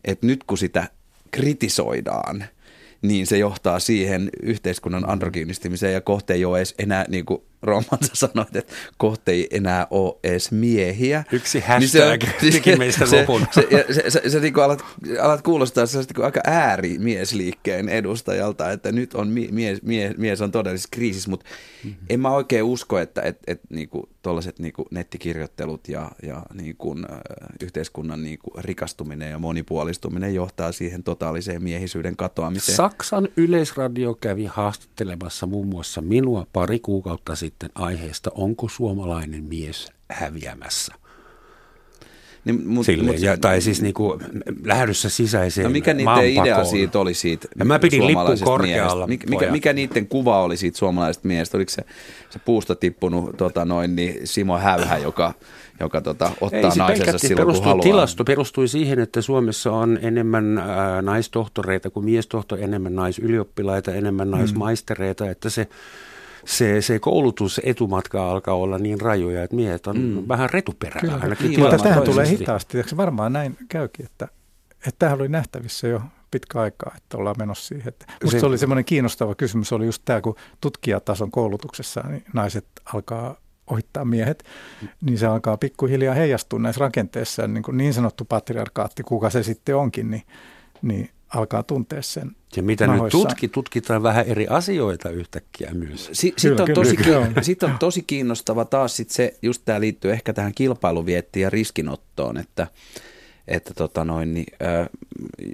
että 0.05 0.27
nyt 0.27 0.43
kun 0.43 0.57
sitä 0.57 0.87
kritisoidaan, 1.31 2.45
niin 3.03 3.27
se 3.27 3.37
johtaa 3.37 3.79
siihen 3.79 4.29
yhteiskunnan 4.43 5.09
androgyynistymiseen 5.09 5.93
ja 5.93 6.01
kohte 6.01 6.33
ei 6.33 6.45
ole 6.45 6.57
edes 6.57 6.75
enää, 6.79 7.05
niin 7.09 7.25
kuin 7.25 7.41
Roman 7.63 7.99
sä 8.01 8.15
sanoit, 8.27 8.55
että 8.55 8.73
kohte 8.97 9.31
ei 9.31 9.47
enää 9.51 9.87
ole 9.89 10.15
edes 10.23 10.51
miehiä. 10.51 11.23
Yksi 11.31 11.57
Niin 11.57 11.89
se 11.89 11.99
hashtag 12.01 12.23
teki 12.51 12.75
meistä 12.75 13.05
se, 13.05 13.19
lopun. 13.19 13.45
Se, 13.51 13.67
ja 13.71 13.93
se, 13.93 14.09
se, 14.09 14.29
se 14.29 14.39
niin 14.39 14.59
alat, 14.59 14.85
alat 15.21 15.41
kuulostaa 15.41 15.85
sellaista 15.85 16.13
niin 16.17 16.25
aika 16.25 16.41
äärimiesliikkeen 16.43 17.89
edustajalta, 17.89 18.71
että 18.71 18.91
nyt 18.91 19.13
on 19.13 19.27
mie, 19.27 19.47
mies, 19.51 19.81
mies, 19.81 20.17
mies 20.17 20.41
on 20.41 20.51
todellisessa 20.51 20.89
kriisissä, 20.91 21.29
mutta 21.29 21.45
mm-hmm. 21.83 22.05
en 22.09 22.19
mä 22.19 22.31
oikein 22.31 22.63
usko, 22.63 22.99
että 22.99 23.21
et, 23.21 23.37
et, 23.47 23.61
niin 23.69 23.89
kuin, 23.89 24.09
tollaiset 24.21 24.59
niin 24.59 24.73
nettikirjoittelut 24.91 25.87
ja, 25.87 26.11
ja 26.23 26.43
niin 26.53 26.75
kuin, 26.77 27.05
äh, 27.11 27.19
yhteiskunnan 27.63 28.23
niin 28.23 28.39
kuin 28.39 28.63
rikastuminen 28.63 29.31
ja 29.31 29.39
monipuolistuminen 29.39 30.35
johtaa 30.35 30.71
siihen 30.71 31.03
totaaliseen 31.03 31.63
miehisyyden 31.63 32.15
katoamiseen. 32.15 32.75
Saksan 32.75 33.27
yleisradio 33.37 34.13
kävi 34.13 34.45
haastattelemassa 34.45 35.45
muun 35.45 35.67
muassa 35.67 36.01
minua 36.01 36.47
pari 36.53 36.79
kuukautta 36.79 37.35
sitten 37.35 37.52
aiheesta, 37.75 38.31
onko 38.35 38.69
suomalainen 38.69 39.43
mies 39.43 39.91
häviämässä. 40.11 40.93
niin, 42.45 42.67
mut, 42.67 42.85
Silleen, 42.85 43.15
mut- 43.15 43.21
ja, 43.21 43.37
tai 43.37 43.61
siis 43.61 43.81
niin 43.81 43.93
kuin 43.93 44.21
lähdössä 44.65 45.09
sisäiseen 45.09 45.65
No 45.65 45.71
mikä 45.71 45.93
niiden 45.93 46.29
idea 46.29 46.65
siitä 46.65 46.99
oli 46.99 47.13
siitä 47.13 47.47
Ja 47.59 47.65
mä 47.65 47.79
pidin 47.79 47.99
lippun 47.99 48.11
suomalaisesta 48.13 48.45
korkealla, 48.45 49.07
miehestä? 49.07 49.07
Mikä, 49.07 49.29
mikä, 49.29 49.51
mikä 49.51 49.73
niiden 49.73 50.07
kuva 50.07 50.43
oli 50.43 50.57
siitä 50.57 50.77
suomalaisesta 50.77 51.27
miehestä? 51.27 51.57
Oliko 51.57 51.69
se, 51.69 51.81
se 52.29 52.39
puusta 52.39 52.75
tippunut 52.75 53.37
tota 53.37 53.65
noin, 53.65 53.95
niin 53.95 54.27
Simo 54.27 54.57
Häyhä, 54.57 54.97
joka, 54.97 55.33
joka 55.79 56.01
tota, 56.01 56.31
ottaa 56.41 56.59
Ei 56.59 56.71
se 56.71 56.79
naisensa 56.79 57.17
silloin, 57.17 57.35
kun 57.35 57.45
perustui, 57.45 57.67
haluaa? 57.67 57.83
tilasto 57.83 58.23
perustui 58.23 58.67
siihen, 58.67 58.99
että 58.99 59.21
Suomessa 59.21 59.71
on 59.71 59.99
enemmän 60.01 60.57
äh, 60.57 60.65
naistohtoreita 61.01 61.89
kuin 61.89 62.05
miestohto, 62.05 62.55
enemmän 62.55 62.95
naisylioppilaita, 62.95 63.93
enemmän 63.93 64.31
naismaistereita, 64.31 65.29
että 65.29 65.49
se, 65.49 65.67
se, 66.45 66.81
se 66.81 66.99
koulutus 66.99 67.61
etumatka 67.63 68.31
alkaa 68.31 68.55
olla 68.55 68.77
niin 68.77 69.01
rajoja, 69.01 69.43
että 69.43 69.55
miehet 69.55 69.87
on 69.87 69.97
mm. 69.97 70.27
vähän 70.27 70.49
retuperällä 70.49 71.19
ainakin 71.21 71.49
Niin, 71.49 71.59
mutta 71.59 71.77
tähän 71.77 72.03
tulee 72.03 72.27
hitaasti. 72.27 72.77
Eikö 72.77 72.97
varmaan 72.97 73.33
näin 73.33 73.57
käykin, 73.69 74.05
että, 74.05 74.27
että 74.75 74.99
tämähän 74.99 75.19
oli 75.19 75.29
nähtävissä 75.29 75.87
jo 75.87 76.01
pitkä 76.31 76.61
aikaa, 76.61 76.93
että 76.97 77.17
ollaan 77.17 77.35
menossa 77.39 77.67
siihen. 77.67 77.87
Että 77.87 78.05
musta 78.23 78.37
Se- 78.37 78.39
se 78.39 78.45
oli 78.45 78.57
semmoinen 78.57 78.85
kiinnostava 78.85 79.35
kysymys, 79.35 79.73
oli 79.73 79.85
just 79.85 80.01
tämä, 80.05 80.21
kun 80.21 80.35
tutkijatason 80.61 81.31
koulutuksessa 81.31 82.03
niin 82.09 82.23
naiset 82.33 82.65
alkaa 82.93 83.35
ohittaa 83.67 84.05
miehet, 84.05 84.43
niin 85.01 85.17
se 85.17 85.27
alkaa 85.27 85.57
pikkuhiljaa 85.57 86.15
heijastua 86.15 86.59
näissä 86.59 86.79
rakenteissa. 86.79 87.47
Niin, 87.47 87.63
kuin 87.63 87.77
niin 87.77 87.93
sanottu 87.93 88.25
patriarkaatti, 88.25 89.03
kuka 89.03 89.29
se 89.29 89.43
sitten 89.43 89.75
onkin, 89.75 90.11
niin, 90.11 90.23
niin 90.81 91.09
alkaa 91.33 91.63
tuntea 91.63 92.01
sen 92.01 92.31
Ja 92.57 92.63
mitä 92.63 92.87
nyt 92.87 92.95
nahoissaan. 92.95 93.27
tutki, 93.27 93.47
tutkitaan 93.47 94.03
vähän 94.03 94.25
eri 94.25 94.47
asioita 94.49 95.09
yhtäkkiä 95.09 95.71
myös. 95.73 96.09
Si- 96.11 96.31
Kyllä, 96.31 96.57
Sitten 96.57 96.61
on, 96.69 96.73
tosi, 96.73 96.95
sit 97.41 97.63
on 97.63 97.75
tosi 97.79 98.01
kiinnostava 98.01 98.65
taas 98.65 98.97
sit 98.97 99.09
se, 99.09 99.33
just 99.41 99.61
tämä 99.65 99.79
liittyy 99.79 100.11
ehkä 100.11 100.33
tähän 100.33 100.53
kilpailuviettiin 100.55 101.43
ja 101.43 101.49
riskinottoon, 101.49 102.37
että, 102.37 102.67
että 103.47 103.73
tota 103.73 104.05
noin, 104.05 104.33
niin, 104.33 104.45
äh, 104.63 104.89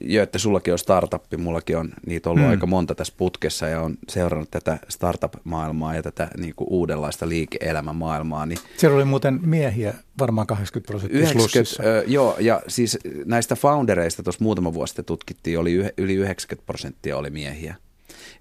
jo, 0.02 0.24
että 0.24 0.38
sullakin 0.40 0.74
on 0.74 0.80
startuppi, 0.80 1.38
mullakin 1.38 1.78
on 1.78 1.90
niitä 2.06 2.30
ollut 2.30 2.44
Mm. 2.44 2.50
aika 2.50 2.66
monta 2.68 2.96
tässä 2.96 3.14
putkessa 3.18 3.68
ja 3.68 3.82
on 3.82 3.98
seurannut 4.10 4.52
tätä 4.52 4.78
startup-maailmaa 4.90 5.96
ja 5.96 6.04
tätä 6.04 6.28
niin 6.38 6.54
kuin 6.56 6.68
uudenlaista 6.72 7.30
liike-elämämaailmaa, 7.30 8.46
niin 8.46 8.60
Siellä 8.78 8.96
oli 8.96 9.06
muuten 9.06 9.40
miehiä 9.46 9.94
varmaan 10.20 10.48
80 10.48 10.88
prosenttia 10.92 11.20
90, 11.20 11.54
slussissa. 11.54 11.84
ö, 11.84 12.04
joo, 12.08 12.36
ja 12.40 12.62
siis 12.68 12.98
näistä 13.26 13.56
foundereista 13.56 14.24
tuossa 14.24 14.44
muutama 14.44 14.74
vuosi 14.74 14.92
sitten 14.92 15.06
tutkittiin, 15.06 15.60
oli 15.60 15.74
yh, 15.74 15.92
yli 15.98 16.16
90 16.16 16.66
prosenttia 16.66 17.18
oli 17.18 17.30
miehiä. 17.30 17.76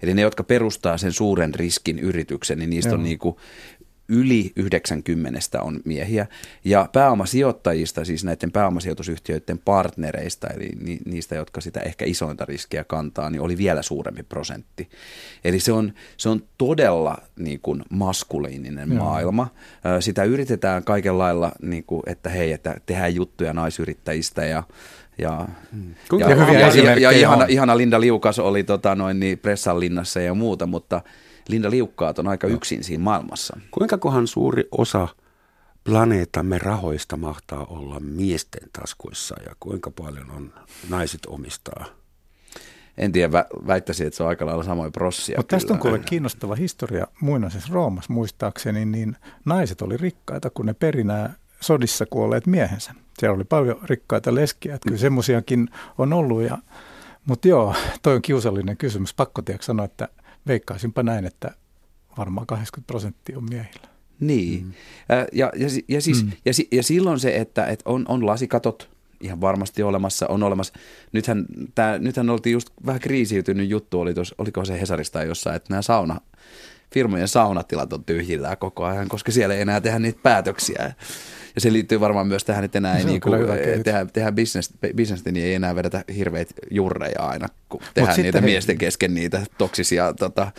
Eli 0.01 0.13
ne, 0.13 0.21
jotka 0.21 0.43
perustaa 0.43 0.97
sen 0.97 1.11
suuren 1.11 1.55
riskin 1.55 1.99
yrityksen, 1.99 2.59
niin 2.59 2.69
niistä 2.69 2.89
Joo. 2.89 2.97
on 2.97 3.03
niinku 3.03 3.39
yli 4.09 4.51
90 4.55 5.61
on 5.61 5.79
miehiä. 5.85 6.27
Ja 6.63 6.89
pääomasijoittajista, 6.93 8.05
siis 8.05 8.23
näiden 8.23 8.51
pääomasijoitusyhtiöiden 8.51 9.59
partnereista, 9.59 10.47
eli 10.47 10.69
ni, 10.81 10.99
niistä, 11.05 11.35
jotka 11.35 11.61
sitä 11.61 11.79
ehkä 11.79 12.05
isointa 12.05 12.45
riskiä 12.45 12.83
kantaa, 12.83 13.29
niin 13.29 13.41
oli 13.41 13.57
vielä 13.57 13.81
suurempi 13.81 14.23
prosentti. 14.23 14.89
Eli 15.43 15.59
se 15.59 15.71
on, 15.71 15.93
se 16.17 16.29
on 16.29 16.43
todella 16.57 17.17
niin 17.39 17.59
kuin 17.61 17.83
maskuliininen 17.89 18.91
Joo. 18.91 19.03
maailma. 19.03 19.47
Sitä 19.99 20.23
yritetään 20.23 20.83
kaiken 20.83 21.17
lailla, 21.17 21.51
niin 21.61 21.83
kuin, 21.83 22.03
että 22.05 22.29
hei, 22.29 22.51
että 22.51 22.75
tehdään 22.85 23.15
juttuja 23.15 23.53
naisyrittäjistä 23.53 24.45
ja 24.45 24.63
ja, 25.17 25.47
Kuinka 26.09 26.29
ja, 26.29 26.35
hyviä 26.35 26.59
ja, 26.59 26.83
ja, 26.83 26.95
ja 26.99 27.11
ihana, 27.11 27.45
ihana 27.45 27.77
Linda 27.77 28.01
Liukas 28.01 28.39
oli 28.39 28.63
tota, 28.63 28.95
noin, 28.95 29.19
niin 29.19 29.39
pressan 29.39 29.79
linnassa 29.79 30.21
ja 30.21 30.33
muuta, 30.33 30.65
mutta 30.65 31.01
Linda 31.49 31.69
Liukkaat 31.69 32.19
on 32.19 32.27
aika 32.27 32.47
yksin 32.47 32.83
siinä 32.83 33.03
maailmassa. 33.03 33.59
Kuinka 33.71 33.97
kohan 33.97 34.27
suuri 34.27 34.67
osa 34.71 35.07
planeetamme 35.83 36.57
rahoista 36.57 37.17
mahtaa 37.17 37.65
olla 37.65 37.99
miesten 37.99 38.69
taskuissa 38.73 39.35
ja 39.45 39.55
kuinka 39.59 39.91
paljon 39.91 40.31
on 40.31 40.53
naiset 40.89 41.25
omistaa? 41.27 41.85
En 42.97 43.11
tiedä, 43.11 43.41
vä- 43.41 43.67
väittäisin, 43.67 44.07
että 44.07 44.17
se 44.17 44.23
on 44.23 44.29
aika 44.29 44.45
lailla 44.45 44.63
samoin 44.63 44.91
prossia. 44.91 45.37
Mutta 45.37 45.55
tästä 45.55 45.73
on 45.73 45.79
kyllä. 45.79 45.93
kuule 45.95 46.05
kiinnostava 46.09 46.55
historia 46.55 47.07
muinaisessa 47.21 47.73
Roomassa 47.73 48.13
muistaakseni, 48.13 48.85
niin 48.85 49.15
naiset 49.45 49.81
oli 49.81 49.97
rikkaita, 49.97 50.49
kun 50.49 50.65
ne 50.65 50.73
peri 50.73 51.03
nämä 51.03 51.29
sodissa 51.59 52.05
kuolleet 52.05 52.47
miehensä. 52.47 52.93
Siellä 53.19 53.35
oli 53.35 53.43
paljon 53.43 53.79
rikkaita 53.83 54.35
leskiä, 54.35 54.75
että 54.75 54.89
kyllä 54.89 54.99
semmoisiakin 54.99 55.69
on 55.97 56.13
ollut. 56.13 56.41
Ja, 56.41 56.57
mutta 57.25 57.47
joo, 57.47 57.75
toi 58.01 58.15
on 58.15 58.21
kiusallinen 58.21 58.77
kysymys. 58.77 59.13
Pakko 59.13 59.41
tiedätkö 59.41 59.65
sanoa, 59.65 59.85
että 59.85 60.07
veikkaisinpa 60.49 61.03
näin, 61.03 61.25
että 61.25 61.51
varmaan 62.17 62.47
80 62.47 62.87
prosenttia 62.87 63.37
on 63.37 63.45
miehillä. 63.49 63.89
Niin. 64.19 64.63
Mm. 64.63 64.73
Ja, 65.33 65.51
ja, 65.55 65.67
ja, 65.87 66.01
siis, 66.01 66.23
mm. 66.23 66.31
ja, 66.45 66.51
ja 66.71 66.83
silloin 66.83 67.19
se, 67.19 67.35
että, 67.35 67.65
että 67.65 67.89
on, 67.89 68.05
on 68.07 68.25
lasikatot 68.25 68.89
ihan 69.21 69.41
varmasti 69.41 69.83
olemassa, 69.83 70.27
on 70.27 70.43
olemassa. 70.43 70.73
Nythän, 71.11 71.45
tää, 71.75 71.97
nythän 71.97 72.29
oltiin 72.29 72.53
just 72.53 72.69
vähän 72.85 73.01
kriisiytynyt 73.01 73.69
juttu, 73.69 73.99
oli 73.99 74.13
tos, 74.13 74.35
oliko 74.37 74.65
se 74.65 74.81
Hesarista 74.81 75.23
jossain, 75.23 75.55
että 75.55 75.73
nämä 75.73 75.81
sauna, 75.81 76.21
firmojen 76.93 77.27
saunatilat 77.27 77.93
on 77.93 78.03
tyhjillään 78.03 78.57
koko 78.57 78.85
ajan, 78.85 79.09
koska 79.09 79.31
siellä 79.31 79.55
ei 79.55 79.61
enää 79.61 79.81
tehdä 79.81 79.99
niitä 79.99 80.19
päätöksiä. 80.23 80.93
Ja 81.55 81.61
se 81.61 81.73
liittyy 81.73 81.99
varmaan 81.99 82.27
myös 82.27 82.43
tähän, 82.43 82.63
että 82.63 82.77
enää 82.77 82.97
ei 82.97 83.05
niinku, 83.05 83.29
tehdä, 83.83 84.05
tehdä 84.13 84.31
business, 84.31 84.73
business, 84.95 85.25
niin 85.25 85.45
ei 85.45 85.53
enää 85.53 85.75
vedetä 85.75 86.03
hirveitä 86.15 86.53
jurreja 86.71 87.21
aina, 87.21 87.47
kun 87.69 87.81
tehdään 87.93 88.17
Mut 88.17 88.23
niitä 88.23 88.41
miesten 88.41 88.77
kesken 88.77 89.13
niitä 89.13 89.41
toksisia 89.57 90.13
tota, 90.13 90.51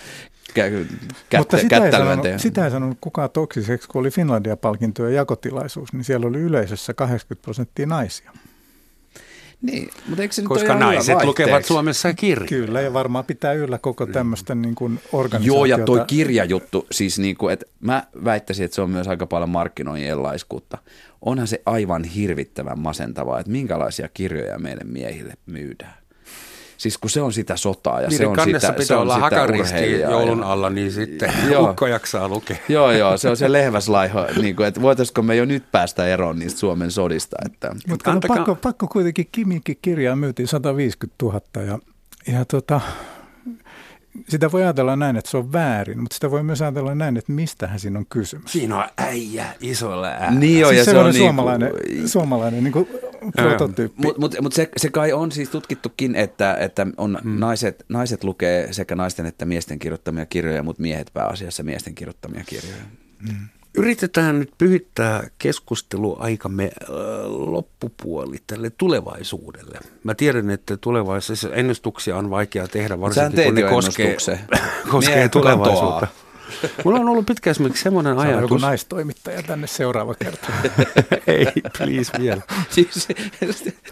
kä- 0.59 1.39
Mutta 1.39 1.59
sitä 1.59 1.77
ei, 1.77 1.93
sanonut, 1.93 2.27
sitä 2.37 2.65
ei 2.65 2.71
sanonut 2.71 2.99
kukaan 3.01 3.31
toksiseksi, 3.31 3.89
kun 3.89 4.01
oli 4.01 4.11
Finlandia-palkintojen 4.11 5.15
jakotilaisuus, 5.15 5.93
niin 5.93 6.05
siellä 6.05 6.27
oli 6.27 6.39
yleisössä 6.39 6.95
80 6.95 7.45
prosenttia 7.45 7.87
naisia. 7.87 8.33
Niin, 9.63 9.91
mutta 10.07 10.23
eikö 10.23 10.35
se 10.35 10.43
Koska 10.43 10.75
naiset 10.75 11.25
lukevat 11.25 11.65
Suomessa 11.65 12.15
kirjaa. 12.15 12.49
Kyllä, 12.49 12.81
ja 12.81 12.93
varmaan 12.93 13.25
pitää 13.25 13.53
yllä 13.53 13.79
koko 13.79 14.07
tämmöistä 14.07 14.55
niin 14.55 14.75
kuin 14.75 15.01
Joo, 15.41 15.65
ja 15.65 15.79
toi 15.79 16.05
kirjajuttu, 16.07 16.87
siis 16.91 17.19
niin 17.19 17.37
kuin, 17.37 17.53
että 17.53 17.67
mä 17.81 18.03
väittäisin, 18.25 18.65
että 18.65 18.75
se 18.75 18.83
on 18.83 18.91
myös 18.91 19.09
aika 19.09 19.27
paljon 19.27 19.51
markkinoijien 19.51 20.23
laiskuutta. 20.23 20.79
Onhan 21.23 21.47
se 21.47 21.63
aivan 21.67 22.05
hirvittävän 22.05 22.79
masentavaa, 22.79 23.41
että 23.41 23.53
minkälaisia 23.53 24.09
kirjoja 24.15 24.59
meille 24.59 24.85
miehille 24.85 25.35
myydään. 25.47 26.00
Siis 26.81 26.99
kun 26.99 27.11
se 27.11 27.23
on 27.23 27.33
sitä 27.33 27.57
sotaa 27.57 28.01
ja 28.01 28.09
niin 28.09 28.19
se 28.19 28.27
on 28.27 28.37
sitä, 28.45 28.59
pitää 28.59 28.85
se 28.85 28.95
on 28.95 29.03
olla 29.03 29.19
hakaristi 29.19 30.01
joulun 30.01 30.43
alla, 30.43 30.71
niin 30.71 30.93
sitten 30.93 31.33
joo. 31.53 31.71
ukko 31.71 31.87
jaksaa 31.87 32.29
lukea. 32.29 32.57
Joo, 32.69 32.93
joo, 32.93 33.17
se 33.17 33.29
on 33.29 33.37
se 33.37 33.53
lehväslaiho, 33.53 34.27
niin 34.43 34.57
kuin, 34.57 34.69
että 34.69 34.83
voitaisiko 34.83 35.23
me 35.23 35.37
jo 35.37 35.45
nyt 35.45 35.73
päästä 35.73 36.07
eroon 36.07 36.39
niistä 36.39 36.61
Suomen 36.61 36.91
sodista. 36.91 37.37
Että. 37.47 37.75
Mutta 37.89 38.11
Antakaa... 38.11 38.37
pakko, 38.37 38.55
pakko 38.55 38.89
kuitenkin, 38.89 39.29
Kiminkin 39.33 39.79
kirjaa 39.83 40.17
myytiin 40.17 40.49
150 40.49 41.17
000 41.23 41.41
ja, 41.67 41.79
ja 42.33 42.45
tota, 42.45 42.81
sitä 44.29 44.53
voi 44.53 44.63
ajatella 44.63 44.97
näin, 44.97 45.17
että 45.17 45.31
se 45.31 45.37
on 45.37 45.53
väärin, 45.53 46.01
mutta 46.01 46.15
sitä 46.15 46.31
voi 46.31 46.43
myös 46.43 46.63
ajatella 46.63 46.95
näin, 46.95 47.17
että 47.17 47.33
mistähän 47.33 47.81
siinä 47.81 47.99
on 47.99 48.07
kysymys. 48.07 48.53
Siinä 48.53 48.79
on 48.79 48.85
äijä 48.99 49.47
isolla 49.61 50.07
ää. 50.07 50.31
Niin 50.31 50.67
on, 50.67 50.75
siis 50.75 50.87
ja 50.87 50.93
se, 50.93 50.99
on 50.99 51.15
suomalainen, 51.15 51.73
niinku, 51.89 52.09
suomalainen 52.09 52.65
niin 52.65 52.73
kuin 52.73 52.89
prototyyppi. 53.33 54.03
Mutta 54.03 54.21
mut, 54.21 54.37
mut 54.41 54.53
se, 54.53 54.69
se 54.77 54.91
kai 54.91 55.13
on 55.13 55.33
siis 55.33 55.49
tutkittukin, 55.49 56.17
että, 56.17 56.55
että 56.55 56.87
on 56.97 57.19
hmm. 57.23 57.41
naiset, 57.41 57.85
naiset 57.89 58.25
lukee 58.25 58.73
sekä 58.73 58.95
naisten 58.95 59.27
että 59.27 59.45
miesten 59.45 59.79
kirjoittamia 59.79 60.27
kirjoja, 60.27 60.63
mutta 60.63 60.83
miehet 60.83 61.11
pääasiassa 61.15 61.63
miesten 61.63 61.95
kirjoittamia 61.95 62.45
kirjoja. 62.47 62.83
Hmm. 63.29 63.49
Yritetään 63.75 64.39
nyt 64.39 64.51
pyhittää 64.59 65.29
keskusteluaikamme 65.39 66.65
äh, 66.65 66.89
loppupuoli 67.29 68.37
tälle 68.47 68.71
tulevaisuudelle. 68.71 69.79
Mä 70.05 70.15
tiedän, 70.15 70.51
että 70.51 70.77
tulevaisuudessa 70.77 71.55
ennustuksia 71.55 72.17
on 72.17 72.31
vaikea 72.31 72.69
tehdä, 72.69 73.01
varsinkin 73.01 73.45
kun 73.45 73.55
ne 73.55 73.63
koskee, 73.63 74.17
koskee 74.91 75.29
tulevaisuutta. 75.29 76.07
Mulla 76.85 76.99
on 77.01 77.09
ollut 77.09 77.27
pitkään 77.27 77.51
esimerkiksi 77.51 77.83
semmoinen 77.83 78.19
ajatus. 78.19 78.37
on 78.37 78.43
joku 78.43 78.57
naistoimittaja 78.59 79.43
tänne 79.43 79.67
seuraava 79.67 80.15
kerta. 80.15 80.47
Ei, 81.27 81.47
please 81.79 82.13
vielä. 82.21 82.43
Siis, 82.71 83.09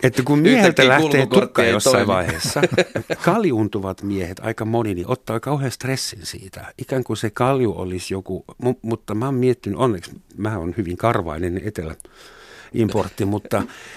että 0.03 0.23
kun 0.23 0.39
mieheltä 0.39 0.89
lähtee 0.89 1.27
tukka 1.27 1.65
jossain 1.65 1.93
toimi. 1.93 2.07
vaiheessa, 2.07 2.63
kaljuntuvat 3.25 4.03
miehet, 4.03 4.41
aika 4.41 4.65
moni, 4.65 4.95
niin 4.95 5.11
ottaa 5.11 5.41
kauhean 5.41 5.71
stressin 5.71 6.27
siitä. 6.27 6.73
Ikään 6.79 7.05
kuin 7.05 7.17
se 7.17 7.31
kalju 7.31 7.75
olisi 7.77 8.15
joku, 8.15 8.45
mutta 8.83 9.15
mä 9.15 9.25
oon 9.25 9.35
miettinyt, 9.35 9.79
onneksi 9.79 10.11
mä 10.37 10.59
oon 10.59 10.75
hyvin 10.77 10.97
karvainen 10.97 11.61
etelä 11.65 11.95
importti, 12.73 13.25
mutta 13.25 13.57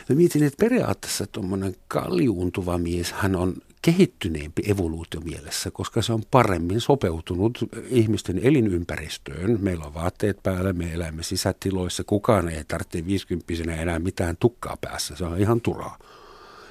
mä 0.09 0.15
mietin, 0.15 0.43
että 0.43 0.65
periaatteessa 0.65 1.27
tuommoinen 1.27 1.75
kaljuuntuva 1.87 2.77
mies, 2.77 3.11
hän 3.11 3.35
on 3.35 3.53
kehittyneempi 3.81 4.61
evoluutiomielessä, 4.67 5.71
koska 5.71 6.01
se 6.01 6.13
on 6.13 6.23
paremmin 6.31 6.81
sopeutunut 6.81 7.57
ihmisten 7.89 8.39
elinympäristöön. 8.43 9.57
Meillä 9.61 9.85
on 9.85 9.93
vaatteet 9.93 10.43
päällä, 10.43 10.73
me 10.73 10.93
elämme 10.93 11.23
sisätiloissa, 11.23 12.03
kukaan 12.03 12.49
ei 12.49 12.63
tarvitse 12.63 13.05
50 13.05 13.73
enää 13.81 13.99
mitään 13.99 14.37
tukkaa 14.37 14.77
päässä, 14.81 15.15
se 15.15 15.25
on 15.25 15.39
ihan 15.39 15.61
turaa. 15.61 15.97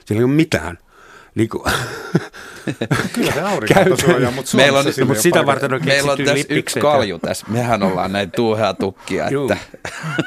Siellä 0.04 0.20
ei 0.20 0.24
ole 0.24 0.32
mitään. 0.32 0.78
Niin 1.34 1.48
kuin, 1.48 1.62
Kyllä 3.14 3.32
se 3.32 3.40
aurinko 3.40 4.30
mutta 4.34 4.56
meillä 4.56 4.78
on, 4.78 4.84
mutta 5.06 5.22
sitä 5.22 5.46
varten 5.46 5.74
on 5.74 5.84
Meillä 5.84 6.12
on 6.12 6.18
tässä 6.24 6.46
yksi 6.48 6.80
kalju 6.80 7.18
tässä. 7.18 7.46
Mehän 7.48 7.82
ollaan 7.82 8.12
näin 8.12 8.30
tuuhea 8.30 8.74
tukkia. 8.74 9.24
Että. 9.26 9.56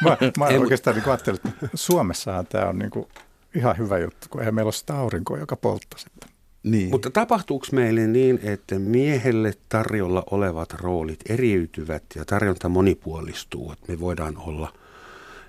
mä, 0.04 0.18
mä 0.38 0.46
oikeastaan 0.46 0.96
niin 0.96 1.08
ajattelin, 1.08 1.40
että 1.46 1.70
Suomessahan 1.74 2.48
tämä 2.48 2.66
on 2.66 2.80
niin 2.80 2.92
kuin 2.92 3.08
ihan 3.56 3.78
hyvä 3.78 3.98
juttu, 3.98 4.28
kun 4.30 4.42
eihän 4.42 4.56
meillä 4.56 4.68
ole 4.68 4.74
sitä 4.74 4.98
aurinkoa, 4.98 5.38
joka 5.38 5.56
polttaa 5.56 6.00
sitten. 6.00 6.33
Niin. 6.64 6.90
Mutta 6.90 7.10
tapahtuuko 7.10 7.66
meille 7.72 8.08
niin, 8.08 8.40
että 8.44 8.80
miehelle 8.80 9.54
tarjolla 9.70 10.24
olevat 10.32 10.74
roolit 10.74 11.20
eriytyvät 11.30 12.04
ja 12.16 12.26
tarjonta 12.26 12.70
monipuolistuu, 12.70 13.72
että 13.72 13.92
me 13.92 14.00
voidaan 14.00 14.38
olla, 14.38 14.74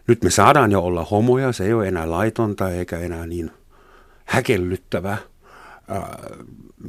nyt 0.07 0.23
me 0.23 0.31
saadaan 0.31 0.73
jo 0.73 0.81
olla 0.81 1.05
homoja, 1.05 1.53
se 1.53 1.65
ei 1.65 1.73
ole 1.73 1.89
enää 1.89 2.11
laitonta 2.11 2.71
eikä 2.71 2.99
enää 2.99 3.27
niin 3.27 3.51
häkellyttävää. 4.25 5.19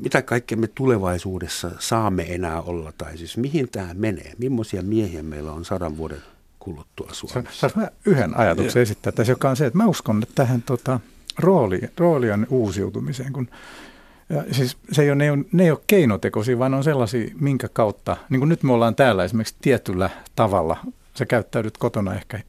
mitä 0.03 0.21
kaikkea 0.21 0.57
me 0.57 0.67
tulevaisuudessa 0.67 1.71
saamme 1.79 2.25
enää 2.35 2.61
olla, 2.61 2.93
tai 2.97 3.17
siis 3.17 3.37
mihin 3.37 3.69
tämä 3.69 3.93
menee, 3.93 4.33
millaisia 4.37 4.81
miehiä 4.81 5.23
meillä 5.23 5.51
on 5.51 5.65
sadan 5.65 5.97
vuoden 5.97 6.21
kuluttua 6.59 7.09
Suomessa? 7.11 7.59
Saanko 7.59 7.79
mä 7.79 7.87
yhden 8.05 8.37
ajatuksen 8.37 8.81
esittää 8.81 9.11
tässä, 9.11 9.31
joka 9.31 9.49
on 9.49 9.55
se, 9.55 9.65
että 9.65 9.77
mä 9.77 9.85
uskon 9.85 10.23
että 10.23 10.35
tähän 10.35 10.61
tota, 10.61 10.99
rooli, 11.39 11.81
roolien 11.97 12.47
uusiutumiseen, 12.49 13.33
kun 13.33 13.47
ja 14.29 14.43
siis 14.51 14.77
se 14.91 15.01
ei 15.01 15.09
ole, 15.09 15.15
ne, 15.15 15.23
ei 15.23 15.29
ole, 15.29 15.45
ne 15.51 15.63
ei 15.63 15.71
ole 15.71 15.79
keinotekoisia, 15.87 16.59
vaan 16.59 16.73
on 16.73 16.83
sellaisia, 16.83 17.29
minkä 17.39 17.69
kautta, 17.69 18.17
niin 18.29 18.39
kuin 18.39 18.49
nyt 18.49 18.63
me 18.63 18.73
ollaan 18.73 18.95
täällä 18.95 19.23
esimerkiksi 19.23 19.55
tietyllä 19.61 20.09
tavalla, 20.35 20.77
sä 21.17 21.25
käyttäydyt 21.25 21.77
kotona 21.77 22.13
ehkä 22.13 22.39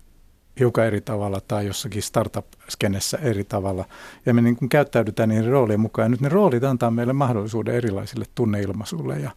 hiukan 0.60 0.86
eri 0.86 1.00
tavalla 1.00 1.40
tai 1.48 1.66
jossakin 1.66 2.02
startup-skenessä 2.02 3.18
eri 3.22 3.44
tavalla. 3.44 3.84
Ja 4.26 4.34
me 4.34 4.42
niin 4.42 4.56
kuin 4.56 4.68
käyttäydytään 4.68 5.28
niiden 5.28 5.50
roolien 5.50 5.80
mukaan. 5.80 6.04
Ja 6.04 6.08
nyt 6.08 6.20
ne 6.20 6.28
roolit 6.28 6.64
antaa 6.64 6.90
meille 6.90 7.12
mahdollisuuden 7.12 7.74
erilaisille 7.74 8.24
tunneilmaisuille. 8.34 9.18
Ja, 9.18 9.30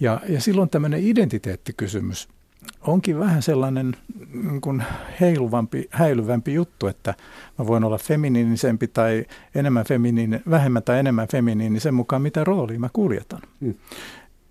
ja, 0.00 0.20
ja 0.28 0.40
silloin 0.40 0.70
tämmöinen 0.70 1.00
identiteettikysymys– 1.02 2.28
onkin 2.80 3.18
vähän 3.18 3.42
sellainen 3.42 3.96
niin 4.32 4.60
kuin 4.60 4.84
heiluvampi, 5.20 5.88
häilyvämpi 5.90 6.54
juttu, 6.54 6.86
että 6.86 7.14
mä 7.58 7.66
voin 7.66 7.84
olla 7.84 7.98
feminiinisempi 7.98 8.88
tai 8.88 9.24
enemmän 9.54 9.84
feminiini, 9.84 10.40
vähemmän 10.50 10.82
tai 10.82 10.98
enemmän 10.98 11.28
feminiini 11.28 11.80
sen 11.80 11.94
mukaan, 11.94 12.22
mitä 12.22 12.44
roolia 12.44 12.78
mä 12.78 12.88
kuljetan. 12.92 13.40
Mm. 13.60 13.74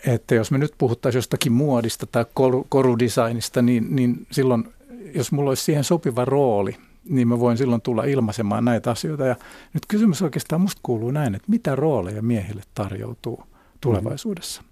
Että 0.08 0.36
jos 0.36 0.52
me 0.52 0.58
nyt 0.58 0.74
puhuttaisiin 0.78 1.18
jostakin 1.18 1.52
muodista 1.52 2.06
tai 2.06 2.26
korudesignista, 2.70 3.62
niin, 3.62 3.96
niin 3.96 4.28
silloin, 4.32 4.64
jos 5.16 5.32
mulla 5.32 5.50
olisi 5.50 5.64
siihen 5.64 5.84
sopiva 5.84 6.26
rooli, 6.26 6.76
niin 7.10 7.28
mä 7.28 7.40
voin 7.40 7.58
silloin 7.58 7.82
tulla 7.82 8.04
ilmaisemaan 8.04 8.66
näitä 8.66 8.92
asioita. 8.92 9.26
Ja 9.26 9.36
nyt 9.74 9.86
kysymys 9.88 10.22
oikeastaan 10.22 10.62
musta 10.62 10.80
kuuluu 10.84 11.12
näin, 11.12 11.36
että 11.36 11.52
mitä 11.52 11.76
rooleja 11.76 12.22
miehille 12.22 12.64
tarjoutuu 12.76 13.44
tulevaisuudessa? 13.82 14.64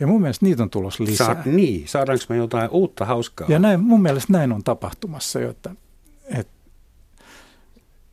Ja 0.00 0.06
mun 0.06 0.20
mielestä 0.20 0.46
niitä 0.46 0.62
on 0.62 0.70
tulos 0.70 1.00
lisää. 1.00 1.26
Sa- 1.26 1.50
niin, 1.50 1.88
saadaanko 1.88 2.24
me 2.28 2.36
jotain 2.36 2.70
uutta 2.70 3.04
hauskaa? 3.04 3.46
Ja 3.50 3.58
näin, 3.58 3.80
mun 3.80 4.02
mielestä 4.02 4.32
näin 4.32 4.52
on 4.52 4.64
tapahtumassa 4.64 5.40
jo, 5.40 5.50
että, 5.50 5.70
että 6.28 6.60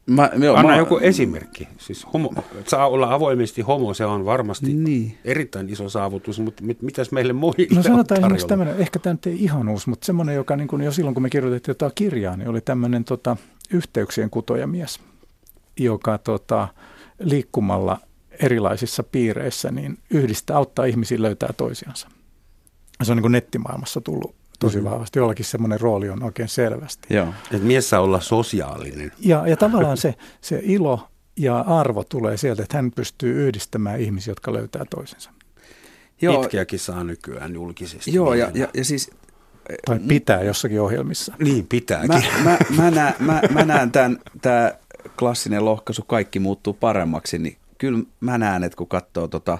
Mä, 0.09 0.29
joo, 0.39 0.55
Anna 0.55 0.71
mä, 0.71 0.77
joku 0.77 0.97
esimerkki. 0.97 1.67
Siis 1.77 2.07
homo, 2.13 2.33
saa 2.67 2.87
olla 2.87 3.13
avoimesti 3.13 3.61
homo, 3.61 3.93
se 3.93 4.05
on 4.05 4.25
varmasti 4.25 4.73
niin. 4.73 5.17
erittäin 5.25 5.69
iso 5.69 5.89
saavutus, 5.89 6.39
mutta 6.39 6.63
mit, 6.63 6.81
mitäs 6.81 7.11
meille 7.11 7.33
muille 7.33 7.75
No 7.75 7.83
sanotaan 7.83 8.19
esimerkiksi 8.19 8.47
tämmöinen, 8.47 8.77
ehkä 8.77 8.99
tämä 8.99 9.13
nyt 9.13 9.25
ei 9.25 9.43
ihan 9.43 9.69
uusi, 9.69 9.89
mutta 9.89 10.05
semmoinen, 10.05 10.35
joka 10.35 10.55
niin 10.55 10.67
kuin 10.67 10.81
jo 10.81 10.91
silloin 10.91 11.13
kun 11.13 11.23
me 11.23 11.29
kirjoitettiin 11.29 11.71
jotain 11.71 11.91
kirjaa, 11.95 12.37
niin 12.37 12.49
oli 12.49 12.61
tämmöinen 12.61 13.03
tota, 13.03 13.37
yhteyksien 13.71 14.29
kutojamies, 14.29 14.99
joka 15.79 16.17
tota, 16.17 16.67
liikkumalla 17.19 17.97
erilaisissa 18.41 19.03
piireissä, 19.03 19.71
niin 19.71 19.97
yhdistää, 20.09 20.57
auttaa 20.57 20.85
ihmisiä 20.85 21.21
löytää 21.21 21.49
toisiansa. 21.57 22.07
Se 23.03 23.11
on 23.11 23.17
niin 23.17 23.21
kuin 23.21 23.31
nettimaailmassa 23.31 24.01
tullut 24.01 24.35
tosi 24.59 24.83
vahvasti. 24.83 25.19
Jollakin 25.19 25.45
semmoinen 25.45 25.81
rooli 25.81 26.09
on 26.09 26.23
oikein 26.23 26.49
selvästi. 26.49 27.07
Joo, 27.09 27.27
että 27.51 27.67
mies 27.67 27.89
saa 27.89 28.01
olla 28.01 28.21
sosiaalinen. 28.21 29.11
Ja, 29.19 29.47
ja 29.47 29.57
tavallaan 29.57 29.97
se, 29.97 30.15
se 30.41 30.59
ilo 30.63 31.07
ja 31.37 31.59
arvo 31.59 32.03
tulee 32.03 32.37
sieltä, 32.37 32.63
että 32.63 32.77
hän 32.77 32.91
pystyy 32.91 33.47
yhdistämään 33.47 33.99
ihmisiä, 33.99 34.31
jotka 34.31 34.53
löytää 34.53 34.85
toisensa. 34.89 35.31
Joo. 36.21 36.43
Itkeäkin 36.43 36.79
saa 36.79 37.03
nykyään 37.03 37.53
julkisesti. 37.53 38.13
Joo, 38.13 38.33
ja, 38.33 38.51
ja, 38.53 38.67
ja 38.73 38.85
siis... 38.85 39.11
Tai 39.85 39.99
pitää 40.07 40.43
jossakin 40.43 40.81
ohjelmissa. 40.81 41.33
Niin, 41.39 41.67
pitääkin. 41.67 42.09
Mä, 42.09 42.21
mä, 42.43 42.57
mä, 42.77 42.91
näen, 42.91 43.13
mä, 43.19 43.41
mä 43.53 43.65
näen 43.65 43.91
tämän, 43.91 44.17
tämä 44.41 44.71
klassinen 45.19 45.65
lohkaisu, 45.65 46.01
kaikki 46.01 46.39
muuttuu 46.39 46.73
paremmaksi, 46.73 47.39
niin 47.39 47.57
kyllä 47.77 47.99
mä 48.19 48.37
näen, 48.37 48.63
että 48.63 48.77
kun 48.77 48.87
katsoo 48.87 49.27
tota 49.27 49.57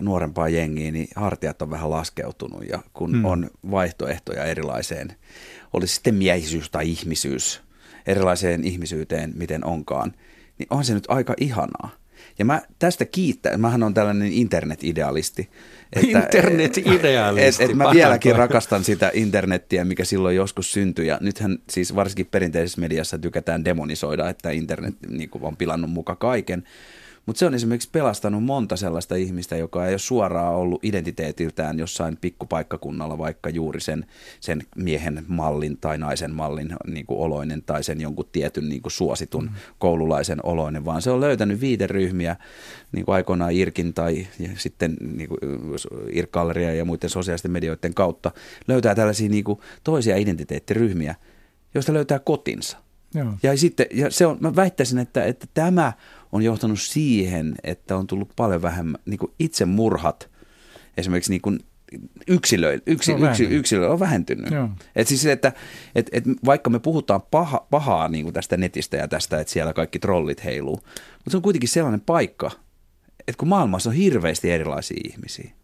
nuorempaa 0.00 0.48
jengiä, 0.48 0.92
niin 0.92 1.08
hartiat 1.16 1.62
on 1.62 1.70
vähän 1.70 1.90
laskeutunut 1.90 2.68
ja 2.68 2.78
kun 2.92 3.12
hmm. 3.12 3.24
on 3.24 3.50
vaihtoehtoja 3.70 4.44
erilaiseen, 4.44 5.16
olisi 5.72 5.94
sitten 5.94 6.14
miehisyys 6.14 6.70
tai 6.70 6.90
ihmisyys, 6.90 7.62
erilaiseen 8.06 8.64
ihmisyyteen, 8.64 9.32
miten 9.36 9.64
onkaan, 9.64 10.12
niin 10.58 10.66
on 10.70 10.84
se 10.84 10.94
nyt 10.94 11.04
aika 11.08 11.34
ihanaa. 11.40 11.90
Ja 12.38 12.44
mä 12.44 12.62
tästä 12.78 13.04
kiittää, 13.04 13.56
mähän 13.56 13.82
on 13.82 13.94
tällainen 13.94 14.32
internet-idealisti. 14.32 15.48
Että, 15.92 16.18
Internet-idealisti. 16.18 17.64
Et, 17.64 17.70
et 17.70 17.76
mä 17.76 17.90
vieläkin 17.92 18.36
rakastan 18.36 18.84
sitä 18.84 19.10
internettiä, 19.14 19.84
mikä 19.84 20.04
silloin 20.04 20.36
joskus 20.36 20.72
syntyi. 20.72 21.06
Ja 21.06 21.18
nythän 21.20 21.58
siis 21.70 21.94
varsinkin 21.94 22.26
perinteisessä 22.26 22.80
mediassa 22.80 23.18
tykätään 23.18 23.64
demonisoida, 23.64 24.28
että 24.28 24.50
internet 24.50 24.94
niin 25.08 25.30
on 25.40 25.56
pilannut 25.56 25.90
muka 25.90 26.16
kaiken. 26.16 26.64
Mutta 27.26 27.38
se 27.38 27.46
on 27.46 27.54
esimerkiksi 27.54 27.88
pelastanut 27.92 28.44
monta 28.44 28.76
sellaista 28.76 29.14
ihmistä, 29.14 29.56
joka 29.56 29.86
ei 29.86 29.92
ole 29.92 29.98
suoraan 29.98 30.54
ollut 30.54 30.84
identiteetiltään 30.84 31.78
jossain 31.78 32.16
pikkupaikkakunnalla, 32.16 33.18
vaikka 33.18 33.50
juuri 33.50 33.80
sen, 33.80 34.06
sen 34.40 34.62
miehen 34.76 35.24
mallin 35.28 35.76
tai 35.76 35.98
naisen 35.98 36.34
mallin 36.34 36.76
niin 36.86 37.06
kuin 37.06 37.20
oloinen 37.20 37.62
tai 37.62 37.84
sen 37.84 38.00
jonkun 38.00 38.28
tietyn 38.32 38.68
niin 38.68 38.82
kuin 38.82 38.92
suositun 38.92 39.44
mm. 39.44 39.50
koululaisen 39.78 40.38
oloinen, 40.42 40.84
vaan 40.84 41.02
se 41.02 41.10
on 41.10 41.20
löytänyt 41.20 41.60
viiteryhmiä, 41.60 42.36
niin 42.92 43.04
kuin 43.04 43.14
aikoinaan 43.14 43.52
Irkin 43.52 43.94
tai 43.94 44.26
ja 44.38 44.48
sitten 44.56 44.96
niin 45.16 45.28
kuin 45.28 45.38
Irk-galleria 46.12 46.74
ja 46.74 46.84
muiden 46.84 47.10
sosiaalisten 47.10 47.50
medioiden 47.50 47.94
kautta, 47.94 48.30
löytää 48.68 48.94
tällaisia 48.94 49.28
niin 49.28 49.44
kuin 49.44 49.60
toisia 49.84 50.16
identiteettiryhmiä, 50.16 51.14
joista 51.74 51.92
löytää 51.92 52.18
kotinsa. 52.18 52.84
Joo. 53.14 53.32
Ja 53.42 53.58
sitten, 53.58 53.86
ja 53.92 54.10
se 54.10 54.26
on, 54.26 54.36
mä 54.40 54.56
väittäisin, 54.56 54.98
että, 54.98 55.24
että 55.24 55.46
tämä 55.54 55.92
on 56.32 56.42
johtanut 56.42 56.80
siihen, 56.80 57.54
että 57.64 57.96
on 57.96 58.06
tullut 58.06 58.32
paljon 58.36 58.62
vähemmän 58.62 59.00
niin 59.06 59.18
kuin 59.18 59.32
itsemurhat 59.38 60.30
esimerkiksi 60.96 61.30
niin 61.30 61.42
kuin 61.42 61.60
yksilöillä, 62.28 62.82
yksi, 62.86 63.12
on 63.12 63.24
yksi, 63.24 63.44
yksilöillä 63.44 63.92
on 63.92 64.00
vähentynyt. 64.00 64.46
Et 64.96 65.08
siis, 65.08 65.26
että 65.26 65.52
et, 65.94 66.10
et 66.12 66.24
vaikka 66.44 66.70
me 66.70 66.78
puhutaan 66.78 67.22
paha, 67.30 67.66
pahaa 67.70 68.08
niin 68.08 68.24
kuin 68.24 68.34
tästä 68.34 68.56
netistä 68.56 68.96
ja 68.96 69.08
tästä, 69.08 69.40
että 69.40 69.52
siellä 69.52 69.72
kaikki 69.72 69.98
trollit 69.98 70.44
heiluu, 70.44 70.76
mutta 70.76 71.30
se 71.30 71.36
on 71.36 71.42
kuitenkin 71.42 71.68
sellainen 71.68 72.00
paikka, 72.00 72.50
että 73.18 73.38
kun 73.38 73.48
maailmassa 73.48 73.90
on 73.90 73.96
hirveästi 73.96 74.50
erilaisia 74.50 75.00
ihmisiä, 75.04 75.44
niin 75.44 75.54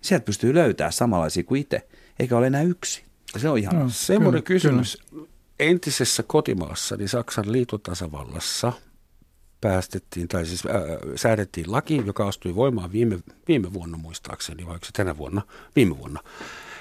sieltä 0.00 0.24
pystyy 0.24 0.54
löytämään 0.54 0.92
samanlaisia 0.92 1.44
kuin 1.44 1.60
itse, 1.60 1.88
eikä 2.18 2.36
ole 2.36 2.46
enää 2.46 2.62
yksi. 2.62 3.04
Ja 3.34 3.40
se 3.40 3.48
on 3.48 3.58
ihan... 3.58 3.78
No, 3.78 3.88
Semmoinen 3.88 4.42
kysymys. 4.42 4.98
Kyllä. 5.10 5.33
Entisessä 5.58 6.22
kotimaassa, 6.22 6.96
niin 6.96 7.08
Saksan 7.08 7.52
liitotasavallassa– 7.52 8.72
päästettiin, 9.64 10.28
tai 10.28 10.46
siis 10.46 10.66
ää, 10.66 10.82
säädettiin 11.16 11.72
laki, 11.72 12.02
joka 12.06 12.28
astui 12.28 12.54
voimaan 12.54 12.92
viime, 12.92 13.18
viime 13.48 13.72
vuonna 13.72 13.98
muistaakseni, 13.98 14.66
vai 14.66 14.78
se 14.82 14.92
tänä 14.92 15.16
vuonna, 15.16 15.42
viime 15.76 15.98
vuonna, 15.98 16.20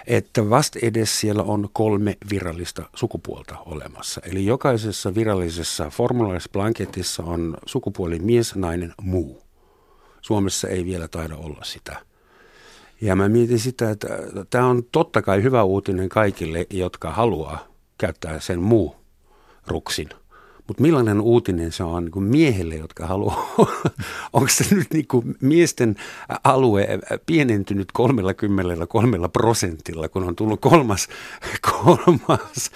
että 0.08 0.50
vasta 0.50 0.80
edes 0.82 1.20
siellä 1.20 1.44
on 1.44 1.70
kolme 1.74 2.18
virallista 2.30 2.90
sukupuolta 2.96 3.58
olemassa. 3.66 4.22
Eli 4.26 4.46
jokaisessa 4.46 5.16
virallisessa 5.16 5.90
formulaalisessa 5.90 6.52
blanketissa 6.54 7.24
on 7.24 7.58
sukupuoli 7.66 8.20
mies, 8.20 8.56
nainen, 8.56 8.94
muu. 9.02 9.42
Suomessa 10.22 10.68
ei 10.68 10.86
vielä 10.86 11.08
taida 11.08 11.36
olla 11.36 11.64
sitä. 11.64 12.00
Ja 13.02 13.16
mä 13.16 13.30
mietin 13.30 13.60
sitä, 13.60 13.90
että 13.90 14.08
tämä 14.50 14.66
on 14.66 14.84
totta 14.92 15.22
kai 15.22 15.44
hyvä 15.44 15.64
uutinen 15.64 16.10
kaikille, 16.10 16.68
jotka 16.70 17.12
haluaa 17.12 17.73
käyttää 17.98 18.40
sen 18.40 18.60
muu 18.60 18.96
ruksin– 19.68 20.10
mutta 20.68 20.82
millainen 20.82 21.22
uutinen 21.22 21.72
se 21.72 21.84
on 21.84 22.06
niin 22.06 22.24
miehille, 22.24 22.76
jotka 22.76 23.08
haluaa, 23.08 23.56
onko 24.34 24.50
se 24.50 24.76
nyt 24.76 24.88
niin 24.94 25.08
kuin 25.08 25.36
miesten 25.42 25.96
alue 26.44 26.88
pienentynyt 27.26 27.92
33 27.92 29.30
prosentilla, 29.34 30.10
kun 30.10 30.24
on 30.24 30.36
tullut 30.36 30.62
kolmas, 30.62 31.08
kolmas 31.72 32.72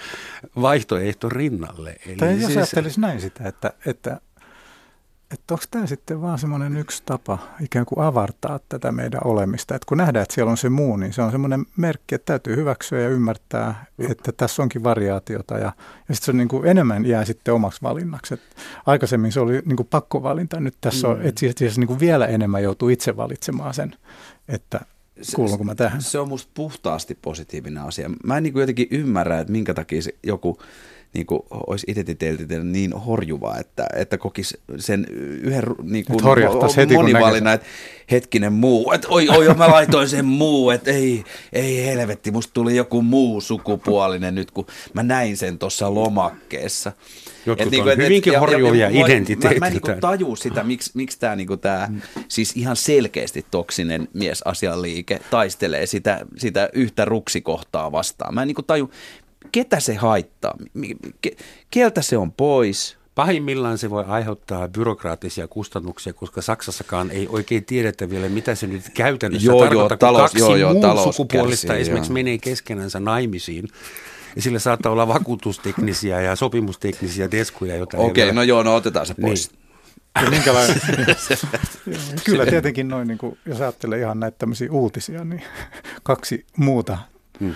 vaihtoehto 0.60 1.28
rinnalle. 1.28 1.96
Eli 2.06 2.16
tai 2.16 2.32
jos 2.32 2.44
siis, 2.44 2.56
ajattelisi 2.56 3.00
näin 3.00 3.20
sitä, 3.20 3.48
että, 3.48 3.72
että 3.86 4.20
että 5.32 5.54
onko 5.54 5.64
tämä 5.70 5.86
sitten 5.86 6.20
vaan 6.22 6.38
semmoinen 6.38 6.76
yksi 6.76 7.02
tapa 7.06 7.38
ikään 7.60 7.86
kuin 7.86 8.04
avartaa 8.04 8.60
tätä 8.68 8.92
meidän 8.92 9.20
olemista. 9.24 9.74
Että 9.74 9.86
kun 9.88 9.98
nähdään, 9.98 10.22
että 10.22 10.34
siellä 10.34 10.50
on 10.50 10.56
se 10.56 10.68
muu, 10.68 10.96
niin 10.96 11.12
se 11.12 11.22
on 11.22 11.30
semmoinen 11.30 11.66
merkki, 11.76 12.14
että 12.14 12.26
täytyy 12.26 12.56
hyväksyä 12.56 13.00
ja 13.00 13.08
ymmärtää, 13.08 13.84
että 14.10 14.32
tässä 14.32 14.62
onkin 14.62 14.84
variaatiota. 14.84 15.54
Ja, 15.54 15.72
ja 16.08 16.14
sitten 16.14 16.24
se 16.24 16.30
on 16.30 16.36
niin 16.36 16.48
kuin 16.48 16.66
enemmän 16.66 17.06
jää 17.06 17.24
sitten 17.24 17.54
omaksi 17.54 17.82
valinnaksi. 17.82 18.34
Et 18.34 18.40
aikaisemmin 18.86 19.32
se 19.32 19.40
oli 19.40 19.62
niin 19.64 19.76
kuin 19.76 19.88
pakkovalinta, 19.90 20.60
nyt 20.60 20.76
tässä 20.80 21.08
on, 21.08 21.18
mm. 21.18 21.26
että 21.26 21.40
siis 21.56 21.78
niin 21.78 21.88
kuin 21.88 22.00
vielä 22.00 22.26
enemmän 22.26 22.62
joutuu 22.62 22.88
itse 22.88 23.16
valitsemaan 23.16 23.74
sen, 23.74 23.96
että 24.48 24.80
kuulunko 25.34 25.64
mä 25.64 25.74
tähän. 25.74 26.02
Se 26.02 26.18
on 26.18 26.28
musta 26.28 26.50
puhtaasti 26.54 27.18
positiivinen 27.22 27.82
asia. 27.82 28.10
Mä 28.24 28.36
en 28.36 28.42
niin 28.42 28.52
kuin 28.52 28.60
jotenkin 28.60 28.88
ymmärrä, 28.90 29.40
että 29.40 29.52
minkä 29.52 29.74
takia 29.74 30.02
se 30.02 30.14
joku 30.22 30.58
niin 31.14 31.26
kuin, 31.26 31.40
olisi 31.50 31.86
identiteetiltä 31.88 32.58
niin 32.58 32.92
horjuvaa, 32.92 33.58
että, 33.58 33.86
että 33.96 34.18
kokisi 34.18 34.60
sen 34.78 35.06
yhden 35.42 35.62
niin 35.82 36.04
kuin, 36.04 36.20
heti, 36.76 36.94
monivalinnan, 36.94 37.54
että 37.54 37.66
hetkinen 38.10 38.52
muu, 38.52 38.92
että 38.92 39.08
oi, 39.10 39.28
oi, 39.28 39.54
mä 39.54 39.68
laitoin 39.68 40.08
sen 40.08 40.24
muu, 40.24 40.70
että 40.70 40.90
ei, 40.90 41.24
ei 41.52 41.86
helvetti, 41.86 42.30
musta 42.30 42.52
tuli 42.54 42.76
joku 42.76 43.02
muu 43.02 43.40
sukupuolinen 43.40 44.34
nyt, 44.34 44.50
kun 44.50 44.66
mä 44.92 45.02
näin 45.02 45.36
sen 45.36 45.58
tuossa 45.58 45.94
lomakkeessa. 45.94 46.92
Jotkut 47.46 47.66
et, 47.66 47.70
niinku, 47.70 47.88
on 47.88 47.92
et, 47.92 47.98
hyvinkin 47.98 48.34
et, 48.34 48.40
horjuvia 48.40 48.88
identiteettejä. 48.88 49.54
Mä, 49.54 49.60
mä 49.60 49.66
en 49.66 49.72
niinku 49.72 50.00
taju 50.00 50.36
sitä, 50.36 50.64
miksi, 50.64 50.90
miksi 50.94 51.18
tämä 51.18 51.36
niinku 51.36 51.56
tää, 51.56 51.92
siis 52.28 52.52
ihan 52.56 52.76
selkeästi 52.76 53.46
toksinen 53.50 54.08
miesasialiike 54.12 55.20
taistelee 55.30 55.86
sitä, 55.86 56.26
sitä 56.36 56.68
yhtä 56.72 57.04
ruksikohtaa 57.04 57.92
vastaan. 57.92 58.34
Mä 58.34 58.42
en 58.42 58.48
niinku 58.48 58.62
taju, 58.62 58.90
ketä 59.52 59.80
se 59.80 59.94
haittaa, 59.94 60.54
keltä 61.70 62.02
se 62.02 62.16
on 62.16 62.32
pois. 62.32 62.98
Pahimmillaan 63.14 63.78
se 63.78 63.90
voi 63.90 64.04
aiheuttaa 64.08 64.68
byrokraattisia 64.68 65.48
kustannuksia, 65.48 66.12
koska 66.12 66.42
Saksassakaan 66.42 67.10
ei 67.10 67.28
oikein 67.28 67.64
tiedetä 67.64 68.10
vielä, 68.10 68.28
mitä 68.28 68.54
se 68.54 68.66
nyt 68.66 68.82
käytännössä 68.94 69.46
joo, 69.46 69.60
tarkoittaa, 69.60 69.94
joo, 69.94 69.98
talous, 69.98 70.22
kaksi 70.22 70.38
joo, 70.38 70.56
joo, 70.56 70.74
talous 70.74 71.16
sukupuolista 71.16 71.66
kärsii, 71.66 71.82
esimerkiksi 71.82 72.10
joo. 72.10 72.14
menee 72.14 72.38
keskenänsä 72.38 73.00
naimisiin. 73.00 73.68
Ja 74.36 74.42
sillä 74.42 74.58
saattaa 74.58 74.92
olla 74.92 75.08
vakuutusteknisiä 75.08 76.20
ja 76.20 76.36
sopimusteknisiä 76.36 77.30
deskuja, 77.30 77.76
joita 77.76 77.96
Okei, 77.96 78.24
okay, 78.24 78.34
no 78.34 78.42
joo, 78.42 78.62
no 78.62 78.74
otetaan 78.74 79.06
se 79.06 79.14
pois. 79.14 79.50
Niin. 79.50 79.58
Kyllä 82.24 82.46
tietenkin 82.46 82.88
noin, 82.88 83.08
niin 83.08 83.18
kuin, 83.18 83.38
jos 83.46 83.60
ajattelee 83.60 83.98
ihan 83.98 84.20
näitä 84.20 84.38
tämmöisiä 84.38 84.72
uutisia, 84.72 85.24
niin 85.24 85.42
kaksi 86.02 86.46
muuta 86.56 86.98
hmm 87.40 87.54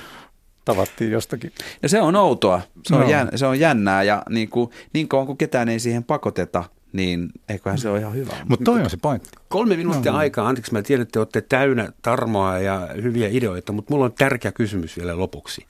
tavattiin 0.64 1.10
jostakin. 1.10 1.52
Ja 1.82 1.88
se 1.88 2.00
on 2.00 2.16
outoa, 2.16 2.60
se, 2.88 2.94
no. 2.94 3.00
on, 3.00 3.10
jän, 3.10 3.28
se 3.34 3.46
on 3.46 3.60
jännää 3.60 4.02
ja 4.02 4.22
niin, 4.28 4.48
kuin, 4.48 4.70
niin 4.92 5.08
kauan 5.08 5.26
kuin 5.26 5.38
ketään 5.38 5.68
ei 5.68 5.80
siihen 5.80 6.04
pakoteta, 6.04 6.64
niin 6.92 7.28
eiköhän 7.48 7.78
se 7.78 7.88
ole 7.88 7.98
ihan 7.98 8.14
hyvä. 8.14 8.32
Mutta 8.48 8.64
toi 8.64 8.80
on 8.80 8.90
se 8.90 8.96
pointti. 8.96 9.28
Kolme 9.48 9.76
minuuttia 9.76 10.12
no. 10.12 10.18
aikaa, 10.18 10.48
anteeksi 10.48 10.72
mä 10.72 10.82
tiedän, 10.82 11.02
että 11.02 11.12
te 11.12 11.18
olette 11.18 11.40
täynnä 11.40 11.92
tarmoa 12.02 12.58
ja 12.58 12.88
hyviä 13.02 13.28
ideoita, 13.28 13.72
mutta 13.72 13.94
mulla 13.94 14.04
on 14.04 14.12
tärkeä 14.12 14.52
kysymys 14.52 14.96
vielä 14.96 15.18
lopuksi. 15.18 15.66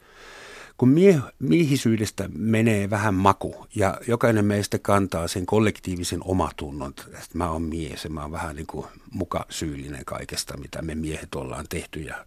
Kun 0.77 0.89
mie, 0.89 1.21
miehisyydestä 1.39 2.29
menee 2.39 2.91
vähän 2.91 3.15
maku 3.15 3.67
ja 3.75 3.99
jokainen 4.09 4.45
meistä 4.45 4.79
kantaa 4.79 5.29
sen 5.29 5.47
kollektiivisen 5.47 6.21
omatunnon, 6.25 6.95
että 7.07 7.29
mä 7.35 7.51
oon 7.51 7.63
mies 7.63 8.05
ja 8.05 8.11
mä 8.11 8.23
oon 8.23 8.33
vähän 8.33 8.57
niin 8.57 8.67
kuin 8.67 8.87
muka 9.11 9.47
syyllinen 9.49 10.05
kaikesta, 10.05 10.57
mitä 10.57 10.83
me 10.83 10.95
miehet 10.95 11.35
ollaan 11.35 11.65
tehty. 11.69 12.01
Ja 12.01 12.27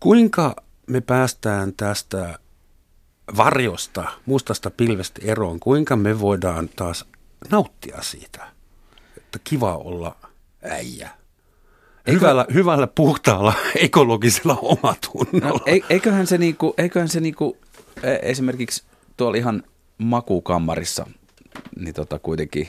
kuinka 0.00 0.56
me 0.86 1.00
päästään 1.00 1.72
tästä 1.76 2.38
varjosta, 3.36 4.04
mustasta 4.26 4.70
pilvestä 4.70 5.20
eroon, 5.24 5.60
kuinka 5.60 5.96
me 5.96 6.20
voidaan 6.20 6.68
taas 6.76 7.04
nauttia 7.50 8.02
siitä, 8.02 8.48
että 9.16 9.38
kiva 9.44 9.76
olla 9.76 10.16
äijä. 10.62 11.10
Hyvällä, 12.10 12.46
hyvällä 12.54 12.86
puhtaalla 12.86 13.54
ekologisella 13.76 14.58
omatunnolla. 14.62 15.60
No, 15.66 15.80
eiköhän 15.88 16.26
se, 16.26 16.38
niinku, 16.38 16.74
eiköhän 16.78 17.08
se 17.08 17.20
niinku, 17.20 17.56
e, 18.02 18.18
esimerkiksi 18.22 18.84
tuolla 19.16 19.36
ihan 19.36 19.62
makukammarissa, 19.98 21.06
niin 21.78 21.94
tota 21.94 22.18
kuitenkin 22.18 22.68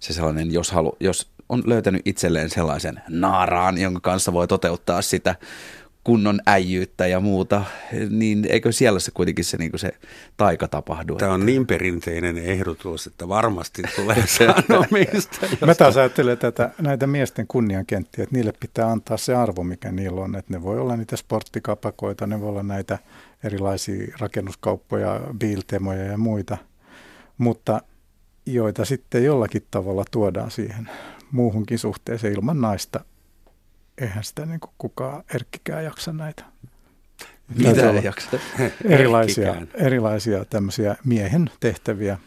se 0.00 0.12
sellainen, 0.12 0.52
jos, 0.52 0.70
halu, 0.70 0.96
jos 1.00 1.30
on 1.48 1.62
löytänyt 1.66 2.02
itselleen 2.04 2.50
sellaisen 2.50 3.02
naaraan, 3.08 3.78
jonka 3.78 4.00
kanssa 4.00 4.32
voi 4.32 4.48
toteuttaa 4.48 5.02
sitä 5.02 5.36
kunnon 6.10 6.40
äijyyttä 6.46 7.06
ja 7.06 7.20
muuta, 7.20 7.64
niin 8.10 8.46
eikö 8.48 8.72
siellä 8.72 9.00
se 9.00 9.10
kuitenkin 9.10 9.44
se, 9.44 9.56
niin 9.56 9.70
se 9.76 9.92
taika 10.36 10.68
tapahdu? 10.68 11.14
Tämä 11.14 11.32
on 11.32 11.46
niin 11.46 11.66
perinteinen 11.66 12.38
ehdotus, 12.38 13.06
että 13.06 13.28
varmasti 13.28 13.82
tulee 13.96 14.26
sanomista. 14.38 15.66
Mä 15.66 15.74
taas 15.74 15.96
ajattelen 15.96 16.38
tätä, 16.38 16.70
näitä 16.80 17.06
miesten 17.06 17.46
kunniankenttiä, 17.46 18.22
että 18.22 18.36
niille 18.36 18.52
pitää 18.60 18.90
antaa 18.90 19.16
se 19.16 19.34
arvo, 19.34 19.64
mikä 19.64 19.92
niillä 19.92 20.20
on. 20.20 20.36
Että 20.36 20.52
ne 20.52 20.62
voi 20.62 20.78
olla 20.78 20.96
niitä 20.96 21.16
sporttikapakoita, 21.16 22.26
ne 22.26 22.40
voi 22.40 22.48
olla 22.48 22.62
näitä 22.62 22.98
erilaisia 23.44 24.16
rakennuskauppoja, 24.20 25.20
biiltemoja 25.38 26.04
ja 26.04 26.18
muita, 26.18 26.58
mutta 27.38 27.82
joita 28.46 28.84
sitten 28.84 29.24
jollakin 29.24 29.66
tavalla 29.70 30.04
tuodaan 30.10 30.50
siihen 30.50 30.90
muuhunkin 31.32 31.78
suhteeseen 31.78 32.34
ilman 32.34 32.60
naista 32.60 33.00
eihän 34.00 34.24
sitä 34.24 34.46
niin 34.46 34.60
kuin 34.60 34.70
kukaan 34.78 35.24
erkkikään 35.34 35.84
jaksa 35.84 36.12
näitä. 36.12 36.44
Mitä 37.58 37.90
ei 37.90 38.04
jaksa? 38.04 38.38
Erilaisia, 38.84 39.54
erilaisia 39.74 40.44
tämmöisiä 40.44 40.96
miehen 41.04 41.50
tehtäviä, 41.60 42.18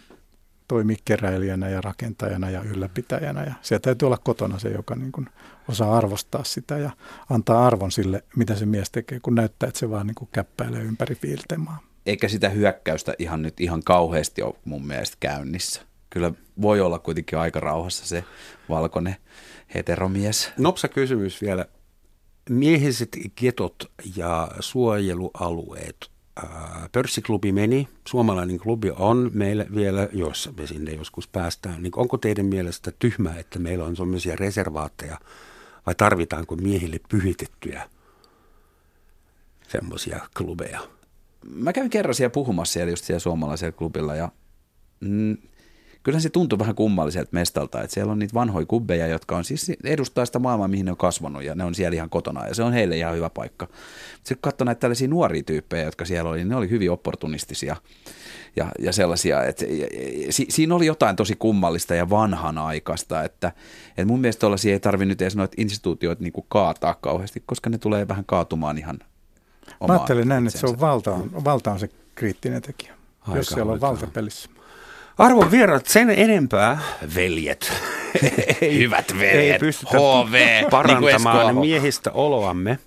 toimia 0.67 0.97
keräilijänä 1.05 1.69
ja 1.69 1.81
rakentajana 1.81 2.49
ja 2.49 2.61
ylläpitäjänä. 2.61 3.43
Ja 3.43 3.53
siellä 3.61 3.81
täytyy 3.81 4.05
olla 4.05 4.17
kotona 4.17 4.59
se, 4.59 4.69
joka 4.69 4.95
niin 4.95 5.11
kuin 5.11 5.29
osaa 5.67 5.97
arvostaa 5.97 6.43
sitä 6.43 6.77
ja 6.77 6.91
antaa 7.29 7.67
arvon 7.67 7.91
sille, 7.91 8.23
mitä 8.35 8.55
se 8.55 8.65
mies 8.65 8.91
tekee, 8.91 9.19
kun 9.19 9.35
näyttää, 9.35 9.67
että 9.67 9.79
se 9.79 9.89
vaan 9.89 10.07
niin 10.07 10.15
kuin 10.15 10.29
käppäilee 10.31 10.81
ympäri 10.81 11.15
fiiltemaa. 11.15 11.79
Eikä 12.05 12.27
sitä 12.27 12.49
hyökkäystä 12.49 13.13
ihan 13.19 13.41
nyt 13.41 13.61
ihan 13.61 13.83
kauheasti 13.83 14.41
ole 14.41 14.55
mun 14.65 14.87
mielestä 14.87 15.17
käynnissä. 15.19 15.81
Kyllä 16.13 16.31
voi 16.61 16.81
olla 16.81 16.99
kuitenkin 16.99 17.39
aika 17.39 17.59
rauhassa 17.59 18.07
se 18.07 18.23
valkoinen 18.69 19.15
heteromies. 19.75 20.51
Nopsa 20.57 20.87
kysymys 20.87 21.41
vielä. 21.41 21.65
Miehiset 22.49 23.17
ketot 23.35 23.91
ja 24.15 24.47
suojelualueet 24.59 26.09
pörssiklubi 26.91 27.51
meni, 27.51 27.87
suomalainen 28.07 28.57
klubi 28.57 28.91
on 28.95 29.31
meillä 29.33 29.65
vielä, 29.75 30.09
jos 30.11 30.49
me 30.57 30.67
sinne 30.67 30.91
joskus 30.91 31.27
päästään, 31.27 31.83
niin 31.83 31.91
onko 31.95 32.17
teidän 32.17 32.45
mielestä 32.45 32.91
tyhmää, 32.99 33.39
että 33.39 33.59
meillä 33.59 33.85
on 33.85 33.95
sellaisia 33.95 34.35
reservaatteja 34.35 35.17
vai 35.85 35.95
tarvitaanko 35.95 36.55
miehille 36.55 36.99
pyhitettyjä 37.09 37.89
semmoisia 39.67 40.19
klubeja? 40.37 40.79
Mä 41.45 41.73
kävin 41.73 41.89
kerran 41.89 42.15
siellä 42.15 42.33
puhumassa 42.33 42.73
siellä 42.73 42.91
just 42.91 43.05
siellä 43.05 43.19
suomalaisella 43.19 43.71
klubilla 43.71 44.15
ja 44.15 44.29
mm, 44.99 45.37
kyllä 46.03 46.19
se 46.19 46.29
tuntuu 46.29 46.59
vähän 46.59 46.75
kummalliselta 46.75 47.29
mestalta, 47.31 47.81
että 47.81 47.93
siellä 47.93 48.11
on 48.11 48.19
niitä 48.19 48.33
vanhoja 48.33 48.65
kubbeja, 48.65 49.07
jotka 49.07 49.37
on 49.37 49.43
siis 49.43 49.71
edustaa 49.83 50.25
sitä 50.25 50.39
maailmaa, 50.39 50.67
mihin 50.67 50.85
ne 50.85 50.91
on 50.91 50.97
kasvanut 50.97 51.43
ja 51.43 51.55
ne 51.55 51.63
on 51.63 51.75
siellä 51.75 51.95
ihan 51.95 52.09
kotona 52.09 52.47
ja 52.47 52.55
se 52.55 52.63
on 52.63 52.73
heille 52.73 52.97
ihan 52.97 53.15
hyvä 53.15 53.29
paikka. 53.29 53.67
Sitten 54.17 54.37
katsoin 54.41 54.65
näitä 54.65 54.79
tällaisia 54.79 55.07
nuoria 55.07 55.43
tyyppejä, 55.43 55.83
jotka 55.83 56.05
siellä 56.05 56.29
oli, 56.29 56.37
niin 56.37 56.49
ne 56.49 56.55
oli 56.55 56.69
hyvin 56.69 56.91
opportunistisia 56.91 57.75
ja, 58.55 58.71
ja 58.79 58.93
sellaisia, 58.93 59.43
että 59.43 59.65
si, 60.29 60.45
siinä 60.49 60.75
oli 60.75 60.85
jotain 60.85 61.15
tosi 61.15 61.35
kummallista 61.35 61.95
ja 61.95 62.09
vanhanaikaista, 62.09 63.23
että, 63.23 63.51
että 63.89 64.05
mun 64.05 64.21
mielestä 64.21 64.39
tuollaisia 64.39 64.73
ei 64.73 64.79
tarvitse 64.79 65.05
nyt 65.09 65.21
edes 65.21 65.35
noita 65.35 65.55
instituutioita 65.57 66.23
niin 66.23 66.33
kuin 66.33 66.45
kaataa 66.49 66.95
kauheasti, 67.01 67.43
koska 67.45 67.69
ne 67.69 67.77
tulee 67.77 68.07
vähän 68.07 68.25
kaatumaan 68.25 68.77
ihan 68.77 68.99
Mä 69.87 69.93
ajattelen 69.93 70.27
näin, 70.27 70.47
että 70.47 70.59
se 70.59 70.67
on 70.67 70.79
valta 70.79 71.11
on, 71.11 71.43
valta 71.43 71.71
on 71.71 71.79
se 71.79 71.89
kriittinen 72.15 72.61
tekijä, 72.61 72.93
Aika 73.21 73.37
jos 73.37 73.47
siellä 73.47 73.71
on 73.71 73.81
valta 73.81 74.07
pelissä. 74.07 74.49
Arvon 75.17 75.51
vierat, 75.51 75.85
sen 75.85 76.09
enempää, 76.09 76.79
veljet, 77.15 77.73
hyvät 78.79 79.13
veljet, 79.19 79.53
ei 79.53 79.59
pystytä 79.59 79.97
HV, 79.97 80.63
parantamaan 80.69 81.47
niin 81.47 81.59
miehistä 81.59 82.11
oloamme. 82.11 82.79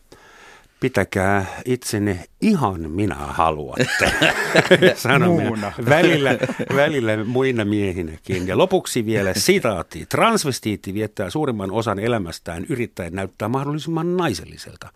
Pitäkää 0.81 1.47
itsenne 1.65 2.25
ihan 2.41 2.91
minä 2.91 3.15
haluatte, 3.15 4.13
sanomme 4.97 5.73
välillä, 5.89 6.31
välillä 6.75 7.25
muina 7.25 7.65
miehinäkin. 7.65 8.49
Ja 8.49 8.59
lopuksi 8.59 9.07
vielä 9.07 9.35
sitaatti. 9.35 10.07
Transvestiitti 10.07 10.95
viettää 10.95 11.31
suurimman 11.31 11.71
osan 11.71 11.99
elämästään 11.99 12.67
yrittäen 12.69 13.13
näyttää 13.13 13.49
mahdollisimman 13.49 14.17
naiselliselta. 14.17 14.89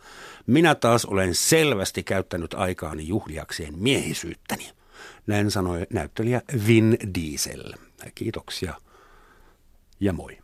Minä 0.47 0.75
taas 0.75 1.05
olen 1.05 1.35
selvästi 1.35 2.03
käyttänyt 2.03 2.55
aikaani 2.55 3.09
juhliakseen 3.09 3.79
miehisyyttäni. 3.79 4.80
Näin 5.27 5.51
sanoi 5.51 5.87
näyttelijä 5.91 6.43
Vin 6.67 6.97
Diesel. 7.15 7.73
Kiitoksia 8.15 8.75
ja 10.01 10.13
moi. 10.13 10.39